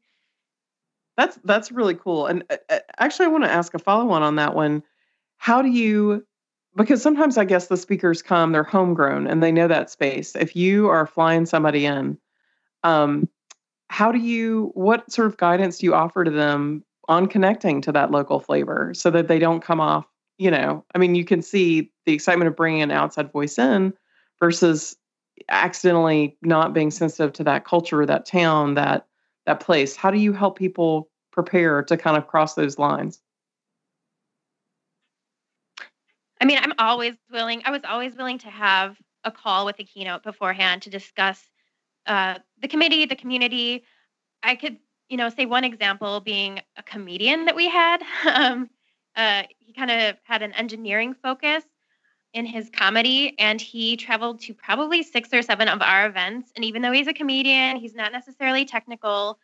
That's 1.16 1.38
that's 1.44 1.72
really 1.72 1.94
cool. 1.94 2.26
And 2.26 2.44
uh, 2.50 2.56
uh, 2.68 2.78
actually, 2.98 3.26
I 3.26 3.28
want 3.28 3.44
to 3.44 3.50
ask 3.50 3.72
a 3.72 3.78
follow 3.78 4.10
on 4.10 4.22
on 4.22 4.36
that 4.36 4.54
one. 4.54 4.82
How 5.38 5.62
do 5.62 5.68
you? 5.68 6.26
Because 6.76 7.00
sometimes 7.00 7.38
I 7.38 7.46
guess 7.46 7.68
the 7.68 7.78
speakers 7.78 8.20
come, 8.20 8.52
they're 8.52 8.62
homegrown, 8.62 9.26
and 9.26 9.42
they 9.42 9.52
know 9.52 9.68
that 9.68 9.90
space. 9.90 10.36
If 10.36 10.54
you 10.54 10.88
are 10.88 11.06
flying 11.06 11.46
somebody 11.46 11.86
in, 11.86 12.18
um, 12.82 13.28
how 13.92 14.10
do 14.10 14.18
you? 14.18 14.70
What 14.74 15.10
sort 15.12 15.26
of 15.28 15.36
guidance 15.36 15.78
do 15.78 15.86
you 15.86 15.94
offer 15.94 16.24
to 16.24 16.30
them 16.30 16.84
on 17.08 17.26
connecting 17.26 17.80
to 17.82 17.92
that 17.92 18.10
local 18.10 18.40
flavor 18.40 18.92
so 18.94 19.10
that 19.10 19.28
they 19.28 19.38
don't 19.38 19.60
come 19.60 19.80
off? 19.80 20.06
You 20.38 20.50
know, 20.50 20.84
I 20.94 20.98
mean, 20.98 21.14
you 21.14 21.24
can 21.24 21.42
see 21.42 21.92
the 22.06 22.12
excitement 22.12 22.48
of 22.48 22.56
bringing 22.56 22.82
an 22.82 22.90
outside 22.90 23.30
voice 23.30 23.58
in 23.58 23.92
versus 24.40 24.96
accidentally 25.48 26.36
not 26.42 26.74
being 26.74 26.90
sensitive 26.90 27.32
to 27.34 27.44
that 27.44 27.64
culture, 27.64 28.04
that 28.06 28.26
town, 28.26 28.74
that 28.74 29.06
that 29.46 29.60
place 29.60 29.96
how 29.96 30.10
do 30.10 30.18
you 30.18 30.32
help 30.32 30.56
people 30.56 31.10
prepare 31.32 31.82
to 31.82 31.96
kind 31.96 32.16
of 32.16 32.26
cross 32.26 32.54
those 32.54 32.78
lines 32.78 33.20
I 36.40 36.44
mean, 36.44 36.58
I'm 36.60 36.72
always 36.76 37.14
willing. 37.30 37.62
I 37.64 37.70
was 37.70 37.82
always 37.84 38.16
willing 38.16 38.38
to 38.38 38.50
have 38.50 38.96
a 39.22 39.30
call 39.30 39.64
with 39.64 39.76
the 39.76 39.84
keynote 39.84 40.24
beforehand 40.24 40.82
to 40.82 40.90
discuss 40.90 41.40
uh, 42.06 42.38
the 42.60 42.68
committee, 42.68 43.06
the 43.06 43.16
community. 43.16 43.84
I 44.42 44.56
could, 44.56 44.78
you 45.08 45.16
know, 45.16 45.28
say 45.28 45.46
one 45.46 45.64
example 45.64 46.20
being 46.20 46.60
a 46.76 46.82
comedian 46.82 47.46
that 47.46 47.56
we 47.56 47.68
had. 47.68 48.02
Um, 48.24 48.70
uh, 49.14 49.42
he 49.58 49.74
kind 49.74 49.90
of 49.90 50.16
had 50.24 50.40
an 50.40 50.52
engineering 50.54 51.14
focus 51.22 51.64
in 52.32 52.46
his 52.46 52.70
comedy, 52.70 53.34
and 53.38 53.60
he 53.60 53.96
traveled 53.96 54.40
to 54.40 54.54
probably 54.54 55.02
six 55.02 55.28
or 55.32 55.42
seven 55.42 55.68
of 55.68 55.82
our 55.82 56.06
events. 56.06 56.50
And 56.56 56.64
even 56.64 56.82
though 56.82 56.92
he's 56.92 57.08
a 57.08 57.12
comedian, 57.12 57.76
he's 57.76 57.94
not 57.94 58.12
necessarily 58.12 58.64
technical. 58.64 59.38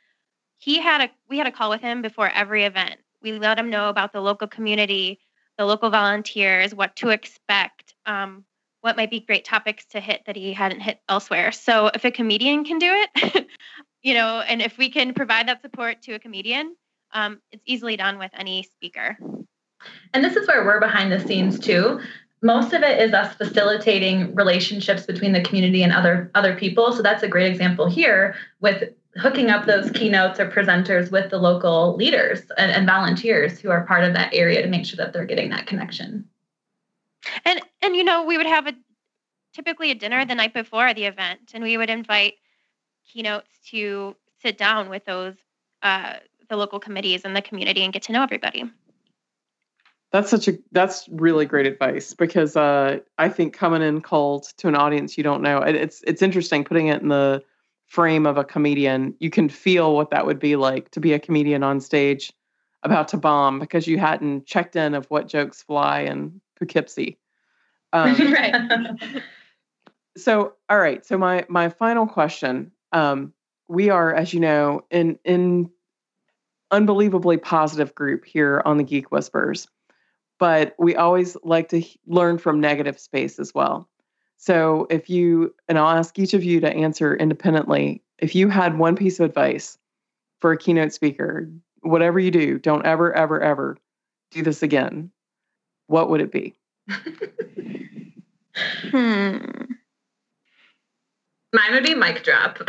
He 0.57 0.81
had 0.81 1.03
a 1.03 1.11
we 1.29 1.38
had 1.38 1.47
a 1.47 1.53
call 1.53 1.71
with 1.71 1.83
him 1.83 2.03
before 2.03 2.31
every 2.31 2.64
event. 2.64 2.97
We 3.23 3.33
let 3.33 3.59
him 3.59 3.71
know 3.71 3.88
about 3.88 4.12
the 4.12 4.21
local 4.21 4.49
community, 4.49 5.21
the 5.59 5.66
local 5.66 5.90
volunteers, 5.90 6.75
what 6.75 6.97
to 6.97 7.11
expect, 7.11 7.94
um, 8.07 8.44
what 8.81 8.97
might 8.97 9.11
be 9.11 9.21
great 9.21 9.45
topics 9.45 9.85
to 9.87 10.01
hit 10.01 10.23
that 10.27 10.37
he 10.37 10.53
hadn't 10.53 10.81
hit 10.81 11.01
elsewhere. 11.09 11.53
So 11.53 11.91
if 11.95 12.05
a 12.05 12.11
comedian 12.11 12.64
can 12.64 12.79
do 12.79 12.91
it, 12.91 13.47
you 14.03 14.14
know, 14.14 14.41
and 14.41 14.62
if 14.62 14.79
we 14.79 14.91
can 14.91 15.14
provide 15.14 15.49
that 15.49 15.62
support 15.62 16.03
to 16.03 16.14
a 16.14 16.19
comedian, 16.19 16.77
um, 17.12 17.41
it's 17.51 17.62
easily 17.67 17.97
done 17.97 18.19
with 18.19 18.31
any 18.35 18.62
speaker. 18.62 19.17
And 20.12 20.25
this 20.25 20.37
is 20.37 20.47
where 20.47 20.64
we're 20.64 20.81
behind 20.81 21.12
the 21.12 21.21
scenes 21.21 21.59
too. 21.59 22.01
Most 22.41 22.73
of 22.73 22.83
it 22.83 23.01
is 23.01 23.12
us 23.12 23.35
facilitating 23.35 24.35
relationships 24.35 25.07
between 25.07 25.33
the 25.33 25.43
community 25.43 25.83
and 25.83 25.93
other 25.93 26.31
other 26.35 26.55
people. 26.55 26.93
So 26.93 27.03
that's 27.03 27.25
a 27.25 27.29
great 27.29 27.51
example 27.51 27.88
here 27.88 28.37
with 28.61 28.85
hooking 29.17 29.51
up 29.51 29.67
those 29.67 29.91
keynotes 29.91 30.38
or 30.38 30.49
presenters 30.49 31.11
with 31.11 31.31
the 31.31 31.38
local 31.38 31.97
leaders 31.97 32.43
and, 32.57 32.71
and 32.71 32.87
volunteers 32.87 33.59
who 33.59 33.71
are 33.71 33.85
part 33.87 34.05
of 34.05 34.14
that 34.14 34.33
area 34.33 34.62
to 34.62 34.69
make 34.69 34.87
sure 34.87 34.97
that 34.97 35.12
they're 35.12 35.25
getting 35.25 35.51
that 35.51 35.67
connection. 35.67 36.29
And 37.45 37.61
and 37.83 37.97
you 37.97 38.05
know, 38.05 38.25
we 38.25 38.37
would 38.37 38.47
have 38.47 38.67
a 38.67 38.75
typically 39.55 39.91
a 39.91 39.95
dinner 39.95 40.25
the 40.25 40.35
night 40.35 40.55
before 40.55 40.95
the 40.95 41.05
event, 41.05 41.53
and 41.55 41.65
we 41.65 41.77
would 41.77 41.91
invite 41.91 42.35
keynotes 43.07 43.51
to 43.71 44.15
sit 44.43 44.59
down 44.59 44.89
with 44.89 45.05
those 45.05 45.35
uh, 45.83 46.15
the 46.49 46.57
local 46.57 46.81
committees 46.81 47.25
and 47.25 47.37
the 47.37 47.43
community 47.43 47.83
and 47.83 47.93
get 47.93 48.03
to 48.03 48.13
know 48.13 48.23
everybody. 48.23 48.65
that's 50.11 50.31
such 50.31 50.49
a 50.49 50.59
that's 50.73 51.09
really 51.11 51.45
great 51.47 51.67
advice 51.67 52.15
because 52.15 52.57
uh, 52.57 52.99
i 53.19 53.29
think 53.29 53.53
coming 53.53 53.83
in 53.83 54.01
cold 54.01 54.45
to 54.57 54.69
an 54.69 54.75
audience 54.75 55.19
you 55.19 55.25
don't 55.25 55.43
know 55.43 55.59
it, 55.59 55.75
it's 55.75 56.03
it's 56.07 56.23
interesting 56.23 56.65
putting 56.65 56.89
it 56.89 57.03
in 57.03 57.09
the 57.09 57.43
frame 57.87 58.27
of 58.27 58.37
a 58.37 58.45
comedian 58.45 59.15
you 59.19 59.31
can 59.31 59.49
feel 59.49 59.95
what 59.95 60.11
that 60.11 60.27
would 60.27 60.39
be 60.39 60.57
like 60.57 60.91
to 60.91 61.01
be 61.01 61.13
a 61.13 61.19
comedian 61.19 61.63
on 61.63 61.81
stage 61.81 62.33
about 62.83 63.09
to 63.09 63.17
bomb 63.17 63.59
because 63.59 63.87
you 63.87 63.99
hadn't 63.99 64.47
checked 64.47 64.77
in 64.77 64.95
of 64.95 65.07
what 65.07 65.29
jokes 65.29 65.63
fly 65.63 66.01
in 66.01 66.41
poughkeepsie 66.59 67.16
um, 67.94 68.14
right. 68.33 69.01
so 70.16 70.53
all 70.68 70.79
right 70.79 71.07
so 71.07 71.16
my 71.16 71.44
my 71.49 71.68
final 71.71 72.07
question 72.07 72.71
um 72.92 73.33
we 73.68 73.88
are 73.88 74.14
as 74.14 74.35
you 74.35 74.40
know 74.40 74.83
in 74.90 75.18
in 75.25 75.71
unbelievably 76.71 77.38
positive 77.38 77.94
group 77.94 78.27
here 78.27 78.61
on 78.66 78.77
the 78.77 78.85
Geek 78.85 79.11
Whisperers 79.11 79.68
but 80.38 80.75
we 80.79 80.94
always 80.94 81.37
like 81.42 81.68
to 81.68 81.79
h- 81.79 81.99
learn 82.07 82.38
from 82.38 82.61
negative 82.61 82.99
space 82.99 83.38
as 83.38 83.55
well 83.55 83.88
so 84.37 84.87
if 84.90 85.09
you 85.09 85.55
and 85.68 85.79
i'll 85.79 85.97
ask 85.97 86.18
each 86.18 86.35
of 86.35 86.44
you 86.44 86.61
to 86.61 86.73
answer 86.73 87.14
independently 87.16 88.03
if 88.18 88.35
you 88.35 88.49
had 88.49 88.79
one 88.79 88.97
piece 88.97 89.18
of 89.18 89.27
advice 89.27 89.79
for 90.40 90.53
a 90.53 90.59
keynote 90.59 90.92
speaker 90.92 91.49
whatever 91.83 92.18
you 92.18 92.31
do 92.31 92.59
don't 92.59 92.87
ever 92.87 93.12
ever 93.14 93.40
ever 93.40 93.77
do 94.31 94.42
this 94.42 94.62
again 94.62 95.11
what 95.88 96.09
would 96.09 96.20
it 96.20 96.31
be 96.33 96.55
Hmm. 98.90 99.37
Mine 101.53 101.72
would 101.72 101.85
be 101.85 101.94
mic 101.94 102.22
drop. 102.24 102.59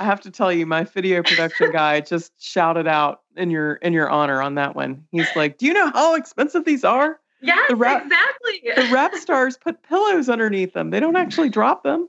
I 0.00 0.04
have 0.04 0.20
to 0.22 0.30
tell 0.30 0.52
you, 0.52 0.66
my 0.66 0.84
video 0.84 1.22
production 1.22 1.70
guy 1.72 2.00
just 2.00 2.32
shouted 2.40 2.86
out 2.86 3.22
in 3.36 3.50
your 3.50 3.74
in 3.76 3.92
your 3.92 4.08
honor 4.10 4.42
on 4.42 4.54
that 4.56 4.74
one. 4.76 5.04
He's 5.10 5.28
like, 5.36 5.58
"Do 5.58 5.66
you 5.66 5.72
know 5.72 5.90
how 5.90 6.14
expensive 6.14 6.64
these 6.64 6.84
are? 6.84 7.18
yes, 7.40 7.68
The 7.68 7.76
rap- 7.76 8.04
exactly. 8.04 8.62
The 8.76 8.92
rap 8.94 9.14
stars 9.16 9.56
put 9.56 9.82
pillows 9.82 10.28
underneath 10.28 10.72
them. 10.72 10.90
They 10.90 11.00
don't 11.00 11.16
actually 11.16 11.50
drop 11.50 11.82
them." 11.82 12.08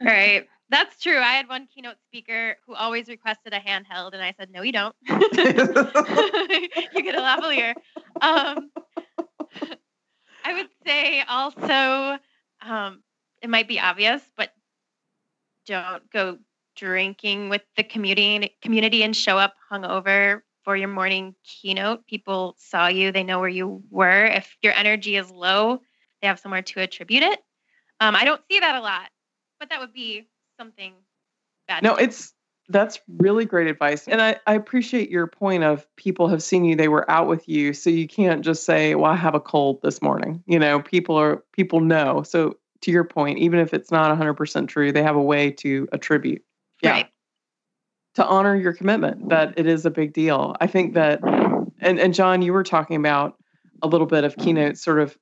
Right. 0.00 0.48
That's 0.70 1.02
true. 1.02 1.18
I 1.18 1.32
had 1.32 1.48
one 1.48 1.66
keynote 1.66 1.96
speaker 2.06 2.56
who 2.64 2.74
always 2.74 3.08
requested 3.08 3.52
a 3.52 3.58
handheld, 3.58 4.12
and 4.12 4.22
I 4.22 4.32
said, 4.38 4.50
"No, 4.50 4.62
you 4.62 4.70
don't. 4.70 4.94
you 5.08 5.18
get 7.02 7.16
a 7.16 7.20
lavalier." 7.20 7.74
Um, 8.20 8.70
I 10.44 10.54
would 10.54 10.68
say 10.86 11.22
also, 11.28 12.18
um, 12.62 13.02
it 13.42 13.50
might 13.50 13.66
be 13.66 13.80
obvious, 13.80 14.22
but 14.36 14.50
don't 15.66 16.08
go 16.12 16.38
drinking 16.76 17.48
with 17.48 17.62
the 17.76 17.82
community 17.82 18.56
community 18.62 19.02
and 19.02 19.16
show 19.16 19.36
up 19.38 19.54
hungover 19.72 20.42
for 20.64 20.76
your 20.76 20.88
morning 20.88 21.34
keynote. 21.42 22.06
People 22.06 22.54
saw 22.58 22.86
you; 22.86 23.10
they 23.10 23.24
know 23.24 23.40
where 23.40 23.48
you 23.48 23.82
were. 23.90 24.24
If 24.26 24.56
your 24.62 24.74
energy 24.74 25.16
is 25.16 25.32
low, 25.32 25.80
they 26.22 26.28
have 26.28 26.38
somewhere 26.38 26.62
to 26.62 26.80
attribute 26.80 27.24
it. 27.24 27.40
Um, 27.98 28.14
I 28.14 28.24
don't 28.24 28.40
see 28.48 28.60
that 28.60 28.76
a 28.76 28.80
lot, 28.80 29.10
but 29.58 29.70
that 29.70 29.80
would 29.80 29.92
be 29.92 30.28
something 30.60 30.92
bad. 31.66 31.82
no, 31.82 31.96
it's 31.96 32.34
that's 32.68 33.00
really 33.08 33.46
great 33.46 33.66
advice, 33.66 34.06
and 34.06 34.20
I 34.20 34.36
I 34.46 34.54
appreciate 34.54 35.10
your 35.10 35.26
point 35.26 35.64
of 35.64 35.86
people 35.96 36.28
have 36.28 36.42
seen 36.42 36.64
you, 36.64 36.76
they 36.76 36.88
were 36.88 37.10
out 37.10 37.26
with 37.26 37.48
you, 37.48 37.72
so 37.72 37.90
you 37.90 38.06
can't 38.06 38.44
just 38.44 38.64
say, 38.64 38.94
"Well, 38.94 39.10
I 39.10 39.16
have 39.16 39.34
a 39.34 39.40
cold 39.40 39.80
this 39.82 40.02
morning." 40.02 40.42
You 40.46 40.58
know, 40.58 40.80
people 40.80 41.16
are 41.16 41.42
people 41.52 41.80
know. 41.80 42.22
So 42.22 42.58
to 42.82 42.90
your 42.90 43.04
point, 43.04 43.38
even 43.38 43.60
if 43.60 43.74
it's 43.74 43.90
not 43.90 44.16
100% 44.16 44.68
true, 44.68 44.92
they 44.92 45.02
have 45.02 45.16
a 45.16 45.22
way 45.22 45.50
to 45.50 45.88
attribute. 45.92 46.42
Yeah. 46.82 46.90
right. 46.92 47.08
to 48.14 48.24
honor 48.24 48.56
your 48.56 48.72
commitment 48.72 49.28
that 49.28 49.58
it 49.58 49.66
is 49.66 49.84
a 49.84 49.90
big 49.90 50.14
deal. 50.14 50.56
I 50.62 50.66
think 50.66 50.94
that, 50.94 51.20
and, 51.78 52.00
and 52.00 52.14
John, 52.14 52.40
you 52.40 52.54
were 52.54 52.64
talking 52.64 52.96
about 52.96 53.36
a 53.82 53.86
little 53.86 54.06
bit 54.06 54.24
of 54.24 54.34
keynote 54.36 54.78
sort 54.78 54.98
of 54.98 55.18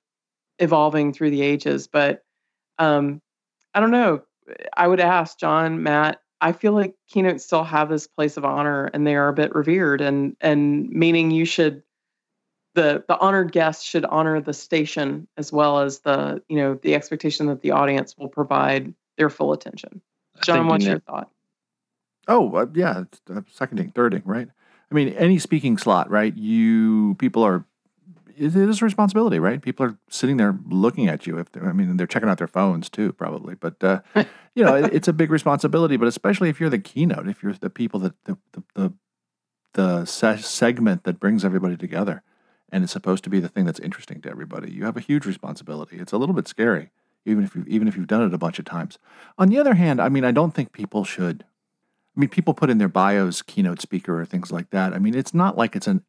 evolving 0.61 1.12
through 1.12 1.30
the 1.30 1.43
ages, 1.43 1.89
but 1.89 2.22
um, 2.78 3.20
I 3.74 3.80
don't 3.80 3.91
know. 3.91 4.22
I 4.76 4.86
would 4.86 5.01
ask 5.01 5.38
John, 5.38 5.82
Matt, 5.82 6.20
I 6.40 6.53
feel 6.53 6.72
like 6.72 6.94
keynotes 7.09 7.44
still 7.44 7.64
have 7.64 7.88
this 7.88 8.07
place 8.07 8.36
of 8.36 8.44
honor 8.44 8.86
and 8.86 9.07
they 9.07 9.16
are 9.16 9.28
a 9.28 9.32
bit 9.32 9.55
revered 9.55 10.01
and 10.01 10.36
and 10.40 10.88
meaning 10.90 11.30
you 11.30 11.44
should 11.44 11.82
the 12.74 13.05
the 13.09 13.18
honored 13.18 13.53
guest 13.53 13.84
should 13.84 14.05
honor 14.05 14.40
the 14.40 14.53
station 14.53 15.26
as 15.36 15.53
well 15.53 15.80
as 15.80 16.01
the 16.01 16.42
you 16.49 16.57
know 16.57 16.74
the 16.82 16.94
expectation 16.94 17.46
that 17.46 17.61
the 17.61 17.72
audience 17.72 18.14
will 18.16 18.28
provide 18.28 18.94
their 19.16 19.30
full 19.30 19.53
attention. 19.53 20.01
John, 20.42 20.68
what's 20.68 20.86
your 20.86 21.01
thought? 21.01 21.30
Oh 22.28 22.55
uh, 22.55 22.66
yeah, 22.74 23.05
uh, 23.34 23.40
seconding, 23.51 23.90
thirding, 23.90 24.22
right? 24.24 24.49
I 24.90 24.94
mean, 24.94 25.09
any 25.11 25.38
speaking 25.38 25.76
slot, 25.76 26.09
right? 26.09 26.36
You 26.36 27.16
people 27.18 27.42
are 27.42 27.64
it 28.39 28.57
is 28.57 28.82
a 28.82 28.84
responsibility, 28.84 29.39
right? 29.39 29.61
People 29.61 29.86
are 29.86 29.99
sitting 30.09 30.36
there 30.36 30.59
looking 30.68 31.09
at 31.09 31.26
you. 31.26 31.39
If 31.39 31.49
I 31.61 31.72
mean, 31.72 31.97
they're 31.97 32.07
checking 32.07 32.28
out 32.28 32.39
their 32.39 32.47
phones 32.47 32.89
too, 32.89 33.12
probably. 33.12 33.55
But 33.55 33.82
uh, 33.82 34.01
you 34.55 34.64
know, 34.64 34.74
it, 34.76 34.93
it's 34.93 35.09
a 35.09 35.12
big 35.12 35.30
responsibility. 35.30 35.97
But 35.97 36.09
especially 36.09 36.49
if 36.49 36.61
you're 36.61 36.70
the 36.70 36.78
keynote, 36.78 37.28
if 37.28 37.43
you're 37.43 37.53
the 37.53 37.70
people 37.70 38.01
that 38.01 38.24
the 38.24 38.39
the 38.53 38.62
the, 38.74 38.93
the 39.74 40.05
se- 40.05 40.43
segment 40.43 41.05
that 41.05 41.20
brings 41.20 41.45
everybody 41.45 41.76
together, 41.76 42.22
and 42.70 42.84
it's 42.84 42.93
supposed 42.93 43.24
to 43.24 43.30
be 43.30 43.41
the 43.41 43.49
thing 43.49 43.64
that's 43.64 43.80
interesting 43.80 44.20
to 44.22 44.30
everybody, 44.30 44.70
you 44.70 44.84
have 44.84 44.97
a 44.97 45.01
huge 45.01 45.26
responsibility. 45.26 45.99
It's 45.99 46.12
a 46.12 46.18
little 46.18 46.34
bit 46.34 46.49
scary, 46.49 46.91
even 47.24 47.45
if 47.45 47.55
you 47.55 47.64
even 47.66 47.89
if 47.89 47.97
you've 47.97 48.07
done 48.07 48.22
it 48.22 48.34
a 48.34 48.39
bunch 48.39 48.59
of 48.59 48.64
times. 48.64 48.99
On 49.39 49.49
the 49.49 49.59
other 49.59 49.74
hand, 49.74 50.01
I 50.01 50.09
mean, 50.09 50.24
I 50.24 50.32
don't 50.32 50.55
think 50.55 50.72
people 50.72 51.05
should. 51.05 51.45
I 52.16 52.20
mean, 52.20 52.30
people 52.30 52.53
put 52.53 52.68
in 52.68 52.78
their 52.78 52.89
bios 52.89 53.43
keynote 53.43 53.80
speaker 53.80 54.20
or 54.20 54.24
things 54.24 54.51
like 54.51 54.70
that. 54.70 54.93
I 54.93 54.99
mean, 54.99 55.14
it's 55.14 55.34
not 55.34 55.57
like 55.57 55.76
it's 55.76 55.86
an. 55.86 56.03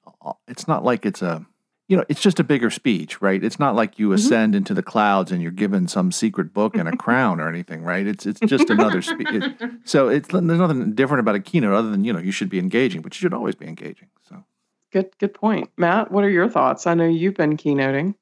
It's 0.48 0.68
not 0.68 0.84
like 0.84 1.06
it's 1.06 1.22
a 1.22 1.46
you 1.90 1.98
know, 1.98 2.06
it's 2.08 2.22
just 2.22 2.40
a 2.40 2.44
bigger 2.44 2.70
speech, 2.70 3.20
right? 3.20 3.44
It's 3.44 3.60
not 3.60 3.76
like 3.76 3.98
you 3.98 4.08
mm-hmm. 4.08 4.16
ascend 4.16 4.54
mm-hmm. 4.54 4.58
into 4.58 4.76
the 4.76 4.84
clouds 4.84 5.32
and 5.32 5.42
you're 5.42 5.52
given 5.52 5.88
some 5.88 6.12
secret 6.12 6.54
book 6.54 6.78
and 6.78 6.88
a 6.88 6.96
crown 6.98 7.42
or 7.42 7.50
anything, 7.50 7.82
right? 7.82 8.06
It's 8.06 8.28
it's 8.28 8.40
just 8.42 8.70
another 8.70 9.02
speech. 9.02 9.28
It, 9.32 9.72
so 9.84 10.08
it's 10.08 10.30
there's 10.30 10.44
nothing 10.44 10.94
different 10.94 11.22
about 11.22 11.34
a 11.36 11.40
keynote 11.40 11.74
other 11.74 11.90
than 11.90 12.04
you 12.04 12.14
know 12.14 12.20
you 12.20 12.32
should 12.32 12.50
be 12.50 12.60
engaging, 12.60 13.02
but 13.02 13.16
you 13.16 13.20
should 13.20 13.34
always 13.34 13.56
be 13.56 13.66
engaging. 13.66 14.08
So 14.30 14.44
good 14.92 15.18
good 15.18 15.34
point, 15.34 15.72
Matt. 15.78 16.12
What 16.12 16.24
are 16.24 16.30
your 16.30 16.48
thoughts? 16.48 16.86
I 16.86 16.94
know 16.94 17.08
you've 17.08 17.34
been 17.34 17.58
keynoting. 17.58 18.14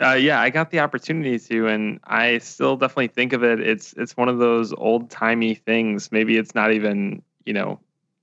Uh, 0.00 0.12
yeah, 0.12 0.40
I 0.40 0.50
got 0.50 0.70
the 0.70 0.78
opportunity 0.78 1.40
to, 1.40 1.66
and 1.66 1.98
I 2.04 2.38
still 2.38 2.76
definitely 2.76 3.08
think 3.08 3.32
of 3.32 3.42
it. 3.42 3.58
It's 3.58 3.94
it's 3.94 4.16
one 4.16 4.28
of 4.28 4.38
those 4.38 4.72
old 4.72 5.10
timey 5.10 5.54
things. 5.54 6.12
Maybe 6.12 6.36
it's 6.36 6.54
not 6.54 6.72
even 6.72 7.22
you 7.44 7.52
know 7.52 7.80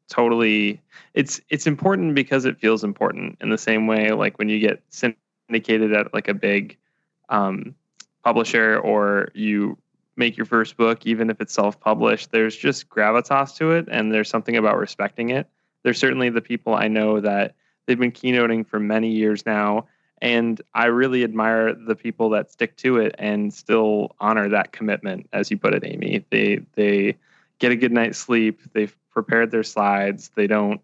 totally 0.09 0.81
it's 1.13 1.41
it's 1.49 1.67
important 1.67 2.15
because 2.15 2.45
it 2.45 2.59
feels 2.59 2.83
important 2.83 3.37
in 3.41 3.49
the 3.49 3.57
same 3.57 3.87
way 3.87 4.11
like 4.11 4.37
when 4.37 4.49
you 4.49 4.59
get 4.59 4.81
syndicated 4.89 5.93
at 5.93 6.13
like 6.13 6.27
a 6.27 6.33
big 6.33 6.77
um, 7.29 7.75
publisher 8.23 8.79
or 8.79 9.29
you 9.33 9.77
make 10.15 10.37
your 10.37 10.45
first 10.45 10.77
book 10.77 11.05
even 11.05 11.29
if 11.29 11.41
it's 11.41 11.53
self-published 11.53 12.31
there's 12.31 12.55
just 12.55 12.87
gravitas 12.89 13.55
to 13.55 13.71
it 13.71 13.87
and 13.89 14.11
there's 14.11 14.29
something 14.29 14.55
about 14.55 14.77
respecting 14.77 15.29
it. 15.29 15.47
There's 15.83 15.99
certainly 15.99 16.29
the 16.29 16.41
people 16.41 16.73
i 16.73 16.87
know 16.87 17.19
that 17.19 17.55
they've 17.85 17.99
been 17.99 18.11
keynoting 18.11 18.65
for 18.65 18.79
many 18.79 19.11
years 19.11 19.45
now 19.45 19.87
and 20.21 20.61
i 20.73 20.85
really 20.85 21.23
admire 21.23 21.73
the 21.73 21.95
people 21.95 22.29
that 22.29 22.51
stick 22.51 22.75
to 22.77 22.97
it 22.97 23.15
and 23.17 23.53
still 23.53 24.15
honor 24.19 24.49
that 24.49 24.71
commitment 24.71 25.27
as 25.33 25.51
you 25.51 25.57
put 25.57 25.73
it 25.73 25.83
amy. 25.83 26.25
They 26.29 26.61
they 26.73 27.17
get 27.59 27.71
a 27.71 27.75
good 27.75 27.91
night's 27.91 28.17
sleep 28.17 28.61
they've 28.73 28.95
prepared 29.15 29.49
their 29.49 29.63
slides. 29.63 30.29
They 30.35 30.45
don't 30.45 30.81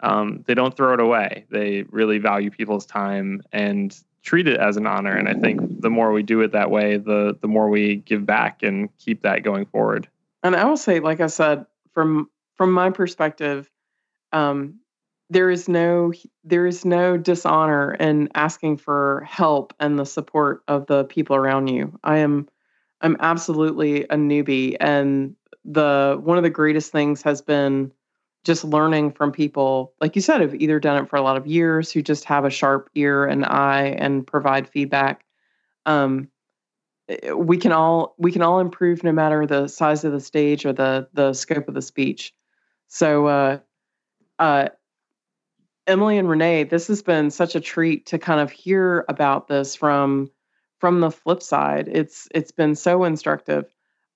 um, 0.00 0.42
they 0.46 0.54
don't 0.54 0.74
throw 0.76 0.94
it 0.94 1.00
away. 1.00 1.44
They 1.50 1.82
really 1.90 2.18
value 2.18 2.50
people's 2.50 2.86
time 2.86 3.42
and 3.52 3.96
treat 4.22 4.48
it 4.48 4.58
as 4.58 4.76
an 4.76 4.86
honor. 4.86 5.14
And 5.14 5.28
I 5.28 5.34
think 5.34 5.82
the 5.82 5.90
more 5.90 6.10
we 6.10 6.22
do 6.22 6.40
it 6.40 6.52
that 6.52 6.70
way, 6.70 6.96
the 6.96 7.38
the 7.40 7.46
more 7.48 7.68
we 7.68 7.96
give 7.96 8.26
back 8.26 8.62
and 8.64 8.88
keep 8.98 9.22
that 9.22 9.44
going 9.44 9.66
forward. 9.66 10.08
And 10.42 10.56
I 10.56 10.64
will 10.64 10.76
say, 10.76 10.98
like 11.00 11.20
I 11.20 11.28
said, 11.28 11.66
from 11.92 12.28
from 12.56 12.72
my 12.72 12.90
perspective, 12.90 13.70
um, 14.32 14.80
there 15.28 15.50
is 15.50 15.68
no 15.68 16.12
there 16.44 16.66
is 16.66 16.84
no 16.84 17.16
dishonor 17.16 17.92
in 17.94 18.30
asking 18.34 18.78
for 18.78 19.26
help 19.28 19.74
and 19.78 19.98
the 19.98 20.06
support 20.06 20.62
of 20.66 20.86
the 20.86 21.04
people 21.04 21.36
around 21.36 21.68
you. 21.68 21.98
I 22.02 22.18
am 22.18 22.48
I'm 23.02 23.16
absolutely 23.20 24.04
a 24.04 24.16
newbie 24.16 24.76
and 24.80 25.36
the 25.64 26.18
one 26.22 26.36
of 26.36 26.42
the 26.42 26.50
greatest 26.50 26.92
things 26.92 27.22
has 27.22 27.42
been 27.42 27.92
just 28.44 28.64
learning 28.64 29.12
from 29.12 29.30
people 29.30 29.92
like 30.00 30.16
you 30.16 30.22
said 30.22 30.40
have 30.40 30.54
either 30.54 30.80
done 30.80 31.02
it 31.02 31.08
for 31.08 31.16
a 31.16 31.22
lot 31.22 31.36
of 31.36 31.46
years 31.46 31.92
who 31.92 32.00
just 32.00 32.24
have 32.24 32.44
a 32.44 32.50
sharp 32.50 32.88
ear 32.94 33.26
and 33.26 33.44
eye 33.44 33.94
and 33.98 34.26
provide 34.26 34.68
feedback. 34.68 35.24
Um, 35.84 36.28
eh, 37.08 37.32
we 37.32 37.58
can 37.58 37.72
all 37.72 38.14
we 38.18 38.32
can 38.32 38.42
all 38.42 38.60
improve 38.60 39.04
no 39.04 39.12
matter 39.12 39.46
the 39.46 39.68
size 39.68 40.04
of 40.04 40.12
the 40.12 40.20
stage 40.20 40.64
or 40.64 40.72
the 40.72 41.08
the 41.12 41.32
scope 41.34 41.68
of 41.68 41.74
the 41.74 41.82
speech. 41.82 42.34
So 42.88 43.26
uh, 43.26 43.58
uh, 44.38 44.70
emily 45.86 46.18
and 46.18 46.28
renee 46.28 46.64
this 46.64 46.86
has 46.86 47.02
been 47.02 47.30
such 47.30 47.54
a 47.54 47.60
treat 47.60 48.06
to 48.06 48.18
kind 48.18 48.40
of 48.40 48.50
hear 48.50 49.04
about 49.08 49.48
this 49.48 49.74
from 49.76 50.30
from 50.78 51.00
the 51.00 51.10
flip 51.10 51.42
side. 51.42 51.88
It's 51.92 52.26
it's 52.34 52.52
been 52.52 52.74
so 52.74 53.04
instructive. 53.04 53.66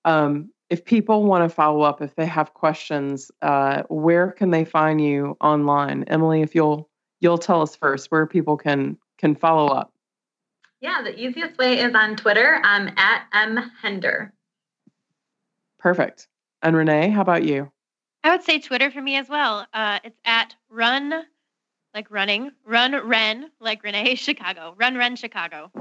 Um, 0.03 0.49
if 0.69 0.83
people 0.83 1.23
want 1.23 1.47
to 1.47 1.53
follow 1.53 1.81
up, 1.81 2.01
if 2.01 2.15
they 2.15 2.25
have 2.25 2.53
questions, 2.53 3.31
uh, 3.41 3.83
where 3.89 4.31
can 4.31 4.51
they 4.51 4.65
find 4.65 4.99
you 4.99 5.37
online? 5.41 6.03
Emily, 6.05 6.41
if 6.41 6.55
you'll 6.55 6.89
you'll 7.19 7.37
tell 7.37 7.61
us 7.61 7.75
first 7.75 8.11
where 8.11 8.25
people 8.25 8.57
can 8.57 8.97
can 9.17 9.35
follow 9.35 9.67
up. 9.67 9.93
Yeah, 10.81 11.01
the 11.03 11.17
easiest 11.17 11.57
way 11.57 11.79
is 11.79 11.93
on 11.95 12.15
Twitter. 12.15 12.59
I'm 12.63 12.89
at 12.97 13.25
m 13.33 13.71
hender. 13.81 14.33
Perfect. 15.79 16.27
And 16.61 16.75
Renee, 16.75 17.09
how 17.09 17.21
about 17.21 17.43
you? 17.43 17.71
I 18.23 18.31
would 18.31 18.43
say 18.43 18.59
Twitter 18.59 18.89
for 18.89 19.01
me 19.01 19.17
as 19.17 19.29
well. 19.29 19.67
Uh, 19.71 19.99
it's 20.03 20.19
at 20.25 20.55
run 20.69 21.13
like 21.93 22.11
running, 22.11 22.51
run 22.65 23.07
ren 23.07 23.49
like 23.59 23.83
Renee 23.83 24.15
Chicago, 24.15 24.75
run 24.77 24.95
ren 24.97 25.15
Chicago. 25.15 25.71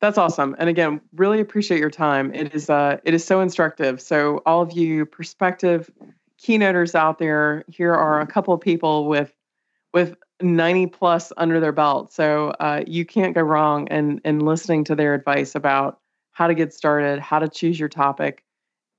That's 0.00 0.18
awesome. 0.18 0.54
And 0.58 0.68
again, 0.68 1.00
really 1.14 1.40
appreciate 1.40 1.80
your 1.80 1.90
time. 1.90 2.34
It 2.34 2.54
is 2.54 2.68
uh 2.68 2.98
it 3.04 3.14
is 3.14 3.24
so 3.24 3.40
instructive. 3.40 4.00
So 4.00 4.42
all 4.44 4.62
of 4.62 4.72
you 4.72 5.06
prospective 5.06 5.90
keynoters 6.42 6.94
out 6.94 7.18
there, 7.18 7.64
here 7.68 7.94
are 7.94 8.20
a 8.20 8.26
couple 8.26 8.52
of 8.52 8.60
people 8.60 9.06
with 9.06 9.32
with 9.92 10.16
90 10.42 10.88
plus 10.88 11.32
under 11.36 11.60
their 11.60 11.72
belt. 11.72 12.12
So 12.12 12.48
uh, 12.60 12.82
you 12.86 13.06
can't 13.06 13.34
go 13.34 13.42
wrong 13.42 13.86
in 13.88 14.20
in 14.24 14.40
listening 14.40 14.84
to 14.84 14.94
their 14.94 15.14
advice 15.14 15.54
about 15.54 16.00
how 16.32 16.48
to 16.48 16.54
get 16.54 16.74
started, 16.74 17.20
how 17.20 17.38
to 17.38 17.48
choose 17.48 17.78
your 17.78 17.88
topic, 17.88 18.44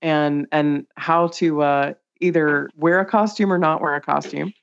and 0.02 0.48
and 0.52 0.88
how 0.96 1.28
to 1.28 1.62
uh, 1.62 1.94
either 2.22 2.70
wear 2.76 3.00
a 3.00 3.06
costume 3.06 3.52
or 3.52 3.58
not 3.58 3.82
wear 3.82 3.96
a 3.96 4.02
costume. 4.02 4.54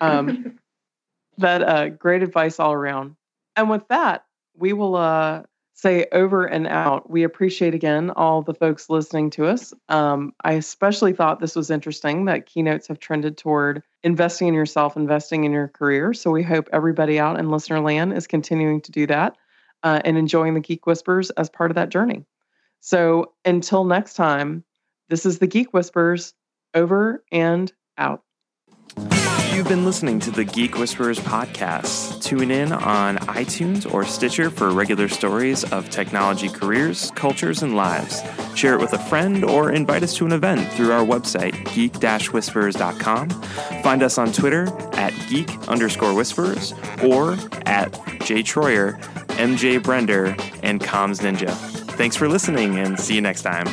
Um, 0.00 0.58
that 1.38 1.62
uh, 1.62 1.88
great 1.88 2.22
advice 2.22 2.60
all 2.60 2.72
around. 2.72 3.16
And 3.56 3.68
with 3.68 3.86
that, 3.88 4.24
we 4.56 4.72
will 4.72 4.94
uh, 4.94 5.42
say 5.74 6.06
over 6.12 6.44
and 6.44 6.66
out. 6.66 7.10
We 7.10 7.22
appreciate 7.22 7.74
again 7.74 8.10
all 8.10 8.42
the 8.42 8.54
folks 8.54 8.90
listening 8.90 9.30
to 9.30 9.46
us. 9.46 9.72
Um, 9.88 10.32
I 10.44 10.52
especially 10.52 11.12
thought 11.12 11.40
this 11.40 11.56
was 11.56 11.70
interesting 11.70 12.26
that 12.26 12.46
keynotes 12.46 12.88
have 12.88 13.00
trended 13.00 13.38
toward 13.38 13.82
investing 14.02 14.48
in 14.48 14.54
yourself, 14.54 14.96
investing 14.96 15.44
in 15.44 15.52
your 15.52 15.68
career. 15.68 16.12
So 16.12 16.30
we 16.30 16.42
hope 16.42 16.68
everybody 16.72 17.18
out 17.18 17.38
in 17.38 17.50
listener 17.50 17.80
land 17.80 18.12
is 18.12 18.26
continuing 18.26 18.80
to 18.82 18.92
do 18.92 19.06
that 19.06 19.36
uh, 19.82 20.00
and 20.04 20.18
enjoying 20.18 20.54
the 20.54 20.60
Geek 20.60 20.86
Whisperers 20.86 21.30
as 21.30 21.48
part 21.48 21.70
of 21.70 21.76
that 21.76 21.88
journey. 21.88 22.24
So 22.80 23.32
until 23.44 23.84
next 23.84 24.14
time, 24.14 24.64
this 25.08 25.24
is 25.24 25.38
the 25.38 25.46
Geek 25.46 25.72
Whisperers 25.72 26.34
over 26.74 27.24
and 27.30 27.72
out. 27.96 28.22
You've 29.52 29.68
been 29.68 29.84
listening 29.84 30.18
to 30.20 30.30
the 30.30 30.44
Geek 30.44 30.78
Whisperers 30.78 31.18
podcast. 31.18 32.22
Tune 32.22 32.50
in 32.50 32.72
on 32.72 33.18
iTunes 33.18 33.92
or 33.92 34.02
Stitcher 34.02 34.48
for 34.48 34.70
regular 34.70 35.08
stories 35.08 35.62
of 35.70 35.90
technology 35.90 36.48
careers, 36.48 37.10
cultures, 37.10 37.62
and 37.62 37.76
lives. 37.76 38.22
Share 38.54 38.74
it 38.74 38.80
with 38.80 38.94
a 38.94 38.98
friend 38.98 39.44
or 39.44 39.70
invite 39.70 40.02
us 40.02 40.16
to 40.16 40.24
an 40.24 40.32
event 40.32 40.66
through 40.72 40.90
our 40.92 41.04
website, 41.04 41.52
geek-whisperers.com. 41.74 43.28
Find 43.82 44.02
us 44.02 44.16
on 44.16 44.32
Twitter 44.32 44.68
at 44.94 45.12
geek 45.28 45.50
underscore 45.68 46.14
whisperers 46.14 46.72
or 47.04 47.32
at 47.66 47.92
jtroyer, 48.22 48.98
MJ 49.36 49.78
Brender, 49.78 50.30
and 50.62 50.80
Comms 50.80 51.20
Ninja. 51.20 51.54
Thanks 51.92 52.16
for 52.16 52.26
listening 52.26 52.78
and 52.78 52.98
see 52.98 53.16
you 53.16 53.20
next 53.20 53.42
time. 53.42 53.66